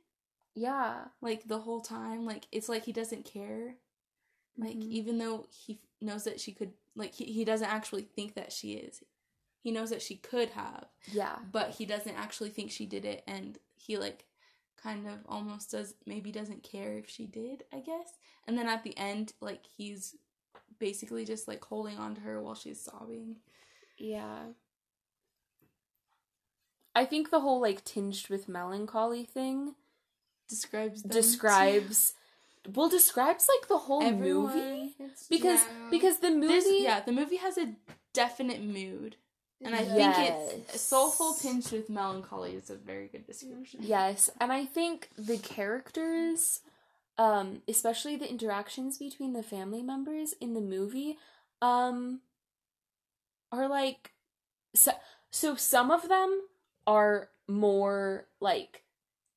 Yeah. 0.54 1.06
Like 1.20 1.48
the 1.48 1.60
whole 1.60 1.80
time, 1.80 2.24
like 2.26 2.46
it's 2.52 2.68
like 2.68 2.84
he 2.84 2.92
doesn't 2.92 3.24
care. 3.24 3.76
Like 4.58 4.76
Mhm. 4.76 4.90
even 4.90 5.18
though 5.18 5.46
he 5.50 5.80
knows 6.00 6.24
that 6.24 6.40
she 6.40 6.52
could 6.52 6.74
like 6.96 7.14
he, 7.14 7.26
he 7.26 7.44
doesn't 7.44 7.68
actually 7.68 8.04
think 8.04 8.34
that 8.34 8.52
she 8.52 8.74
is. 8.74 9.02
He 9.68 9.74
knows 9.74 9.90
that 9.90 10.00
she 10.00 10.16
could 10.16 10.48
have, 10.52 10.86
Yeah. 11.12 11.36
but 11.52 11.72
he 11.72 11.84
doesn't 11.84 12.16
actually 12.16 12.48
think 12.48 12.70
she 12.70 12.86
did 12.86 13.04
it 13.04 13.22
and 13.26 13.58
he 13.76 13.98
like 13.98 14.24
kind 14.82 15.06
of 15.06 15.18
almost 15.28 15.72
does 15.72 15.92
maybe 16.06 16.32
doesn't 16.32 16.62
care 16.62 16.96
if 16.96 17.06
she 17.10 17.26
did, 17.26 17.64
I 17.70 17.80
guess. 17.80 18.14
And 18.46 18.56
then 18.56 18.66
at 18.66 18.82
the 18.82 18.96
end 18.96 19.34
like 19.42 19.60
he's 19.76 20.16
basically 20.78 21.26
just 21.26 21.46
like 21.46 21.62
holding 21.62 21.98
on 21.98 22.14
to 22.14 22.22
her 22.22 22.40
while 22.40 22.54
she's 22.54 22.80
sobbing. 22.80 23.36
Yeah. 23.98 24.38
I 26.94 27.04
think 27.04 27.30
the 27.30 27.40
whole 27.40 27.60
like 27.60 27.84
tinged 27.84 28.30
with 28.30 28.48
melancholy 28.48 29.24
thing 29.24 29.74
Describes 30.48 31.02
describes 31.02 32.14
well 32.74 32.88
describes 32.88 33.46
like 33.54 33.68
the 33.68 33.76
whole 33.76 34.00
to 34.00 34.12
movie 34.12 34.94
because 35.28 35.60
Yeah. 35.60 35.88
because 35.90 36.20
the 36.20 36.30
movie 36.30 36.46
There's, 36.48 36.64
yeah, 36.82 37.00
the 37.00 37.12
movie 37.12 37.36
has 37.36 37.58
a 37.58 37.74
definite 38.14 38.62
mood. 38.62 39.16
And 39.62 39.74
I 39.74 39.84
think 39.84 40.14
it's 40.18 40.80
soulful 40.80 41.34
tinged 41.34 41.70
with 41.72 41.90
melancholy 41.90 42.54
is 42.54 42.70
a 42.70 42.76
very 42.76 43.08
good 43.08 43.26
description. 43.26 43.80
Yes, 43.82 44.30
and 44.40 44.52
I 44.52 44.64
think 44.64 45.08
the 45.18 45.36
characters, 45.36 46.60
um, 47.16 47.62
especially 47.66 48.16
the 48.16 48.30
interactions 48.30 48.98
between 48.98 49.32
the 49.32 49.42
family 49.42 49.82
members 49.82 50.32
in 50.40 50.54
the 50.54 50.60
movie, 50.60 51.18
um, 51.60 52.20
are 53.50 53.68
like 53.68 54.12
so. 54.74 54.92
So 55.30 55.56
some 55.56 55.90
of 55.90 56.08
them 56.08 56.42
are 56.86 57.28
more 57.48 58.26
like 58.40 58.84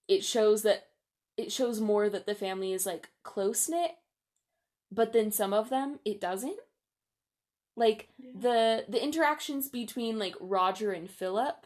it 0.07 0.24
shows 0.24 0.61
that 0.61 0.88
it 1.36 1.51
shows 1.51 1.80
more 1.80 2.09
that 2.09 2.28
the 2.28 2.36
family 2.36 2.74
is 2.74 2.86
like 2.86 3.09
close 3.24 3.67
knit, 3.67 3.95
but 4.91 5.13
then 5.13 5.32
some 5.32 5.51
of 5.51 5.69
them 5.69 5.99
it 6.05 6.22
doesn't. 6.22 6.59
Like 7.76 8.09
the 8.34 8.86
the 8.88 9.03
interactions 9.03 9.69
between 9.69 10.19
like 10.19 10.36
Roger 10.39 10.91
and 10.91 11.09
Philip 11.09 11.65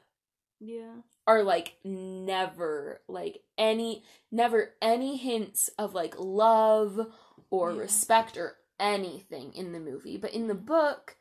Yeah. 0.59 1.01
are 1.27 1.43
like 1.43 1.77
never 1.83 3.01
like 3.07 3.41
any 3.57 4.03
never 4.31 4.73
any 4.81 5.17
hints 5.17 5.69
of 5.77 5.93
like 5.93 6.15
love 6.17 7.07
or 7.49 7.71
Yeah. 7.71 7.79
respect 7.79 8.37
or 8.37 8.57
anything 8.79 9.53
in 9.53 9.71
the 9.71 9.79
movie 9.79 10.17
but 10.17 10.33
in 10.33 10.47
the 10.47 10.53
book 10.53 11.15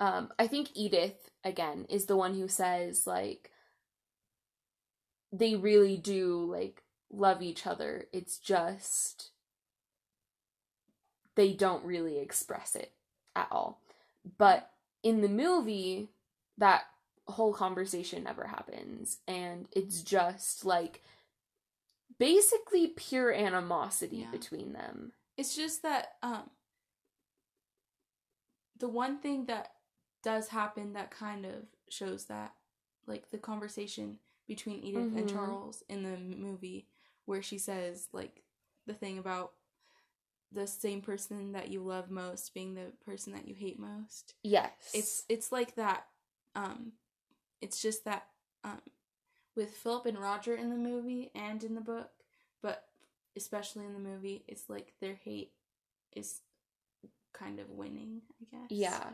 um 0.00 0.28
i 0.40 0.46
think 0.48 0.68
edith 0.74 1.30
again 1.44 1.86
is 1.88 2.06
the 2.06 2.16
one 2.16 2.34
who 2.34 2.48
says 2.48 3.06
like 3.06 3.52
they 5.32 5.54
really 5.54 5.96
do 5.96 6.44
like 6.50 6.82
love 7.12 7.42
each 7.42 7.64
other 7.64 8.06
it's 8.12 8.38
just 8.38 9.30
they 11.36 11.52
don't 11.52 11.84
really 11.84 12.18
express 12.18 12.74
it 12.74 12.92
at 13.36 13.46
all 13.52 13.80
but 14.38 14.70
in 15.02 15.20
the 15.20 15.28
movie 15.28 16.10
that 16.58 16.82
whole 17.28 17.52
conversation 17.52 18.24
never 18.24 18.46
happens 18.46 19.18
and 19.26 19.66
it's 19.72 20.02
just 20.02 20.64
like 20.64 21.02
basically 22.18 22.88
pure 22.88 23.32
animosity 23.32 24.18
Yeah. 24.18 24.30
between 24.30 24.72
them 24.72 25.12
It's 25.36 25.54
just 25.54 25.82
that 25.82 26.14
um 26.22 26.50
the 28.78 28.88
one 28.88 29.18
thing 29.18 29.46
that 29.46 29.72
does 30.22 30.48
happen 30.48 30.92
that 30.94 31.10
kind 31.10 31.44
of 31.46 31.64
shows 31.88 32.26
that 32.26 32.54
like 33.06 33.30
the 33.30 33.38
conversation 33.38 34.18
between 34.46 34.82
Edith 34.84 35.12
and 35.14 35.28
Mhm. 35.28 35.32
Charles 35.32 35.82
in 35.88 36.02
the 36.02 36.16
movie 36.16 36.88
where 37.24 37.42
she 37.42 37.58
says 37.58 38.08
like 38.12 38.42
the 38.86 38.94
thing 38.94 39.18
about 39.18 39.52
the 40.52 40.66
same 40.66 41.00
person 41.00 41.52
that 41.52 41.68
you 41.68 41.80
love 41.82 42.10
most 42.10 42.54
being 42.54 42.74
the 42.74 42.92
person 43.04 43.32
that 43.32 43.46
you 43.48 43.54
hate 43.54 43.78
most. 43.78 44.34
yes. 44.42 44.72
It's 44.94 45.24
it's 45.28 45.52
like 45.52 45.74
that 45.76 46.06
um 46.54 46.92
it's 47.60 47.80
just 47.82 48.04
that 48.04 48.26
um 48.64 48.80
with 49.54 49.70
philip 49.70 50.06
and 50.06 50.18
roger 50.18 50.54
in 50.54 50.70
the 50.70 50.76
movie 50.76 51.30
and 51.34 51.62
in 51.64 51.74
the 51.74 51.80
book 51.80 52.10
but 52.62 52.84
especially 53.36 53.84
in 53.84 53.92
the 53.92 53.98
movie 53.98 54.44
it's 54.48 54.68
like 54.68 54.92
their 55.00 55.14
hate 55.24 55.52
is 56.14 56.40
kind 57.32 57.58
of 57.60 57.70
winning 57.70 58.22
i 58.40 58.56
guess. 58.56 58.66
Yeah. 58.70 59.04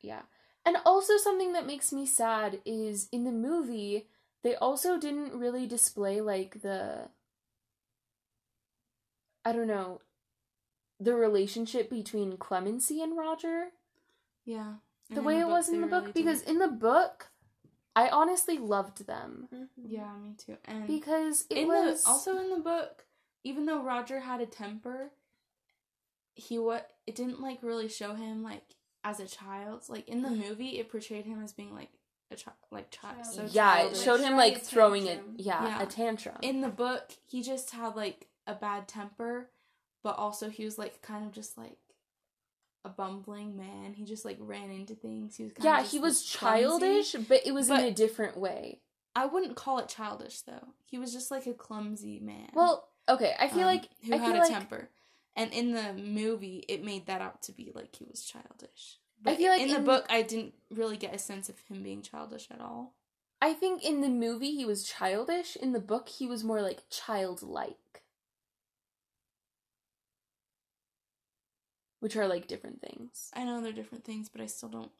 Yeah. 0.00 0.22
And 0.64 0.76
also 0.86 1.16
something 1.16 1.52
that 1.52 1.66
makes 1.66 1.92
me 1.92 2.06
sad 2.06 2.60
is 2.64 3.08
in 3.12 3.24
the 3.24 3.32
movie 3.32 4.08
they 4.42 4.54
also 4.56 4.98
didn't 4.98 5.32
really 5.38 5.66
display 5.66 6.20
like 6.20 6.62
the 6.62 7.08
i 9.44 9.52
don't 9.52 9.66
know 9.66 10.00
the 11.00 11.14
relationship 11.14 11.90
between 11.90 12.36
clemency 12.36 13.02
and 13.02 13.16
roger? 13.16 13.68
Yeah. 14.44 14.74
And 15.10 15.16
the 15.16 15.20
in 15.20 15.24
way 15.24 15.38
it 15.38 15.44
book, 15.44 15.50
was 15.50 15.68
in 15.68 15.80
the 15.80 15.86
book? 15.86 16.00
really 16.02 16.12
because 16.12 16.40
didn't. 16.40 16.54
in 16.54 16.58
the 16.58 16.68
book 16.76 17.30
i 17.96 18.08
honestly 18.10 18.58
loved 18.58 19.06
them. 19.06 19.48
Mm-hmm. 19.52 19.64
Yeah 19.86 20.12
me 20.22 20.34
too. 20.38 20.56
And 20.64 20.86
because 20.86 21.46
it 21.50 21.58
in 21.58 21.68
was 21.68 22.04
the 22.04 22.10
also 22.10 22.38
in 22.38 22.50
the 22.50 22.60
book 22.60 23.04
even 23.44 23.66
though 23.66 23.82
roger 23.82 24.20
had 24.20 24.40
a 24.40 24.46
temper 24.46 25.10
he 26.34 26.58
what 26.58 26.90
it 27.06 27.14
didn't 27.14 27.40
like 27.40 27.58
really 27.62 27.88
show 27.88 28.14
him 28.14 28.42
like 28.42 28.62
as 29.04 29.20
a 29.20 29.26
child. 29.26 29.82
Like 29.88 30.08
in 30.08 30.22
the 30.22 30.28
mm-hmm. 30.28 30.48
movie 30.48 30.78
it 30.78 30.90
portrayed 30.90 31.24
him 31.24 31.42
as 31.42 31.52
being 31.52 31.74
like 31.74 31.90
a 32.30 32.36
child 32.36 32.56
like 32.70 32.90
child. 32.90 33.26
So 33.26 33.46
yeah 33.50 33.78
it 33.78 33.80
childish. 33.80 34.02
showed 34.02 34.20
him 34.20 34.36
like 34.36 34.56
a 34.56 34.60
throwing 34.60 35.04
a, 35.04 35.16
tantrum. 35.16 35.34
yeah, 35.38 35.64
Yeah. 35.64 35.82
a 35.82 35.86
tantrum. 35.86 36.36
In 36.42 36.60
the 36.60 36.68
book 36.68 37.12
he 37.26 37.42
just 37.42 37.70
had 37.70 37.96
like 37.96 38.28
a 38.46 38.54
bad 38.54 38.86
temper 38.86 39.50
but 40.08 40.16
also 40.16 40.48
he 40.48 40.64
was 40.64 40.78
like 40.78 41.02
kind 41.02 41.26
of 41.26 41.32
just 41.32 41.58
like 41.58 41.76
a 42.82 42.88
bumbling 42.88 43.58
man. 43.58 43.92
He 43.92 44.06
just 44.06 44.24
like 44.24 44.38
ran 44.40 44.70
into 44.70 44.94
things. 44.94 45.36
He 45.36 45.42
was 45.42 45.52
kind 45.52 45.64
yeah 45.64 45.82
he 45.82 45.98
was 45.98 46.34
clumsy. 46.34 46.62
childish 46.62 47.12
but 47.28 47.42
it 47.44 47.52
was 47.52 47.68
in 47.68 47.80
a 47.80 47.90
different 47.90 48.38
way. 48.38 48.80
I 49.14 49.26
wouldn't 49.26 49.54
call 49.54 49.78
it 49.80 49.88
childish 49.88 50.40
though. 50.40 50.68
He 50.86 50.96
was 50.96 51.12
just 51.12 51.30
like 51.30 51.46
a 51.46 51.52
clumsy 51.52 52.20
man. 52.20 52.48
Well 52.54 52.88
okay 53.06 53.34
i 53.38 53.48
feel 53.48 53.60
um, 53.60 53.66
like 53.66 53.88
who 54.02 54.14
i 54.14 54.16
had 54.16 54.36
a 54.36 54.38
like 54.38 54.50
temper. 54.50 54.88
And 55.36 55.52
in 55.52 55.72
the 55.72 55.92
movie 55.92 56.64
it 56.68 56.82
made 56.82 57.04
that 57.08 57.20
out 57.20 57.42
to 57.42 57.52
be 57.52 57.70
like 57.74 57.94
he 57.94 58.06
was 58.06 58.24
childish. 58.24 58.96
But 59.22 59.34
I 59.34 59.36
feel 59.36 59.50
like 59.50 59.60
in 59.60 59.74
the 59.74 59.80
book 59.80 60.06
i 60.08 60.22
didn't 60.22 60.54
really 60.70 60.96
get 60.96 61.14
a 61.14 61.18
sense 61.18 61.50
of 61.50 61.58
him 61.68 61.82
being 61.82 62.00
childish 62.00 62.48
at 62.50 62.62
all. 62.62 62.94
I 63.42 63.52
think 63.52 63.84
in 63.84 64.00
the 64.00 64.08
movie 64.08 64.54
he 64.54 64.64
was 64.64 64.84
childish. 64.84 65.54
In 65.54 65.72
the 65.72 65.80
book 65.80 66.08
he 66.08 66.26
was 66.26 66.44
more 66.44 66.62
like 66.62 66.84
childlike 66.88 67.76
which 72.00 72.16
are 72.16 72.26
like 72.28 72.46
different 72.46 72.80
things 72.80 73.30
i 73.34 73.44
know 73.44 73.60
they're 73.60 73.72
different 73.72 74.04
things 74.04 74.28
but 74.28 74.40
i 74.40 74.46
still 74.46 74.68
don't 74.68 74.90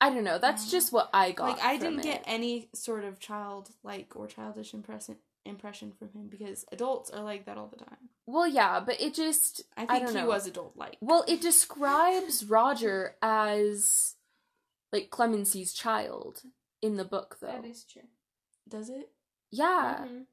i 0.00 0.10
don't 0.10 0.24
know 0.24 0.38
that's 0.38 0.66
Yeah. 0.66 0.70
just 0.78 0.92
what 0.92 1.10
i 1.12 1.32
got 1.32 1.48
like 1.56 1.64
I 1.64 1.76
didn't 1.76 2.02
get 2.02 2.22
any 2.26 2.68
sort 2.74 3.04
of 3.04 3.18
childlike 3.18 4.14
or 4.16 4.26
childish 4.26 4.72
impression 4.74 5.16
impression 5.44 5.92
from 5.98 6.08
him 6.10 6.28
because 6.28 6.66
adults 6.72 7.10
are 7.10 7.22
like 7.22 7.46
that 7.46 7.56
all 7.56 7.68
the 7.68 7.82
time. 7.82 8.10
well 8.26 8.46
yeah 8.46 8.80
but 8.80 9.00
it 9.00 9.14
just 9.14 9.62
I 9.76 9.82
I 9.84 9.86
think 9.86 10.06
don't 10.12 10.16
he 10.16 10.22
was 10.24 10.46
adult 10.46 10.74
like. 10.76 10.98
Well, 11.00 11.24
it 11.26 11.40
describes 11.40 12.44
Roger 12.44 13.14
as 13.22 14.14
like 14.92 15.08
Clemency's 15.10 15.72
child 15.72 16.42
in 16.82 16.96
the 16.96 17.04
book, 17.04 17.38
though. 17.40 17.46
That 17.48 17.64
is 17.64 17.84
true. 17.84 18.02
Does 18.68 18.90
it? 18.90 19.08
yeah. 19.50 20.04
Mhm. 20.06 20.24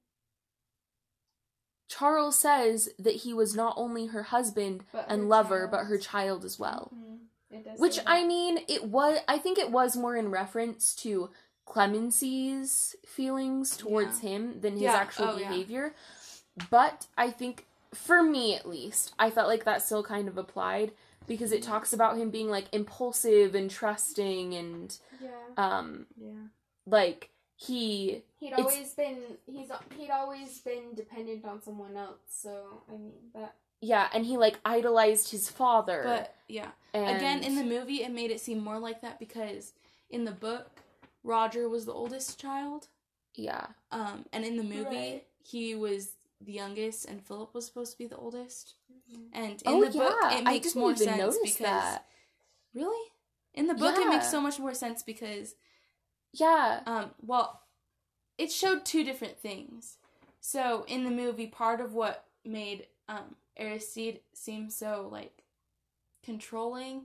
Charles 1.97 2.37
says 2.37 2.89
that 2.99 3.15
he 3.17 3.33
was 3.33 3.55
not 3.55 3.73
only 3.77 4.07
her 4.07 4.23
husband 4.23 4.83
But 4.91 5.05
and 5.09 5.21
her 5.23 5.27
lover, 5.27 5.59
child. 5.61 5.71
but 5.71 5.83
her 5.85 5.97
child 5.97 6.43
as 6.45 6.57
well. 6.59 6.91
Mhm. 6.93 7.63
Does 7.63 7.79
Which 7.79 7.99
I 8.05 8.25
mean, 8.25 8.59
it 8.67 8.83
was. 8.85 9.19
I 9.27 9.37
think 9.37 9.57
it 9.57 9.71
was 9.71 9.95
more 9.95 10.15
in 10.17 10.29
reference 10.29 10.93
to 10.95 11.29
Clemency's 11.65 12.95
feelings 13.05 13.77
towards 13.77 14.19
him 14.19 14.59
than 14.61 14.73
his 14.73 14.81
Yeah. 14.83 14.95
actual 14.95 15.25
Oh, 15.29 15.37
yeah. 15.37 15.47
behavior. 15.49 15.95
But 16.69 17.07
I 17.17 17.31
think, 17.31 17.65
for 17.93 18.21
me 18.21 18.55
at 18.55 18.67
least, 18.67 19.13
I 19.17 19.29
felt 19.29 19.47
like 19.47 19.63
that 19.63 19.81
still 19.81 20.03
kind 20.03 20.27
of 20.27 20.37
applied 20.37 20.91
because 21.27 21.51
it 21.51 21.63
talks 21.63 21.93
about 21.93 22.17
him 22.17 22.29
being 22.29 22.49
like 22.49 22.65
impulsive 22.73 23.55
and 23.55 23.71
trusting 23.71 24.53
and 24.53 24.97
Yeah. 25.21 25.29
um 25.57 26.07
Yeah. 26.17 26.47
like 26.85 27.29
he 27.55 28.23
He'd 28.37 28.53
always 28.53 28.93
been 28.93 29.19
he's 29.45 29.69
he'd 29.97 30.09
always 30.11 30.59
been 30.59 30.93
dependent 30.95 31.45
on 31.45 31.61
someone 31.61 31.95
else. 31.95 32.19
So 32.29 32.83
I 32.89 32.97
mean 32.97 33.13
that 33.33 33.55
yeah 33.81 34.07
and 34.13 34.25
he 34.25 34.37
like 34.37 34.59
idolized 34.65 35.31
his 35.31 35.49
father 35.49 36.01
But 36.05 36.35
yeah. 36.47 36.69
and 36.93 37.17
Again, 37.17 37.43
in 37.43 37.55
the 37.55 37.63
movie, 37.63 38.03
it 38.03 38.11
made 38.11 38.31
it 38.31 38.39
seem 38.41 38.59
more 38.63 38.79
like 38.79 39.01
that 39.01 39.19
because 39.19 39.73
in 40.09 40.25
the 40.25 40.31
book, 40.31 40.67
Roger 41.23 41.67
was 41.69 41.85
the 41.85 41.93
oldest 41.93 42.39
child. 42.39 42.87
yeah 43.35 43.67
Um, 43.91 44.25
and 44.33 44.43
in 44.45 44.57
the 44.57 44.63
movie, 44.63 44.83
Right. 44.95 45.23
he 45.43 45.75
was 45.75 46.11
the 46.41 46.51
youngest, 46.53 47.05
and 47.05 47.25
Philip 47.25 47.53
was 47.53 47.65
supposed 47.65 47.93
to 47.93 47.97
be 47.97 48.05
the 48.07 48.17
oldest. 48.17 48.75
Mm-hmm. 48.91 49.21
And 49.33 49.61
in 49.61 49.73
oh 49.73 49.85
the 49.85 49.97
book, 49.97 50.17
it 50.31 50.43
makes 50.43 50.75
more 50.75 50.95
sense 50.95 51.37
because 51.43 51.57
that 51.59 52.05
really, 52.73 53.09
in 53.53 53.67
the 53.67 53.73
book, 53.73 53.95
it 53.97 54.07
makes 54.09 54.29
so 54.29 54.41
much 54.41 54.59
more 54.59 54.73
sense 54.73 55.01
because 55.03 55.55
yeah 56.39 56.81
um, 56.85 57.11
well, 57.21 57.61
it 58.37 58.51
showed 58.51 58.85
two 58.85 59.03
different 59.03 59.39
things. 59.39 59.97
So 60.39 60.85
in 60.87 61.03
the 61.03 61.11
movie, 61.11 61.47
part 61.47 61.81
of 61.81 61.93
what 61.93 62.25
made 62.45 62.87
um, 63.09 63.35
Aristide 63.57 64.19
seem 64.33 64.69
so 64.69 65.09
like 65.11 65.43
controlling 66.23 67.03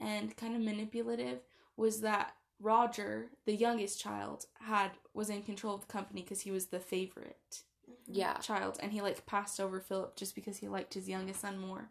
and 0.00 0.36
kind 0.36 0.54
of 0.54 0.62
manipulative 0.62 1.40
was 1.76 2.00
that 2.02 2.34
Roger, 2.60 3.26
the 3.44 3.54
youngest 3.54 4.00
child, 4.00 4.46
had 4.60 4.92
was 5.14 5.30
in 5.30 5.42
control 5.42 5.74
of 5.74 5.82
the 5.82 5.92
company 5.92 6.22
because 6.22 6.40
he 6.42 6.50
was 6.50 6.66
the 6.66 6.80
favorite 6.80 7.62
yeah 8.06 8.34
child, 8.38 8.78
and 8.82 8.92
he 8.92 9.00
like 9.02 9.26
passed 9.26 9.60
over 9.60 9.80
Philip 9.80 10.16
just 10.16 10.34
because 10.34 10.58
he 10.58 10.68
liked 10.68 10.94
his 10.94 11.08
youngest 11.08 11.40
son 11.40 11.58
more. 11.58 11.90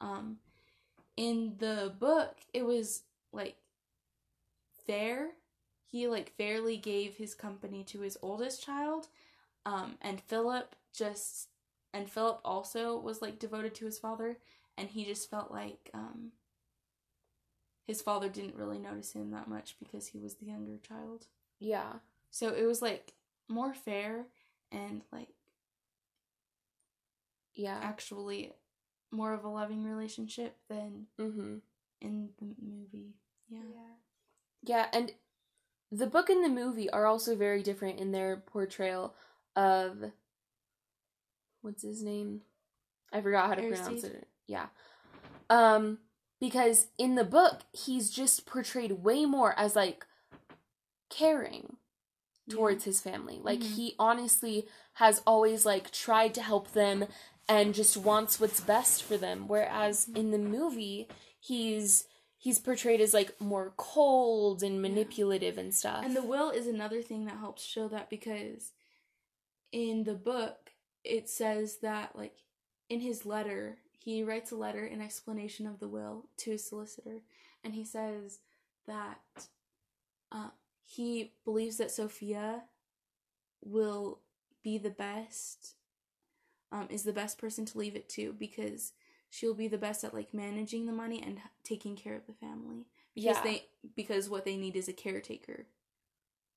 Um, 0.00 0.38
in 1.16 1.54
the 1.58 1.94
book, 1.98 2.36
it 2.52 2.64
was 2.66 3.02
like 3.32 3.56
fair. 4.86 5.30
He 5.92 6.08
like 6.08 6.36
fairly 6.38 6.78
gave 6.78 7.16
his 7.16 7.34
company 7.36 7.84
to 7.84 8.00
his 8.02 8.18
oldest 8.22 8.64
child, 8.64 9.08
um, 9.66 9.98
and 10.02 10.20
Philip 10.22 10.76
just 10.92 11.48
and 11.94 12.10
Philip 12.10 12.40
also 12.44 12.98
was 12.98 13.22
like 13.22 13.38
devoted 13.40 13.74
to 13.76 13.86
his 13.86 13.98
father, 14.00 14.38
and 14.78 14.90
he 14.90 15.04
just 15.04 15.30
felt 15.30 15.52
like 15.52 15.90
um, 15.94 16.32
his 17.86 18.02
father 18.02 18.28
didn't 18.28 18.56
really 18.56 18.78
notice 18.78 19.12
him 19.12 19.30
that 19.30 19.48
much 19.48 19.76
because 19.78 20.08
he 20.08 20.18
was 20.18 20.34
the 20.34 20.46
younger 20.46 20.78
child. 20.78 21.26
yeah 21.60 21.94
So 22.30 22.48
it 22.54 22.64
was 22.64 22.82
like 22.82 23.12
more 23.48 23.74
fair 23.74 24.26
and 24.70 25.02
like 25.12 25.28
yeah 27.54 27.78
actually 27.82 28.52
more 29.10 29.32
of 29.34 29.44
a 29.44 29.48
loving 29.48 29.84
relationship 29.84 30.56
than 30.68 31.06
mm-hmm 31.20 31.58
in 32.00 32.30
the 32.38 32.46
movie. 32.60 33.14
Yeah. 33.48 33.58
Yeah, 34.62 34.86
and 34.92 35.12
the 35.92 36.06
book 36.06 36.30
and 36.30 36.42
the 36.42 36.48
movie 36.48 36.88
are 36.90 37.06
also 37.06 37.36
very 37.36 37.62
different 37.62 38.00
in 38.00 38.10
their 38.12 38.38
portrayal 38.38 39.14
of 39.54 40.10
what's 41.60 41.82
his 41.82 42.02
name? 42.02 42.40
I 43.12 43.20
forgot 43.20 43.48
how 43.48 43.54
to 43.54 43.62
pronounce 43.68 44.04
it. 44.04 44.26
Yeah. 44.46 44.66
Um 45.50 45.98
because 46.40 46.88
in 46.98 47.14
the 47.14 47.24
book 47.24 47.60
he's 47.72 48.10
just 48.10 48.46
portrayed 48.46 49.04
way 49.04 49.26
more 49.26 49.56
as 49.58 49.76
like 49.76 50.06
caring 51.10 51.76
towards 52.48 52.84
his 52.84 53.00
family. 53.00 53.38
Like 53.42 53.60
Mhm. 53.60 53.74
he 53.74 53.94
honestly 53.98 54.66
has 54.94 55.22
always 55.26 55.64
like 55.66 55.90
tried 55.90 56.34
to 56.34 56.42
help 56.42 56.72
them 56.72 57.06
and 57.48 57.74
just 57.74 57.96
wants 57.96 58.40
what's 58.40 58.60
best 58.60 59.02
for 59.02 59.16
them 59.16 59.46
whereas 59.48 60.08
in 60.14 60.30
the 60.30 60.38
movie 60.38 61.08
he's 61.38 62.06
he's 62.42 62.58
portrayed 62.58 63.00
as 63.00 63.14
like 63.14 63.40
more 63.40 63.72
cold 63.76 64.64
and 64.64 64.82
manipulative 64.82 65.56
and 65.58 65.72
stuff. 65.72 66.04
And 66.04 66.16
the 66.16 66.24
will 66.24 66.50
is 66.50 66.66
another 66.66 67.00
thing 67.00 67.24
that 67.26 67.38
helps 67.38 67.64
show 67.64 67.86
that 67.86 68.10
because 68.10 68.72
in 69.70 70.02
the 70.02 70.14
book 70.14 70.72
it 71.04 71.30
says 71.30 71.78
that 71.82 72.16
like 72.16 72.34
in 72.90 72.98
his 72.98 73.24
letter 73.24 73.78
he 73.96 74.24
writes 74.24 74.50
a 74.50 74.56
letter 74.56 74.84
in 74.84 75.00
explanation 75.00 75.68
of 75.68 75.78
the 75.78 75.86
will 75.86 76.26
to 76.36 76.50
his 76.50 76.68
solicitor 76.68 77.20
and 77.62 77.74
he 77.74 77.84
says 77.84 78.40
that 78.88 79.20
uh, 80.32 80.48
he 80.84 81.34
believes 81.44 81.76
that 81.76 81.92
Sophia 81.92 82.64
will 83.64 84.18
be 84.64 84.78
the 84.78 84.90
best 84.90 85.74
um, 86.72 86.88
is 86.90 87.04
the 87.04 87.12
best 87.12 87.38
person 87.38 87.64
to 87.66 87.78
leave 87.78 87.94
it 87.94 88.08
to 88.08 88.32
because 88.32 88.94
she'll 89.32 89.54
be 89.54 89.66
the 89.66 89.78
best 89.78 90.04
at 90.04 90.12
like 90.12 90.34
managing 90.34 90.84
the 90.84 90.92
money 90.92 91.22
and 91.22 91.40
taking 91.64 91.96
care 91.96 92.14
of 92.14 92.26
the 92.26 92.34
family 92.34 92.84
because 93.14 93.36
Yeah. 93.38 93.42
they 93.42 93.68
because 93.96 94.28
what 94.28 94.44
they 94.44 94.58
need 94.58 94.76
is 94.76 94.88
a 94.88 94.92
caretaker 94.92 95.66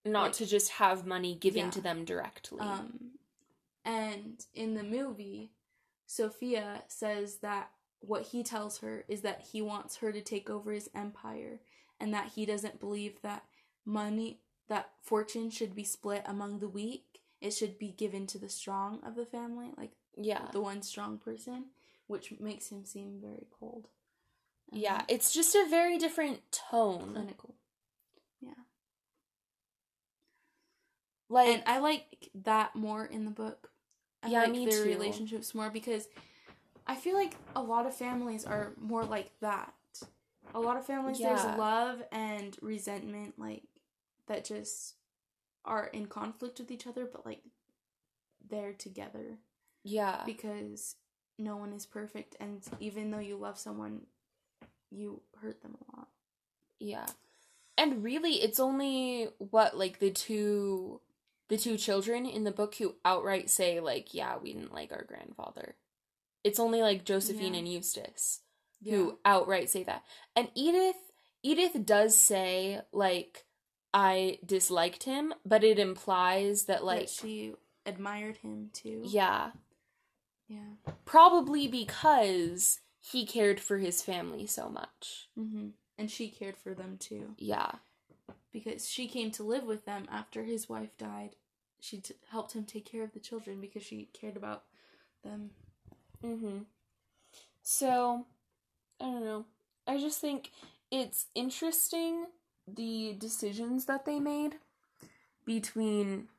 not 0.04 0.24
like- 0.24 0.34
to 0.34 0.46
just 0.46 0.72
have 0.72 1.08
money 1.08 1.36
given 1.36 1.66
Yeah. 1.66 1.72
to 1.72 1.82
them 1.82 2.04
directly. 2.04 2.60
Um, 2.60 3.18
and 3.86 4.46
in 4.54 4.74
the 4.74 4.84
movie, 4.84 5.52
Sophia 6.06 6.84
says 6.90 7.38
that 7.38 7.72
what 8.02 8.24
he 8.28 8.44
tells 8.44 8.80
her 8.80 9.06
is 9.08 9.22
that 9.22 9.42
he 9.42 9.62
wants 9.62 9.96
her 9.98 10.12
to 10.12 10.22
take 10.22 10.50
over 10.50 10.74
his 10.74 10.90
empire 10.94 11.62
and 12.00 12.14
that 12.14 12.34
he 12.34 12.46
doesn't 12.46 12.80
believe 12.80 13.22
that 13.22 13.48
money, 13.86 14.42
that 14.68 14.92
fortune 15.02 15.50
should 15.50 15.74
be 15.74 15.86
split 15.86 16.24
among 16.26 16.60
the 16.60 16.68
weak. 16.68 17.22
It 17.40 17.52
should 17.52 17.80
be 17.80 17.92
given 17.92 18.28
to 18.28 18.38
the 18.38 18.50
strong 18.50 19.02
of 19.04 19.16
the 19.16 19.26
family, 19.26 19.72
like 19.78 19.94
yeah. 20.18 20.52
the 20.52 20.62
one 20.62 20.82
strong 20.84 21.18
person, 21.18 21.72
which 22.08 22.34
makes 22.40 22.70
him 22.70 22.86
seem 22.86 23.20
very 23.22 23.48
cold. 23.60 23.88
and 24.72 24.82
Yeah, 24.82 24.98
um, 24.98 25.06
it's 25.08 25.32
just 25.34 25.56
a 25.56 25.66
very 25.70 25.98
different 25.98 26.40
tone. 26.52 27.12
clinical. 27.14 27.56
Yeah. 28.42 28.52
Like 31.30 31.48
and 31.50 31.64
I 31.66 31.80
like 31.80 32.30
that 32.44 32.76
more 32.76 33.06
in 33.06 33.26
the 33.26 33.32
book. 33.32 33.72
I 34.24 34.30
Yeah, 34.30 34.42
like 34.44 34.52
me 34.52 34.66
their 34.66 34.84
too. 34.84 34.90
relationships 34.90 35.56
more 35.56 35.70
because 35.70 36.08
I 36.88 36.96
feel 36.96 37.16
like 37.16 37.36
a 37.56 37.62
lot 37.62 37.86
of 37.88 37.96
families 37.96 38.46
are 38.46 38.74
more 38.80 39.04
like 39.04 39.32
that. 39.42 39.74
A 40.54 40.60
lot 40.60 40.78
of 40.78 40.86
families 40.86 41.20
Yeah. 41.20 41.34
there's 41.36 41.58
love 41.58 42.04
and 42.12 42.56
resentment 42.62 43.40
like 43.40 43.64
that 44.28 44.46
just 44.46 44.96
are 45.66 45.88
in 45.88 46.06
conflict 46.06 46.60
with 46.60 46.70
each 46.72 46.86
other 46.88 47.06
but 47.12 47.26
like 47.26 47.42
they're 48.48 48.74
together 48.74 49.40
yeah. 49.84 50.22
because 50.26 50.96
no 51.38 51.58
one 51.58 51.74
is 51.74 51.86
perfect 51.86 52.36
and 52.40 52.62
even 52.80 53.12
though 53.12 53.20
you 53.20 53.36
love 53.38 53.58
someone 53.60 54.02
you 54.92 55.22
hurt 55.42 55.62
them 55.62 55.76
a 55.76 55.98
lot. 55.98 56.08
Yeah. 56.80 57.06
And 57.78 58.04
really 58.04 58.36
it's 58.36 58.60
only 58.60 59.30
what 59.38 59.78
like 59.78 60.00
the 60.00 60.12
two 60.12 61.02
the 61.50 61.58
two 61.58 61.78
children 61.78 62.26
in 62.26 62.44
the 62.44 62.52
book 62.52 62.76
who 62.76 62.96
outright 63.04 63.50
say 63.50 63.80
like 63.80 64.14
yeah, 64.14 64.38
we 64.42 64.54
didn't 64.54 64.74
like 64.74 64.92
our 64.92 65.04
grandfather. 65.04 65.76
It's 66.44 66.60
only 66.60 66.82
like 66.82 67.06
Josephine 67.06 67.54
Yeah. 67.54 67.60
and 67.60 67.68
Eustace 67.68 68.42
who 68.84 69.18
outright 69.26 69.70
say 69.70 69.84
that. 69.84 70.04
And 70.36 70.50
Edith 70.56 70.96
Edith 71.44 71.86
does 71.86 72.18
say 72.18 72.82
like 72.94 73.46
I 73.94 74.40
disliked 74.46 75.04
him, 75.04 75.34
but 75.46 75.64
it 75.64 75.80
implies 75.80 76.66
that 76.66 76.84
like 76.86 77.00
like 77.02 77.10
she 77.10 77.54
admired 77.86 78.38
him 78.38 78.70
too. 78.74 79.02
yeah, 79.06 79.52
Yeah. 80.48 80.94
probably 81.06 81.68
because 81.68 82.80
he 83.00 83.26
cared 83.26 83.60
for 83.60 83.78
his 83.80 84.02
family 84.02 84.46
so 84.48 84.70
much. 84.70 85.30
Mhm. 85.38 85.72
And 85.98 86.12
she 86.12 86.30
cared 86.30 86.58
for 86.58 86.74
them 86.74 86.98
too. 86.98 87.36
Yeah. 87.38 87.72
because 88.52 88.88
she 88.90 89.08
came 89.10 89.32
to 89.32 89.44
live 89.44 89.66
with 89.66 89.84
them 89.86 90.08
after 90.10 90.44
his 90.44 90.70
wife 90.70 90.98
died. 90.98 91.36
She 91.82 92.00
t- 92.00 92.16
helped 92.30 92.54
him 92.54 92.64
take 92.64 92.86
care 92.86 93.04
of 93.04 93.12
the 93.12 93.20
children 93.20 93.60
because 93.60 93.84
she 93.84 94.06
cared 94.14 94.38
about 94.38 94.64
them. 95.24 95.52
Mm-hmm. 96.24 96.60
So, 97.62 98.26
I 99.02 99.04
don't 99.06 99.26
know. 99.26 99.46
I 99.86 99.98
just 99.98 100.22
think 100.22 100.52
it's 100.90 101.26
interesting 101.36 102.28
the 102.66 103.14
decisions 103.20 103.86
that 103.86 104.06
they 104.06 104.20
made 104.22 104.56
between 105.46 106.30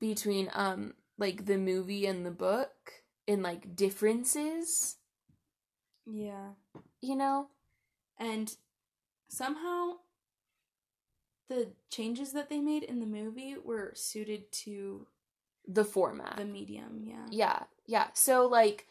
between 0.00 0.50
um 0.54 0.94
like 1.22 1.46
the 1.46 1.56
movie 1.56 2.04
and 2.04 2.26
the 2.26 2.30
book 2.32 2.72
and 3.28 3.42
like 3.44 3.76
differences, 3.76 4.96
Yeah. 6.04 6.50
you 7.00 7.14
know? 7.14 7.46
And 8.18 8.54
somehow 9.28 9.98
the 11.48 11.68
changes 11.90 12.32
that 12.32 12.48
they 12.50 12.58
made 12.60 12.82
in 12.82 12.98
the 12.98 13.06
movie 13.06 13.54
were 13.62 13.92
suited 13.94 14.50
to 14.64 15.06
The 15.68 15.84
format. 15.84 16.36
the 16.38 16.44
medium, 16.44 17.02
yeah. 17.04 17.26
Yeah, 17.30 17.62
yeah. 17.86 18.08
So 18.14 18.46
like 18.46 18.86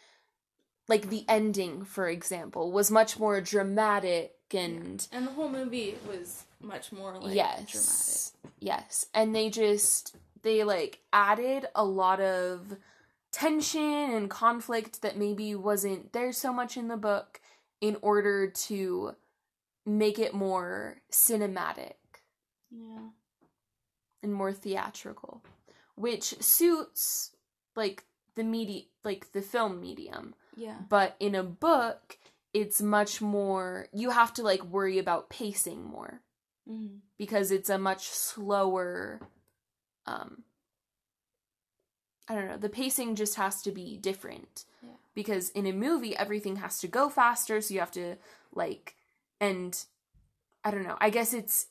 like 0.88 1.09
the 1.09 1.25
ending, 1.27 1.84
for 1.84 2.07
example, 2.07 2.71
was 2.71 2.89
much 2.89 3.19
more 3.19 3.41
dramatic 3.41 4.36
and 4.53 5.05
And 5.11 5.27
the 5.27 5.32
whole 5.32 5.49
movie 5.49 5.95
was 6.07 6.45
much 6.61 6.91
more 6.93 7.17
like 7.19 7.36
yes 7.36 8.34
yes 8.59 9.05
and 9.13 9.34
they 9.36 9.49
just 9.49 10.15
they 10.43 10.63
like 10.63 10.99
added 11.13 11.67
a 11.75 11.83
lot 11.85 12.19
of 12.21 12.77
tension 13.31 13.81
and 14.13 14.29
conflict 14.29 15.01
that 15.01 15.17
maybe 15.17 15.55
wasn't 15.55 16.11
there 16.13 16.31
so 16.31 16.51
much 16.51 16.75
in 16.77 16.87
the 16.87 16.97
book 16.97 17.39
in 17.79 17.97
order 18.01 18.47
to 18.49 19.15
make 19.85 20.19
it 20.19 20.33
more 20.33 20.97
cinematic. 21.11 21.93
Yeah. 22.69 23.09
and 24.23 24.33
more 24.33 24.53
theatrical 24.53 25.43
which 25.95 26.41
suits 26.41 27.31
like 27.75 28.05
the 28.35 28.43
media 28.45 28.83
like 29.03 29.33
the 29.33 29.41
film 29.41 29.81
medium 29.81 30.35
Yeah. 30.55 30.77
but 30.87 31.15
in 31.19 31.35
a 31.35 31.43
book 31.43 32.17
it's 32.53 32.81
much 32.81 33.21
more 33.21 33.87
you 33.91 34.11
have 34.11 34.33
to 34.35 34.41
like 34.43 34.63
worry 34.63 34.99
about 34.99 35.29
pacing 35.29 35.83
more 35.83 36.21
Mm-hmm. 36.69 36.97
because 37.17 37.49
it's 37.51 37.69
a 37.71 37.77
much 37.79 38.07
slower 38.09 39.19
um 40.06 40.43
I 42.28 42.36
don't 42.36 42.47
know, 42.47 42.58
the 42.58 42.70
pacing 42.70 43.16
just 43.16 43.36
has 43.36 43.62
to 43.64 43.72
be 43.72 43.97
different. 43.97 44.64
Yeah. 44.82 44.91
Because 45.16 45.49
in 45.49 45.66
a 45.66 45.74
movie 45.74 46.16
everything 46.16 46.58
has 46.58 46.80
to 46.80 46.88
go 46.88 47.10
faster, 47.10 47.60
so 47.62 47.74
you 47.74 47.80
have 47.80 47.91
to 47.91 48.16
like 48.54 48.95
and 49.39 49.84
I 50.64 50.72
don't 50.72 50.84
know. 50.84 50.97
I 51.02 51.10
guess 51.10 51.34
it's 51.34 51.68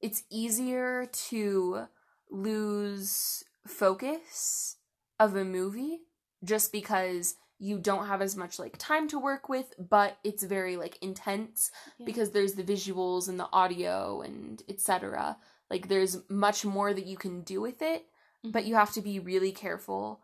it's 0.00 0.24
easier 0.30 1.06
to 1.30 1.86
lose 2.30 3.44
focus 3.66 4.76
of 5.18 5.34
a 5.36 5.44
movie 5.44 6.00
just 6.44 6.72
because 6.72 7.36
you 7.58 7.78
don't 7.78 8.06
have 8.06 8.20
as 8.20 8.36
much 8.36 8.58
like 8.58 8.76
time 8.76 9.08
to 9.08 9.18
work 9.18 9.48
with, 9.48 9.72
but 9.78 10.18
it's 10.22 10.42
very 10.42 10.76
like 10.76 10.98
intense 11.00 11.70
Yeah. 11.98 12.04
because 12.04 12.30
there's 12.32 12.52
the 12.54 12.62
visuals 12.62 13.28
and 13.28 13.40
the 13.40 13.48
audio 13.52 14.20
and 14.20 14.62
etc. 14.68 15.38
Like 15.70 15.88
there's 15.88 16.18
much 16.28 16.64
more 16.64 16.92
that 16.94 17.06
you 17.06 17.16
can 17.16 17.42
do 17.42 17.60
with 17.60 17.82
it, 17.82 18.06
but 18.44 18.64
you 18.66 18.74
have 18.76 18.92
to 18.92 19.00
be 19.00 19.18
really 19.18 19.52
careful 19.52 20.20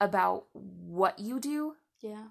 about 0.00 0.44
what 0.52 1.18
you 1.18 1.40
do. 1.40 1.74
Yeah. 2.02 2.24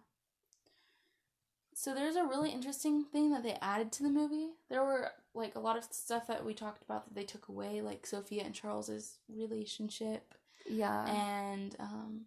So 1.73 1.93
there's 1.93 2.15
a 2.15 2.23
really 2.23 2.51
interesting 2.51 3.03
thing 3.03 3.31
that 3.31 3.43
they 3.43 3.57
added 3.61 3.91
to 3.93 4.03
the 4.03 4.09
movie. 4.09 4.49
There 4.69 4.83
were 4.83 5.11
like 5.33 5.55
a 5.55 5.59
lot 5.59 5.77
of 5.77 5.83
stuff 5.91 6.27
that 6.27 6.45
we 6.45 6.53
talked 6.53 6.83
about 6.83 7.05
that 7.05 7.15
they 7.15 7.25
took 7.25 7.49
away, 7.49 7.81
like 7.81 8.05
Sophia 8.05 8.43
and 8.43 8.53
Charles's 8.55 9.17
relationship 9.27 10.35
Yeah. 10.69 11.05
and 11.05 11.75
um 11.79 12.21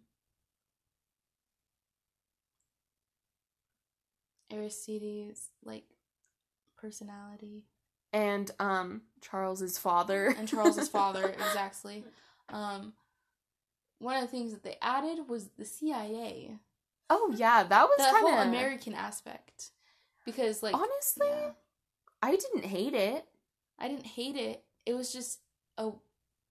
Aristides 4.51 5.49
like 5.63 5.83
personality 6.77 7.65
And 8.13 8.49
um 8.59 9.01
Charles's 9.21 9.77
father. 9.77 10.27
and 10.37 10.47
Charles's 10.47 10.89
father 10.97 11.27
exactly. 11.27 12.03
Um 12.49 12.93
one 13.99 14.15
of 14.15 14.21
the 14.21 14.27
things 14.27 14.51
that 14.53 14.63
they 14.63 14.77
added 14.81 15.27
was 15.27 15.49
the 15.57 15.65
CIA. 15.65 16.57
oh 17.09 17.33
yeah, 17.35 17.63
that 17.63 17.83
was 17.87 17.97
The 17.97 18.03
kind 18.03 18.17
whole 18.27 18.39
of 18.39 18.47
American 18.47 18.93
aspect. 18.93 19.71
Because 20.25 20.61
like 20.63 20.73
Honestly, 20.75 21.27
yeah. 21.27 21.51
I 22.21 22.35
didn't 22.35 22.65
hate 22.65 22.93
it. 22.93 23.25
I 23.77 23.87
didn't 23.87 24.05
hate 24.07 24.35
it. 24.35 24.63
It 24.85 24.93
was 24.93 25.11
just 25.13 25.39
a 25.77 25.91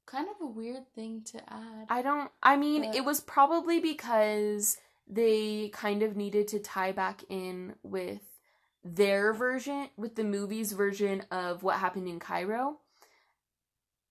kind 0.06 0.26
of 0.28 0.36
a 0.40 0.46
weird 0.46 0.86
thing 0.94 1.22
to 1.32 1.38
add. 1.52 1.86
I 1.88 2.02
don't 2.02 2.30
I 2.42 2.56
mean, 2.56 2.82
But- 2.86 2.96
it 2.96 3.04
was 3.04 3.20
probably 3.20 3.80
because 3.80 4.76
they 5.06 5.70
kind 5.72 6.02
of 6.02 6.16
needed 6.16 6.48
to 6.48 6.58
tie 6.58 6.92
back 6.92 7.22
in 7.30 7.74
with 7.82 8.20
their 8.84 9.32
version 9.32 9.88
with 9.96 10.14
the 10.14 10.24
movie's 10.24 10.72
version 10.72 11.22
of 11.30 11.62
what 11.62 11.76
happened 11.78 12.08
in 12.08 12.18
Cairo. 12.20 12.78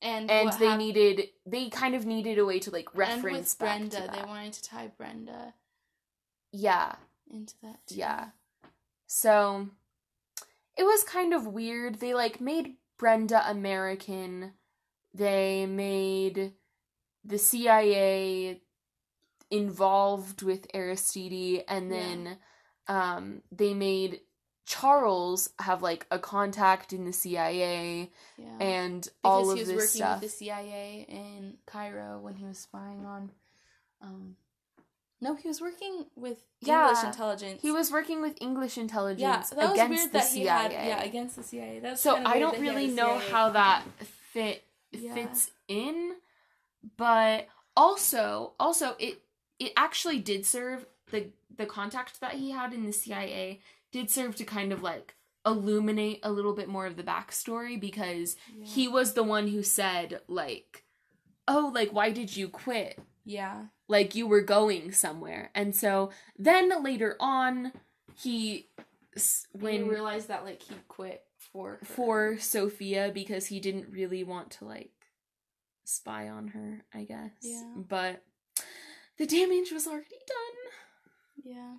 and 0.01 0.29
and 0.29 0.51
they 0.59 0.67
hap- 0.67 0.77
needed 0.77 1.29
they 1.45 1.69
kind 1.69 1.95
of 1.95 2.05
needed 2.05 2.37
a 2.37 2.45
way 2.45 2.59
to 2.59 2.69
like 2.71 2.89
and 2.89 2.97
reference 2.99 3.53
with 3.53 3.59
back 3.59 3.77
Brenda, 3.79 4.11
they 4.13 4.23
wanted 4.27 4.53
to 4.53 4.63
tie 4.63 4.91
Brenda 4.97 5.53
yeah 6.51 6.95
into 7.31 7.55
that. 7.63 7.79
Too. 7.87 7.95
yeah 7.95 8.29
so 9.07 9.69
it 10.77 10.83
was 10.83 11.03
kind 11.03 11.33
of 11.33 11.47
weird 11.47 11.95
they 11.95 12.13
like 12.13 12.39
made 12.39 12.75
brenda 12.99 13.43
american 13.49 14.53
they 15.13 15.65
made 15.65 16.53
the 17.25 17.37
cia 17.39 18.61
involved 19.49 20.41
with 20.43 20.67
aristide 20.75 21.63
and 21.67 21.89
Yeah. 21.91 21.97
then 21.99 22.37
um 22.87 23.41
they 23.51 23.73
made 23.73 24.21
charles 24.67 25.49
have 25.59 25.81
like 25.81 26.05
a 26.11 26.19
contact 26.19 26.91
in 26.91 27.05
the 27.05 27.13
cia 27.13 28.11
yeah. 28.37 28.45
and 28.59 29.01
because 29.03 29.11
all 29.23 29.49
of 29.49 29.57
this 29.57 29.65
stuff. 29.65 29.69
Because 29.69 29.69
he 29.69 29.73
was 29.73 29.79
working 29.79 29.87
stuff 29.87 30.21
with 30.21 30.29
the 30.31 30.37
CIA 30.37 31.05
in 31.07 31.53
Cairo 31.65 32.19
when 32.19 32.35
he 32.35 32.45
was 32.45 32.57
spying 32.59 33.05
on. 33.05 33.31
Um, 34.01 34.35
no, 35.21 35.35
he 35.35 35.47
was 35.47 35.61
working 35.61 36.05
with 36.17 36.43
Yeah, 36.59 36.89
English 36.89 37.03
intelligence. 37.05 37.61
He 37.61 37.71
was 37.71 37.91
working 37.91 38.21
with 38.21 38.35
English 38.41 38.77
intelligence 38.77 39.21
yeah, 39.21 39.43
that 39.57 39.69
was 39.71 39.79
against 39.79 39.89
weird 39.89 40.09
the 40.09 40.17
that 40.19 40.27
he 40.27 40.43
CIA. 40.43 40.47
had 40.49 40.71
yeah 40.73 41.03
against 41.03 41.35
the 41.37 41.43
CIA. 41.43 41.79
That's 41.79 42.01
so 42.01 42.17
I 42.17 42.37
don't 42.37 42.55
he 42.57 42.61
really 42.61 42.87
know 42.87 43.19
CIA 43.19 43.31
how 43.31 43.49
that 43.51 43.83
fit 44.33 44.65
Yeah. 44.91 45.13
fits 45.13 45.49
in, 45.69 46.15
but 46.97 47.47
also 47.77 48.51
also 48.59 48.95
it 48.99 49.21
it 49.59 49.71
actually 49.77 50.19
did 50.19 50.45
serve 50.45 50.85
the 51.09 51.27
the 51.55 51.65
contact 51.65 52.19
that 52.19 52.33
he 52.33 52.51
had 52.51 52.73
in 52.73 52.85
the 52.85 52.91
CIA 52.91 53.61
did 53.99 54.09
serve 54.09 54.35
to 54.35 54.43
kind 54.43 54.71
of 54.71 54.81
like 54.83 55.15
illuminate 55.45 56.19
a 56.23 56.31
little 56.31 56.53
bit 56.53 56.67
more 56.67 56.85
of 56.85 56.97
the 56.97 57.03
backstory 57.03 57.79
because 57.79 58.35
Yeah. 58.55 58.65
he 58.65 58.87
was 58.87 59.13
the 59.13 59.23
one 59.23 59.47
who 59.47 59.63
said 59.63 60.21
like 60.27 60.83
oh 61.47 61.71
like 61.73 61.91
why 61.93 62.11
did 62.11 62.35
you 62.35 62.49
quit 62.49 62.99
yeah 63.23 63.65
like 63.87 64.13
you 64.15 64.27
were 64.27 64.41
going 64.41 64.91
somewhere 64.91 65.49
and 65.55 65.75
so 65.75 66.11
then 66.37 66.83
later 66.83 67.15
on 67.19 67.71
he 68.15 68.69
when 69.53 69.85
you 69.85 69.91
realized 69.91 70.27
that 70.27 70.43
like 70.43 70.61
he 70.63 70.75
quit 70.87 71.23
for 71.37 71.71
her. 71.79 71.85
for 71.85 72.37
Sophia 72.39 73.09
because 73.13 73.45
he 73.47 73.59
didn't 73.59 73.89
really 73.89 74.23
want 74.23 74.51
to 74.51 74.65
like 74.65 74.91
spy 75.85 76.27
on 76.27 76.49
her, 76.49 76.83
I 76.93 77.03
guess. 77.05 77.31
Yeah. 77.41 77.63
But 77.77 78.23
the 79.17 79.25
damage 79.25 79.71
was 79.71 79.87
already 79.87 80.19
done. 80.27 81.53
yeah. 81.55 81.73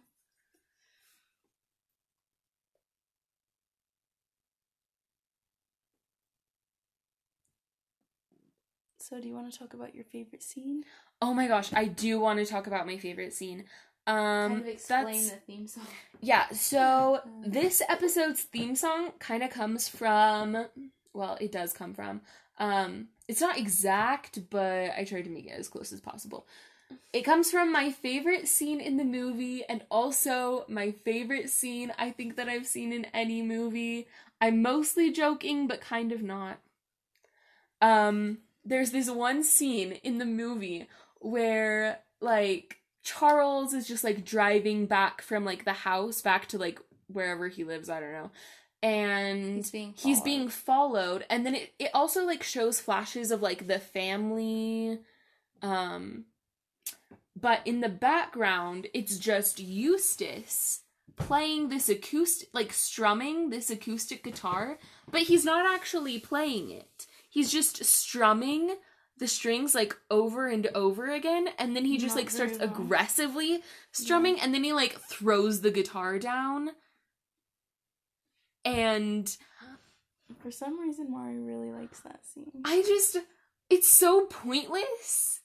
So, 9.08 9.18
do 9.18 9.26
you 9.26 9.32
want 9.34 9.50
to 9.50 9.58
talk 9.58 9.72
about 9.72 9.94
your 9.94 10.04
favorite 10.04 10.42
scene? 10.42 10.84
Oh 11.22 11.32
my 11.32 11.48
gosh, 11.48 11.72
I 11.72 11.86
do 11.86 12.20
want 12.20 12.40
to 12.40 12.44
talk 12.44 12.66
about 12.66 12.86
my 12.86 12.98
favorite 12.98 13.32
scene. 13.32 13.64
Um 14.06 14.50
kind 14.50 14.60
of 14.60 14.66
explain 14.68 15.12
that's 15.28 15.30
the 15.30 15.52
theme 15.52 15.66
song. 15.66 15.86
Yeah, 16.20 16.48
so 16.50 17.20
this 17.42 17.80
episode's 17.88 18.42
theme 18.42 18.74
song 18.76 19.12
kind 19.18 19.42
of 19.42 19.48
comes 19.48 19.88
from 19.88 20.66
well, 21.14 21.38
it 21.40 21.52
does 21.52 21.72
come 21.72 21.94
from 21.94 22.20
um 22.58 23.08
it's 23.28 23.40
not 23.40 23.56
exact, 23.56 24.50
but 24.50 24.90
I 24.94 25.04
tried 25.04 25.24
to 25.24 25.30
make 25.30 25.46
it 25.46 25.52
as 25.58 25.68
close 25.68 25.90
as 25.90 26.02
possible. 26.02 26.46
It 27.14 27.22
comes 27.22 27.50
from 27.50 27.72
my 27.72 27.90
favorite 27.90 28.46
scene 28.46 28.78
in 28.80 28.98
the 28.98 29.04
movie 29.04 29.64
and 29.70 29.84
also 29.90 30.66
my 30.68 30.92
favorite 30.92 31.48
scene 31.48 31.94
I 31.98 32.10
think 32.10 32.36
that 32.36 32.50
I've 32.50 32.66
seen 32.66 32.92
in 32.92 33.06
any 33.06 33.40
movie. 33.40 34.06
I'm 34.38 34.60
mostly 34.60 35.10
joking, 35.10 35.66
but 35.66 35.80
kind 35.80 36.12
of 36.12 36.22
not. 36.22 36.58
Um 37.80 38.38
there's 38.68 38.90
this 38.90 39.10
one 39.10 39.42
scene 39.42 39.92
in 39.92 40.18
the 40.18 40.26
movie 40.26 40.86
where 41.20 42.00
like 42.20 42.76
Charles 43.02 43.72
is 43.72 43.88
just 43.88 44.04
like 44.04 44.24
driving 44.24 44.86
back 44.86 45.22
from 45.22 45.44
like 45.44 45.64
the 45.64 45.72
house 45.72 46.20
back 46.20 46.46
to 46.48 46.58
like 46.58 46.78
wherever 47.06 47.48
he 47.48 47.64
lives, 47.64 47.88
I 47.88 48.00
don't 48.00 48.12
know. 48.12 48.30
And 48.82 49.56
He's 49.56 49.70
being 49.70 49.94
he's 49.96 50.18
followed. 50.18 50.24
being 50.24 50.48
followed 50.48 51.24
and 51.30 51.44
then 51.46 51.54
it, 51.56 51.72
it 51.78 51.90
also 51.94 52.24
like 52.24 52.42
shows 52.44 52.80
flashes 52.80 53.30
of 53.32 53.42
like 53.42 53.66
the 53.66 53.80
family 53.80 55.00
um 55.62 56.26
but 57.34 57.60
in 57.64 57.80
the 57.80 57.88
background 57.88 58.86
it's 58.94 59.18
just 59.18 59.58
Eustace 59.58 60.82
playing 61.16 61.68
this 61.70 61.88
acoustic 61.88 62.48
like 62.52 62.72
strumming 62.72 63.50
this 63.50 63.68
acoustic 63.68 64.22
guitar 64.22 64.78
but 65.10 65.22
he's 65.22 65.44
not 65.44 65.66
actually 65.74 66.20
playing 66.20 66.70
it 66.70 67.06
he's 67.28 67.50
just 67.52 67.84
strumming 67.84 68.76
the 69.18 69.28
strings 69.28 69.74
like 69.74 69.96
over 70.10 70.46
and 70.48 70.68
over 70.74 71.10
again 71.12 71.48
and 71.58 71.74
then 71.74 71.84
he 71.84 71.98
just 71.98 72.14
Not 72.14 72.22
like 72.22 72.30
starts 72.30 72.56
very 72.56 72.68
well. 72.68 72.76
aggressively 72.80 73.62
strumming 73.92 74.38
and 74.40 74.54
then 74.54 74.62
he 74.64 74.72
like 74.72 74.98
throws 75.00 75.60
the 75.60 75.70
guitar 75.72 76.18
down 76.18 76.70
and 78.64 79.36
For 80.42 80.50
some 80.50 80.78
reason, 80.78 81.10
Mari 81.10 81.38
really 81.38 81.70
likes 81.72 82.00
that 82.00 82.20
scene. 82.26 82.50
I 82.64 82.82
just 82.82 83.16
it's 83.70 83.88
so 83.88 84.26
pointless. 84.26 85.40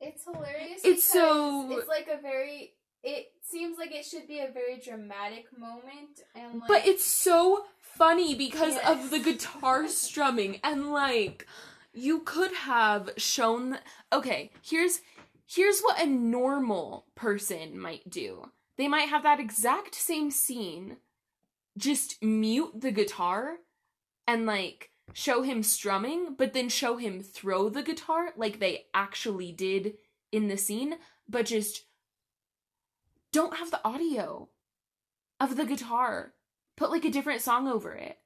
It's 0.00 0.24
hilarious. 0.24 0.80
It's 0.84 0.84
because 0.84 1.02
so- 1.12 1.78
It's 1.78 1.88
like 1.88 2.08
a 2.08 2.20
very. 2.20 2.74
It 3.02 3.26
seems 3.42 3.76
like 3.78 3.92
it 3.92 4.04
should 4.04 4.26
be 4.26 4.40
a 4.40 4.50
very 4.50 4.78
dramatic 4.80 5.46
moment, 5.56 6.20
and 6.34 6.58
like. 6.60 6.68
But 6.68 6.86
it's 6.86 7.04
so 7.04 7.64
funny 7.96 8.34
because 8.34 8.76
of 8.86 9.10
the 9.10 9.18
guitar 9.18 9.88
strumming 9.88 10.60
and 10.62 10.92
like 10.92 11.46
you 11.92 12.20
could 12.20 12.52
have 12.52 13.10
shown 13.16 13.78
okay 14.12 14.50
here's 14.62 15.00
here's 15.46 15.80
what 15.80 16.00
a 16.00 16.06
normal 16.06 17.06
person 17.14 17.78
might 17.78 18.08
do. 18.08 18.50
They 18.76 18.88
might 18.88 19.08
have 19.08 19.22
that 19.22 19.40
exact 19.40 19.94
same 19.94 20.30
scene 20.30 20.96
just 21.76 22.22
mute 22.22 22.80
the 22.80 22.90
guitar 22.90 23.56
and 24.26 24.46
like 24.46 24.90
show 25.12 25.42
him 25.42 25.62
strumming 25.62 26.34
but 26.36 26.54
then 26.54 26.68
show 26.68 26.96
him 26.96 27.20
throw 27.20 27.68
the 27.68 27.82
guitar 27.82 28.30
like 28.36 28.58
they 28.58 28.86
actually 28.94 29.52
did 29.52 29.94
in 30.32 30.48
the 30.48 30.56
scene 30.56 30.96
but 31.28 31.46
just 31.46 31.84
don't 33.32 33.56
have 33.56 33.70
the 33.70 33.84
audio 33.84 34.48
of 35.40 35.56
the 35.56 35.64
guitar 35.64 36.32
put 36.76 36.90
like 36.90 37.04
a 37.04 37.10
different 37.10 37.40
song 37.42 37.68
over 37.68 37.92
it 37.92 38.18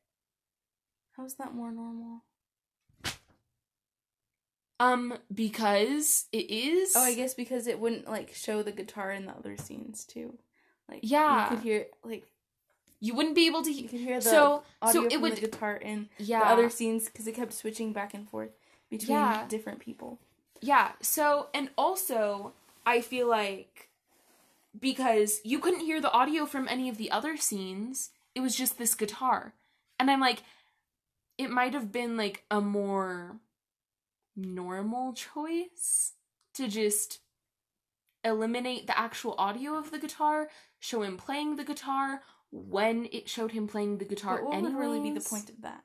How's 1.16 1.34
that 1.34 1.52
more 1.54 1.72
normal? 1.72 2.22
um 4.80 5.14
because 5.34 6.26
it 6.32 6.48
is 6.50 6.92
Oh, 6.96 7.02
I 7.02 7.14
guess 7.14 7.34
because 7.34 7.66
it 7.66 7.80
wouldn't 7.80 8.08
like 8.08 8.32
show 8.34 8.62
the 8.62 8.72
guitar 8.72 9.10
in 9.10 9.26
the 9.26 9.32
other 9.32 9.56
scenes 9.56 10.04
too. 10.04 10.38
Like 10.88 11.00
Yeah. 11.02 11.50
you 11.50 11.56
could 11.56 11.64
hear 11.64 11.86
like 12.04 12.24
you 13.00 13.14
wouldn't 13.14 13.34
be 13.34 13.46
able 13.46 13.62
to 13.62 13.70
you 13.70 13.82
he- 13.82 13.88
could 13.88 14.00
hear 14.00 14.20
the 14.20 14.30
so 14.30 14.62
audio 14.82 15.00
so 15.02 15.06
it 15.06 15.12
from 15.14 15.22
would 15.22 15.36
the 15.36 15.40
guitar 15.40 15.76
in 15.76 16.08
yeah 16.18 16.40
the 16.40 16.46
other 16.46 16.70
scenes 16.70 17.06
because 17.06 17.26
it 17.26 17.34
kept 17.34 17.52
switching 17.52 17.92
back 17.92 18.14
and 18.14 18.28
forth 18.28 18.50
between 18.90 19.10
Yeah. 19.18 19.46
different 19.48 19.80
people. 19.80 20.18
Yeah, 20.60 20.92
so 21.02 21.48
and 21.54 21.70
also 21.76 22.52
I 22.86 23.00
feel 23.00 23.28
like 23.28 23.88
because 24.78 25.40
you 25.44 25.58
couldn't 25.58 25.80
hear 25.80 26.00
the 26.00 26.10
audio 26.12 26.46
from 26.46 26.66
any 26.68 26.88
of 26.88 26.96
the 26.98 27.10
other 27.10 27.36
scenes, 27.36 28.10
it 28.38 28.40
was 28.40 28.54
just 28.54 28.78
this 28.78 28.94
guitar. 28.94 29.52
And 29.98 30.08
I'm 30.08 30.20
like 30.20 30.44
it 31.38 31.50
might 31.50 31.74
have 31.74 31.90
been 31.90 32.16
like 32.16 32.44
a 32.50 32.60
more 32.60 33.40
normal 34.36 35.12
choice 35.12 36.12
to 36.54 36.68
just 36.68 37.18
eliminate 38.24 38.86
the 38.86 38.98
actual 38.98 39.34
audio 39.38 39.76
of 39.76 39.90
the 39.90 39.98
guitar, 39.98 40.50
show 40.78 41.02
him 41.02 41.16
playing 41.16 41.56
the 41.56 41.64
guitar 41.64 42.22
when 42.52 43.08
it 43.12 43.28
showed 43.28 43.50
him 43.50 43.66
playing 43.66 43.98
the 43.98 44.04
guitar 44.04 44.36
But 44.36 44.46
what 44.46 44.62
would 44.62 44.76
really 44.76 45.00
be 45.00 45.10
the 45.10 45.20
point 45.20 45.50
of 45.50 45.62
that? 45.62 45.82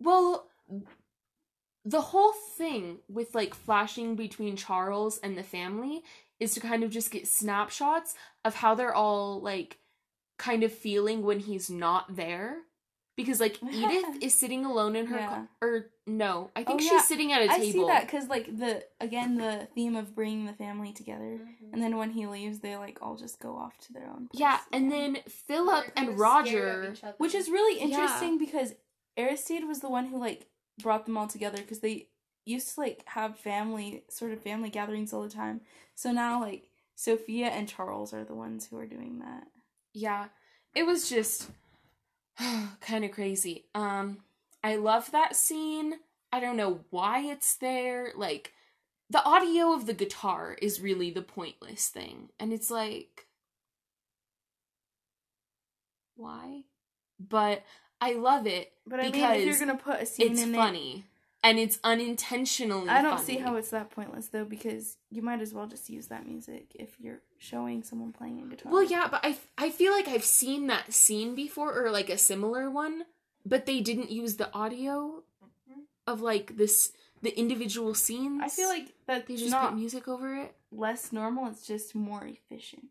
Well, 0.00 0.48
the 1.84 2.00
whole 2.00 2.32
thing 2.56 3.00
with 3.08 3.34
like 3.34 3.54
flashing 3.54 4.16
between 4.16 4.56
Charles 4.56 5.18
and 5.18 5.36
the 5.36 5.42
family 5.42 6.02
is 6.40 6.54
to 6.54 6.60
kind 6.60 6.82
of 6.82 6.90
just 6.90 7.10
get 7.10 7.28
snapshots 7.28 8.14
of 8.46 8.54
how 8.54 8.74
they're 8.74 8.94
all 8.94 9.42
like 9.42 9.78
kind 10.38 10.62
of 10.62 10.72
feeling 10.72 11.22
when 11.22 11.40
he's 11.40 11.70
not 11.70 12.16
there. 12.16 12.58
Because 13.16 13.40
like 13.40 13.58
Edith 13.72 14.22
is 14.22 14.34
sitting 14.34 14.66
alone 14.66 14.94
in 14.94 15.06
her 15.06 15.16
Yeah. 15.16 15.28
car, 15.28 15.48
or 15.62 15.86
no, 16.06 16.50
I 16.54 16.64
think 16.64 16.80
Oh, 16.80 16.82
she's 16.82 16.92
yeah. 16.92 17.00
sitting 17.00 17.32
at 17.32 17.40
a 17.40 17.48
table. 17.48 17.62
I 17.62 17.70
see 17.72 17.84
that 17.86 18.02
because 18.02 18.28
like 18.28 18.58
the 18.58 18.84
again 19.00 19.36
the 19.36 19.66
theme 19.74 19.96
of 19.96 20.14
bringing 20.14 20.44
the 20.44 20.52
family 20.52 20.92
together, 20.92 21.40
Mm-hmm. 21.40 21.72
and 21.72 21.82
then 21.82 21.96
when 21.96 22.10
he 22.10 22.26
leaves, 22.26 22.58
they 22.58 22.76
like 22.76 22.98
all 23.00 23.16
just 23.16 23.40
go 23.40 23.56
off 23.56 23.78
to 23.86 23.94
their 23.94 24.06
own. 24.06 24.28
Place 24.28 24.40
Yeah, 24.40 24.58
and 24.70 24.92
again. 24.92 25.14
then 25.14 25.22
Philip 25.28 25.86
and 25.96 26.18
Roger. 26.18 26.92
which 27.16 27.34
is 27.34 27.48
really 27.48 27.78
Yeah. 27.78 27.84
interesting 27.86 28.36
because 28.36 28.74
Aristide 29.16 29.64
was 29.66 29.80
the 29.80 29.88
one 29.88 30.06
who 30.08 30.18
like 30.18 30.48
brought 30.82 31.06
them 31.06 31.16
all 31.16 31.26
together 31.26 31.56
because 31.56 31.80
they 31.80 32.08
used 32.44 32.74
to 32.74 32.80
like 32.80 33.02
have 33.06 33.38
family 33.38 34.04
sort 34.10 34.32
of 34.32 34.42
family 34.42 34.68
gatherings 34.68 35.14
all 35.14 35.22
the 35.22 35.30
time. 35.30 35.62
So 35.94 36.12
now 36.12 36.38
like 36.42 36.68
Sophia 36.96 37.46
and 37.46 37.66
Charles 37.66 38.12
are 38.12 38.24
the 38.24 38.34
ones 38.34 38.66
who 38.66 38.76
are 38.76 38.86
doing 38.86 39.20
that. 39.20 39.46
Yeah 39.96 40.26
it 40.74 40.84
was 40.84 41.08
just 41.08 41.50
kind 42.80 43.04
of 43.04 43.10
crazy. 43.10 43.64
Um 43.74 44.18
i 44.62 44.76
love 44.76 45.10
that 45.10 45.34
scene. 45.34 45.94
I 46.30 46.38
don't 46.38 46.56
know 46.56 46.80
why 46.90 47.20
it's 47.20 47.56
there. 47.56 48.12
Like 48.14 48.52
the 49.08 49.24
audio 49.24 49.72
of 49.72 49.86
the 49.86 49.94
guitar 49.94 50.56
is 50.60 50.80
really 50.80 51.10
the 51.10 51.22
pointless 51.22 51.88
thing. 51.88 52.28
And 52.38 52.52
it's 52.52 52.70
like 52.70 53.26
why? 56.14 56.62
But 57.18 57.64
i 57.98 58.12
love 58.12 58.46
it 58.46 58.72
But 58.86 59.00
I 59.00 59.04
mean, 59.04 59.12
because 59.12 59.38
if 59.38 59.46
you're 59.46 59.58
gonna 59.58 59.78
put 59.78 60.02
a 60.02 60.06
scene 60.06 60.32
it's 60.32 60.42
in 60.42 60.54
funny 60.54 61.06
and 61.42 61.58
it's 61.58 61.78
unintentionally 61.84 62.88
I 62.88 63.02
don't 63.02 63.16
funny. 63.16 63.26
see 63.26 63.36
how 63.38 63.56
it's 63.56 63.70
that 63.70 63.90
pointless 63.90 64.28
though 64.28 64.44
because 64.44 64.96
you 65.10 65.22
might 65.22 65.40
as 65.40 65.54
well 65.54 65.66
just 65.66 65.88
use 65.88 66.08
that 66.08 66.26
music 66.26 66.72
if 66.74 66.98
you're 66.98 67.20
showing 67.38 67.82
someone 67.82 68.12
playing 68.12 68.42
a 68.42 68.46
guitar. 68.46 68.72
Well, 68.72 68.82
yeah, 68.82 69.08
but 69.10 69.20
I 69.22 69.36
I 69.56 69.70
feel 69.70 69.92
like 69.92 70.08
I've 70.08 70.24
seen 70.24 70.66
that 70.66 70.92
scene 70.92 71.34
before 71.34 71.72
or 71.72 71.90
like 71.90 72.10
a 72.10 72.18
similar 72.18 72.70
one, 72.70 73.02
but 73.44 73.66
they 73.66 73.80
didn't 73.80 74.10
use 74.10 74.36
the 74.36 74.52
audio 74.52 75.22
mm-hmm. 75.42 75.80
of 76.06 76.20
like 76.20 76.56
this 76.56 76.92
the 77.22 77.38
individual 77.38 77.94
scenes. 77.94 78.42
I 78.44 78.48
feel 78.48 78.68
like 78.68 78.94
that 79.06 79.26
they 79.26 79.36
just 79.36 79.54
put 79.54 79.74
music 79.74 80.08
over 80.08 80.34
it. 80.36 80.54
less 80.70 81.12
normal. 81.12 81.48
It's 81.48 81.66
just 81.66 81.94
more 81.94 82.24
efficient. 82.24 82.86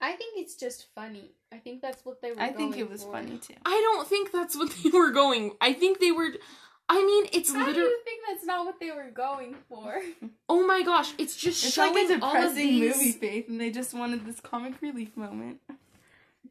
I 0.00 0.12
think 0.12 0.38
it's 0.38 0.54
just 0.54 0.86
funny. 0.94 1.32
I 1.52 1.56
think 1.58 1.82
that's 1.82 2.04
what 2.04 2.22
they 2.22 2.32
were. 2.32 2.40
I 2.40 2.50
think 2.50 2.76
it 2.76 2.88
was 2.88 3.04
for. 3.04 3.12
funny 3.12 3.38
too. 3.38 3.54
I 3.64 3.70
don't 3.70 4.06
think 4.06 4.32
that's 4.32 4.56
what 4.56 4.72
they 4.82 4.90
were 4.90 5.10
going. 5.10 5.52
I 5.60 5.72
think 5.72 5.98
they 5.98 6.12
were 6.12 6.30
I 6.90 7.04
mean, 7.04 7.26
it's 7.32 7.52
How 7.52 7.60
do 7.60 7.66
literally 7.66 7.90
you 7.90 8.00
think 8.04 8.22
that's 8.26 8.46
not 8.46 8.64
what 8.64 8.80
they 8.80 8.90
were 8.90 9.10
going 9.10 9.56
for? 9.68 10.00
Oh 10.50 10.66
my 10.66 10.82
gosh, 10.82 11.12
it's 11.18 11.36
just 11.36 11.62
It's 11.62 11.74
showing 11.74 12.08
like 12.08 12.18
a 12.18 12.24
all 12.24 12.34
of 12.34 12.54
depressing 12.54 12.66
these 12.66 12.96
movie, 12.96 13.12
Faith, 13.12 13.48
and 13.48 13.60
they 13.60 13.70
just 13.70 13.92
wanted 13.92 14.24
this 14.24 14.40
comic 14.40 14.80
relief 14.80 15.14
moment. 15.14 15.60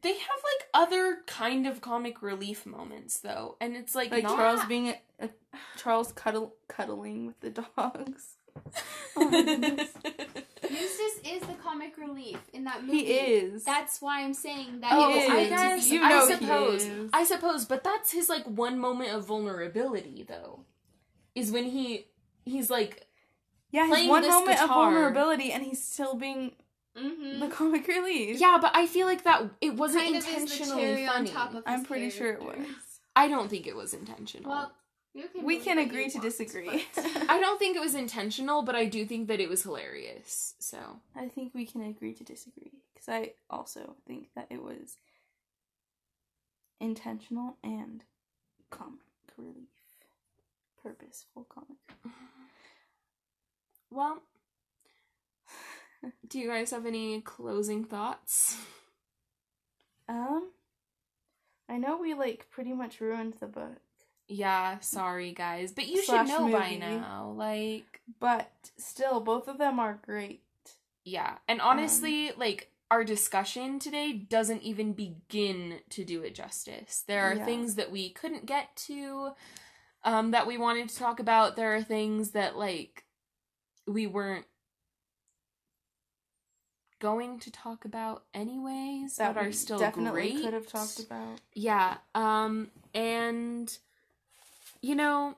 They 0.02 0.12
have 0.12 0.18
like 0.20 0.68
other 0.72 1.18
kind 1.26 1.66
of 1.66 1.80
comic 1.80 2.22
relief 2.22 2.64
moments 2.64 3.18
though, 3.18 3.56
and 3.60 3.76
it's 3.76 3.96
like, 3.96 4.12
Like 4.12 4.22
not 4.22 4.36
Charles 4.36 4.64
being 4.66 4.90
a, 4.90 4.98
a 5.18 5.30
Charles 5.76 6.12
cuddle, 6.12 6.54
cuddling 6.68 7.26
with 7.26 7.40
the 7.40 7.50
dogs. 7.50 8.36
Oh 9.16 9.28
my 9.30 9.42
goodness. 9.44 9.90
Eustace 10.70 11.20
is 11.26 11.40
the 11.42 11.54
comic 11.62 11.96
relief 11.96 12.38
in 12.52 12.64
that 12.64 12.84
movie. 12.84 13.04
he 13.04 13.12
is. 13.12 13.64
That's 13.64 14.00
why 14.02 14.22
I'm 14.22 14.34
saying 14.34 14.80
that 14.80 14.92
Oh, 14.92 15.10
it 15.10 15.14
was 15.16 15.30
I 15.30 15.48
guess 15.48 15.84
to 15.84 15.90
be. 15.90 15.96
you 15.96 16.02
I 16.04 16.08
know 16.10 16.26
he 16.26 16.32
suppose. 16.34 16.84
is. 16.84 17.10
I 17.12 17.24
suppose, 17.24 17.64
but 17.64 17.84
that's 17.84 18.12
his 18.12 18.28
like 18.28 18.44
one 18.44 18.78
moment 18.78 19.12
of 19.12 19.24
vulnerability 19.26 20.24
though. 20.28 20.60
Is 21.34 21.50
when 21.52 21.64
he 21.64 22.06
he's 22.44 22.70
like 22.70 23.06
yeah, 23.70 23.82
he's 23.84 23.90
playing 23.90 24.08
one 24.08 24.22
this 24.22 24.32
moment 24.32 24.62
of 24.62 24.68
vulnerability, 24.68 25.52
and 25.52 25.62
he's 25.64 25.82
still 25.84 26.14
being 26.14 26.52
Mm-hmm. 26.96 27.38
the 27.38 27.46
comic 27.46 27.86
relief. 27.86 28.40
Yeah, 28.40 28.58
but 28.60 28.72
I 28.74 28.86
feel 28.86 29.06
like 29.06 29.22
that 29.22 29.42
it 29.60 29.76
wasn't 29.76 30.02
kind 30.02 30.16
of 30.16 30.22
is 30.22 30.26
the 30.26 30.40
intentionally 30.40 30.82
cherry 30.82 31.06
funny. 31.06 31.28
on 31.30 31.34
top 31.34 31.54
of 31.54 31.62
I'm 31.64 31.78
his 31.80 31.86
pretty 31.86 32.10
sure 32.10 32.32
it 32.32 32.42
was. 32.42 32.56
I 33.14 33.28
don't 33.28 33.48
think 33.48 33.68
it 33.68 33.76
was 33.76 33.94
intentional. 33.94 34.50
Well, 34.50 34.62
you 34.62 34.68
can 35.22 35.44
We 35.44 35.58
can 35.58 35.78
agree 35.78 36.08
to 36.10 36.18
want, 36.18 36.22
disagree. 36.22 36.86
I 37.28 37.38
don't 37.40 37.58
think 37.58 37.76
it 37.76 37.80
was 37.80 37.94
intentional, 37.94 38.62
but 38.62 38.74
I 38.74 38.84
do 38.84 39.04
think 39.04 39.28
that 39.28 39.40
it 39.40 39.48
was 39.48 39.62
hilarious. 39.62 40.54
So 40.58 40.78
I 41.16 41.28
think 41.28 41.54
we 41.54 41.66
can 41.66 41.82
agree 41.82 42.14
to 42.14 42.24
disagree 42.24 42.72
because 42.92 43.08
I 43.08 43.32
also 43.50 43.96
think 44.06 44.28
that 44.34 44.46
it 44.50 44.62
was 44.62 44.96
intentional 46.80 47.56
and 47.62 48.04
comic 48.70 49.00
relief, 49.36 49.68
purposeful 50.82 51.46
comic. 51.48 51.78
well, 53.90 54.22
do 56.28 56.38
you 56.38 56.48
guys 56.48 56.70
have 56.70 56.86
any 56.86 57.20
closing 57.20 57.84
thoughts? 57.84 58.56
Um, 60.08 60.50
I 61.68 61.76
know 61.76 61.98
we 61.98 62.14
like 62.14 62.48
pretty 62.50 62.72
much 62.72 63.00
ruined 63.00 63.34
the 63.40 63.46
book, 63.46 63.80
Yeah, 64.28 64.78
sorry 64.80 65.32
guys, 65.32 65.72
but 65.72 65.86
you 65.88 66.02
should 66.02 66.28
know 66.28 66.48
by 66.48 66.76
now. 66.76 67.32
Like, 67.36 68.02
but 68.20 68.50
still, 68.76 69.20
both 69.20 69.48
of 69.48 69.58
them 69.58 69.80
are 69.80 69.98
great. 70.04 70.42
yeah, 71.04 71.38
and 71.48 71.60
honestly, 71.60 72.32
like 72.36 72.70
our 72.90 73.04
discussion 73.04 73.78
today 73.78 74.12
doesn't 74.12 74.62
even 74.62 74.92
begin 74.92 75.80
to 75.90 76.04
do 76.04 76.22
it 76.22 76.34
justice. 76.34 77.04
There 77.06 77.24
are 77.30 77.36
Yeah. 77.36 77.44
things 77.44 77.74
that 77.76 77.90
we 77.90 78.10
couldn't 78.10 78.46
get 78.46 78.74
to 78.88 79.30
um 80.04 80.30
that 80.32 80.46
we 80.46 80.58
wanted 80.58 80.88
to 80.90 80.96
talk 80.96 81.20
about. 81.20 81.56
There 81.56 81.74
are 81.74 81.82
things 81.82 82.30
that 82.32 82.56
like 82.56 83.04
we 83.86 84.06
weren't 84.06 84.46
going 87.00 87.38
to 87.40 87.50
talk 87.50 87.84
about 87.84 88.24
anyways 88.34 89.16
That 89.16 89.34
that, 89.36 89.46
are 89.46 89.52
still 89.52 89.78
definitely 89.78 90.32
great. 90.32 90.42
could 90.42 90.52
have 90.54 90.66
talked 90.66 90.98
about. 91.00 91.40
Yeah. 91.54 91.98
Um 92.14 92.70
and 92.94 93.76
you 94.80 94.94
know 94.94 95.36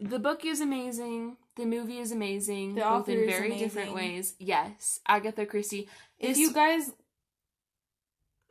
the 0.00 0.18
book 0.18 0.44
is 0.44 0.60
amazing. 0.60 1.36
The 1.56 1.64
movie 1.66 1.98
is 1.98 2.12
amazing. 2.12 2.76
The 2.76 2.82
both 2.82 3.08
in 3.08 3.26
very 3.26 3.56
different 3.58 3.92
ways. 3.94 4.34
Yes. 4.38 5.00
Agatha 5.08 5.44
Christie. 5.44 5.88
If 6.18 6.36
you 6.38 6.52
guys 6.52 6.92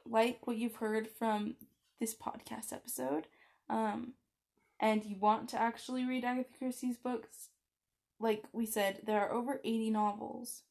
like 0.05 0.45
what 0.45 0.57
you've 0.57 0.75
heard 0.75 1.07
from 1.07 1.55
this 1.99 2.13
podcast 2.15 2.71
episode, 2.73 3.27
um, 3.69 4.13
and 4.79 5.03
you 5.05 5.17
want 5.17 5.49
to 5.49 5.59
actually 5.61 6.05
read 6.05 6.23
Agatha 6.23 6.49
Christie's 6.57 6.97
books, 6.97 7.49
like 8.19 8.43
we 8.53 8.65
said, 8.65 9.01
there 9.05 9.19
are 9.21 9.31
over 9.33 9.59
80 9.63 9.89
novels. 9.91 10.63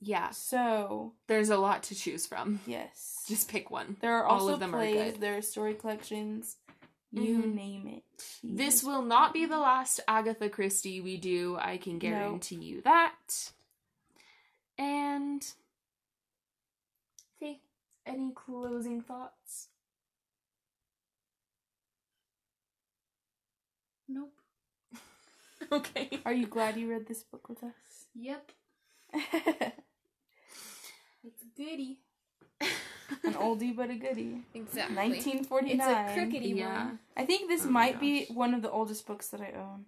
Yeah, 0.00 0.30
So 0.30 1.14
there's 1.28 1.48
a 1.50 1.56
lot 1.56 1.82
to 1.84 1.94
choose 1.94 2.26
from. 2.26 2.60
yes, 2.66 3.24
Just 3.26 3.48
pick 3.48 3.70
one. 3.70 3.96
there 4.00 4.14
are 4.16 4.26
all 4.26 4.40
also 4.40 4.54
of 4.54 4.60
them 4.60 4.74
are 4.74 4.78
plays. 4.78 5.12
good. 5.12 5.20
There 5.20 5.36
are 5.36 5.42
story 5.42 5.74
collections. 5.74 6.56
You 7.14 7.38
Mhm. 7.38 7.54
name 7.54 7.86
it. 7.88 8.04
This 8.42 8.82
will 8.82 9.02
not 9.02 9.32
be 9.32 9.46
the 9.46 9.58
last 9.58 10.00
Agatha 10.08 10.48
Christie 10.50 11.00
we 11.00 11.16
do. 11.16 11.56
I 11.58 11.78
can 11.78 11.98
guarantee 11.98 12.56
you 12.56 12.82
that. 12.82 13.52
And 14.78 15.46
Faith, 17.38 17.60
any 18.06 18.32
closing 18.32 19.02
thoughts? 19.02 19.68
Nope. 24.08 24.34
okay. 25.72 26.20
Are 26.24 26.32
you 26.32 26.46
glad 26.46 26.76
you 26.76 26.90
read 26.90 27.06
this 27.06 27.22
book 27.22 27.48
with 27.48 27.62
us? 27.62 28.06
Yep. 28.14 28.52
It's 31.26 31.42
a 31.42 31.46
goodie. 31.56 32.00
An 33.24 33.34
oldie 33.34 33.74
but 33.76 33.90
a 33.90 33.94
goodie. 33.94 34.42
Exactly. 34.54 34.96
1949. 34.96 35.70
It's 35.78 35.86
a 35.86 36.18
crookedy 36.18 36.56
Yeah. 36.56 36.84
one. 36.86 36.98
I 37.16 37.24
think 37.24 37.48
this 37.48 37.64
Oh 37.66 37.70
might 37.70 38.00
be 38.00 38.24
one 38.26 38.54
of 38.54 38.62
the 38.62 38.70
oldest 38.70 39.06
books 39.06 39.28
that 39.28 39.40
I 39.40 39.52
own. 39.56 39.84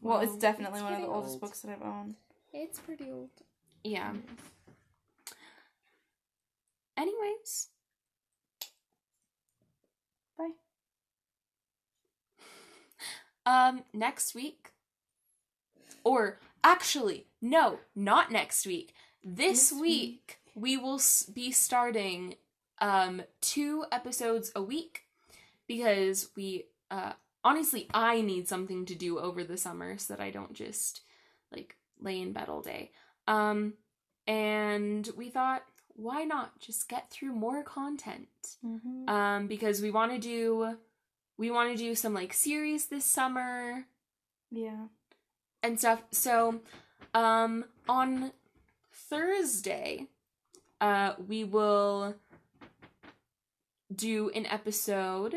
Well, 0.00 0.20
it's 0.20 0.36
definitely 0.36 0.78
It's 0.78 0.84
one 0.84 0.92
of 0.94 1.00
the 1.00 1.06
pretty 1.06 1.14
oldest 1.16 1.32
old. 1.34 1.40
books 1.42 1.60
that 1.60 1.72
I've 1.72 1.82
owned. 1.82 2.14
It's 2.52 2.78
pretty 2.78 3.10
old. 3.10 3.30
Yeah. 3.84 4.12
Anyways. 6.96 7.68
Bye. 10.38 10.50
Um, 13.46 13.84
next 13.94 14.34
week. 14.34 14.70
Or 16.04 16.38
actually, 16.62 17.26
no, 17.40 17.78
not 17.96 18.30
next 18.30 18.66
week. 18.66 18.94
This, 19.24 19.70
This 19.70 19.80
week, 19.80 20.39
we 20.54 20.76
will 20.76 21.00
be 21.32 21.52
starting 21.52 22.34
um 22.80 23.22
two 23.40 23.84
episodes 23.92 24.50
a 24.54 24.62
week 24.62 25.02
because 25.66 26.30
we 26.36 26.66
uh 26.90 27.12
honestly 27.44 27.88
I 27.92 28.20
need 28.22 28.48
something 28.48 28.86
to 28.86 28.94
do 28.94 29.18
over 29.18 29.44
the 29.44 29.56
summer 29.56 29.98
so 29.98 30.14
that 30.14 30.22
I 30.22 30.30
don't 30.30 30.52
just 30.54 31.02
like 31.52 31.76
lay 32.00 32.20
in 32.20 32.32
bed 32.32 32.48
all 32.48 32.62
day. 32.62 32.90
Um 33.26 33.74
and 34.26 35.08
we 35.16 35.28
thought 35.30 35.62
why 35.94 36.24
not 36.24 36.58
just 36.60 36.88
get 36.88 37.10
through 37.10 37.32
more 37.32 37.62
content 37.62 38.28
Mm-hmm. 38.64 39.08
um 39.08 39.46
because 39.46 39.80
we 39.82 39.90
want 39.90 40.12
to 40.12 40.18
do 40.18 40.76
we 41.36 41.50
want 41.50 41.70
to 41.70 41.76
do 41.76 41.94
some 41.94 42.12
like 42.14 42.32
series 42.32 42.86
this 42.86 43.04
summer 43.04 43.86
yeah. 44.50 44.86
and 45.62 45.78
stuff 45.78 46.02
so 46.10 46.60
um 47.14 47.64
on 47.88 48.32
thursday 48.92 50.06
uh 50.80 51.14
we 51.26 51.44
will 51.44 52.14
do 53.94 54.30
an 54.30 54.46
episode 54.46 55.36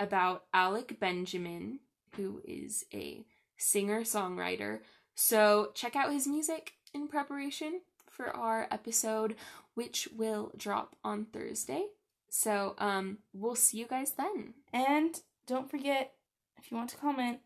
about 0.00 0.44
alec 0.52 0.98
benjamin 0.98 1.78
who 2.16 2.40
is 2.44 2.84
a 2.92 3.24
singer 3.56 4.02
songwriter 4.02 4.80
so 5.14 5.70
check 5.74 5.94
out 5.94 6.12
his 6.12 6.26
music 6.26 6.72
in 6.94 7.08
preparation 7.08 7.80
for 8.10 8.34
our 8.36 8.66
episode 8.70 9.34
which 9.74 10.08
will 10.14 10.52
drop 10.56 10.96
on 11.02 11.26
thursday. 11.26 11.86
So 12.28 12.74
um 12.78 13.18
we'll 13.32 13.54
see 13.54 13.78
you 13.78 13.86
guys 13.86 14.12
then. 14.12 14.54
And 14.72 15.20
don't 15.46 15.70
forget, 15.70 16.12
if 16.58 16.70
you 16.70 16.76
want 16.76 16.90
to 16.90 16.96
comment, 16.96 17.40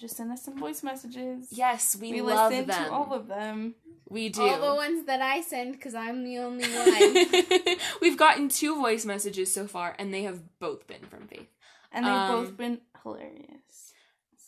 just 0.00 0.16
send 0.16 0.32
us 0.32 0.42
some 0.44 0.58
voice 0.58 0.82
messages. 0.82 1.48
yes 1.50 1.96
we, 2.00 2.12
we 2.12 2.20
love 2.22 2.50
listen 2.50 2.66
them 2.66 2.84
to 2.86 2.92
all 2.92 3.12
of 3.12 3.28
them. 3.28 3.74
we 4.08 4.28
do 4.30 4.42
All 4.42 4.60
the 4.70 4.74
ones 4.74 5.06
that 5.06 5.20
I 5.20 5.40
send 5.42 5.72
because 5.72 5.94
I'm 5.94 6.24
the 6.24 6.38
only 6.38 6.64
one. 6.68 7.76
We've 8.00 8.16
gotten 8.18 8.48
two 8.48 8.74
voice 8.76 9.04
messages 9.04 9.52
so 9.52 9.66
far, 9.66 9.94
and 9.98 10.12
they 10.12 10.22
have 10.24 10.40
both 10.58 10.86
been 10.86 11.04
from 11.08 11.28
Faith. 11.28 11.48
And 11.92 12.04
they've 12.06 12.12
Um, 12.12 12.30
both 12.44 12.56
been 12.56 12.80
hilarious. 13.02 13.92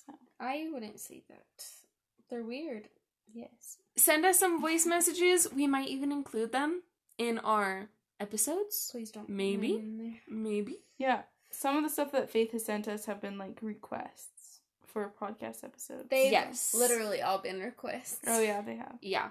So 0.07 0.13
I 0.41 0.67
wouldn't 0.73 0.99
say 1.01 1.23
that. 1.29 1.65
They're 2.29 2.43
weird. 2.43 2.89
Yes. 3.33 3.79
Send 3.97 4.25
us 4.25 4.39
some 4.39 4.61
voice 4.61 4.87
messages. 4.87 5.49
We 5.55 5.67
might 5.67 5.89
even 5.89 6.11
include 6.13 6.51
them 6.53 6.83
in 7.19 7.39
our 7.41 7.89
episodes. 8.19 8.89
Please 8.93 9.11
don't. 9.11 9.27
put 9.27 9.35
Maybe. 9.35 9.73
in 9.77 9.99
there. 9.99 10.21
Maybe. 10.29 10.77
yeah. 10.99 11.23
Some 11.55 11.77
of 11.77 11.83
the 11.85 11.91
stuff 11.91 12.13
that 12.13 12.31
Faith 12.31 12.53
has 12.53 12.65
sent 12.65 12.89
us 12.89 13.05
have 13.05 13.21
been 13.21 13.37
like 13.37 13.59
requests 13.61 14.32
for 14.93 15.11
podcast 15.21 15.65
episodes. 15.65 16.09
They've 16.11 16.31
Yes. 16.33 16.75
literally 16.75 17.23
all 17.23 17.39
been 17.39 17.61
requests. 17.61 18.21
oh 18.27 18.41
yeah, 18.41 18.61
they 18.61 18.77
have. 18.77 18.99
Yeah. 19.01 19.31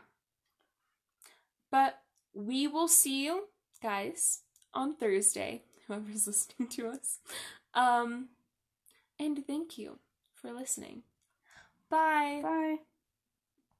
But 1.72 2.00
we 2.34 2.68
will 2.68 2.88
see 2.88 3.24
you 3.26 3.48
guys 3.82 4.42
on 4.74 4.96
Thursday, 4.96 5.64
whoever's 5.88 6.28
listening 6.28 6.68
to 6.70 6.88
us. 6.90 7.20
Um, 7.74 8.30
and 9.20 9.46
thank 9.46 9.78
you 9.78 10.00
for 10.34 10.52
listening. 10.52 11.04
Bye. 11.90 12.40
Bye. 12.44 12.76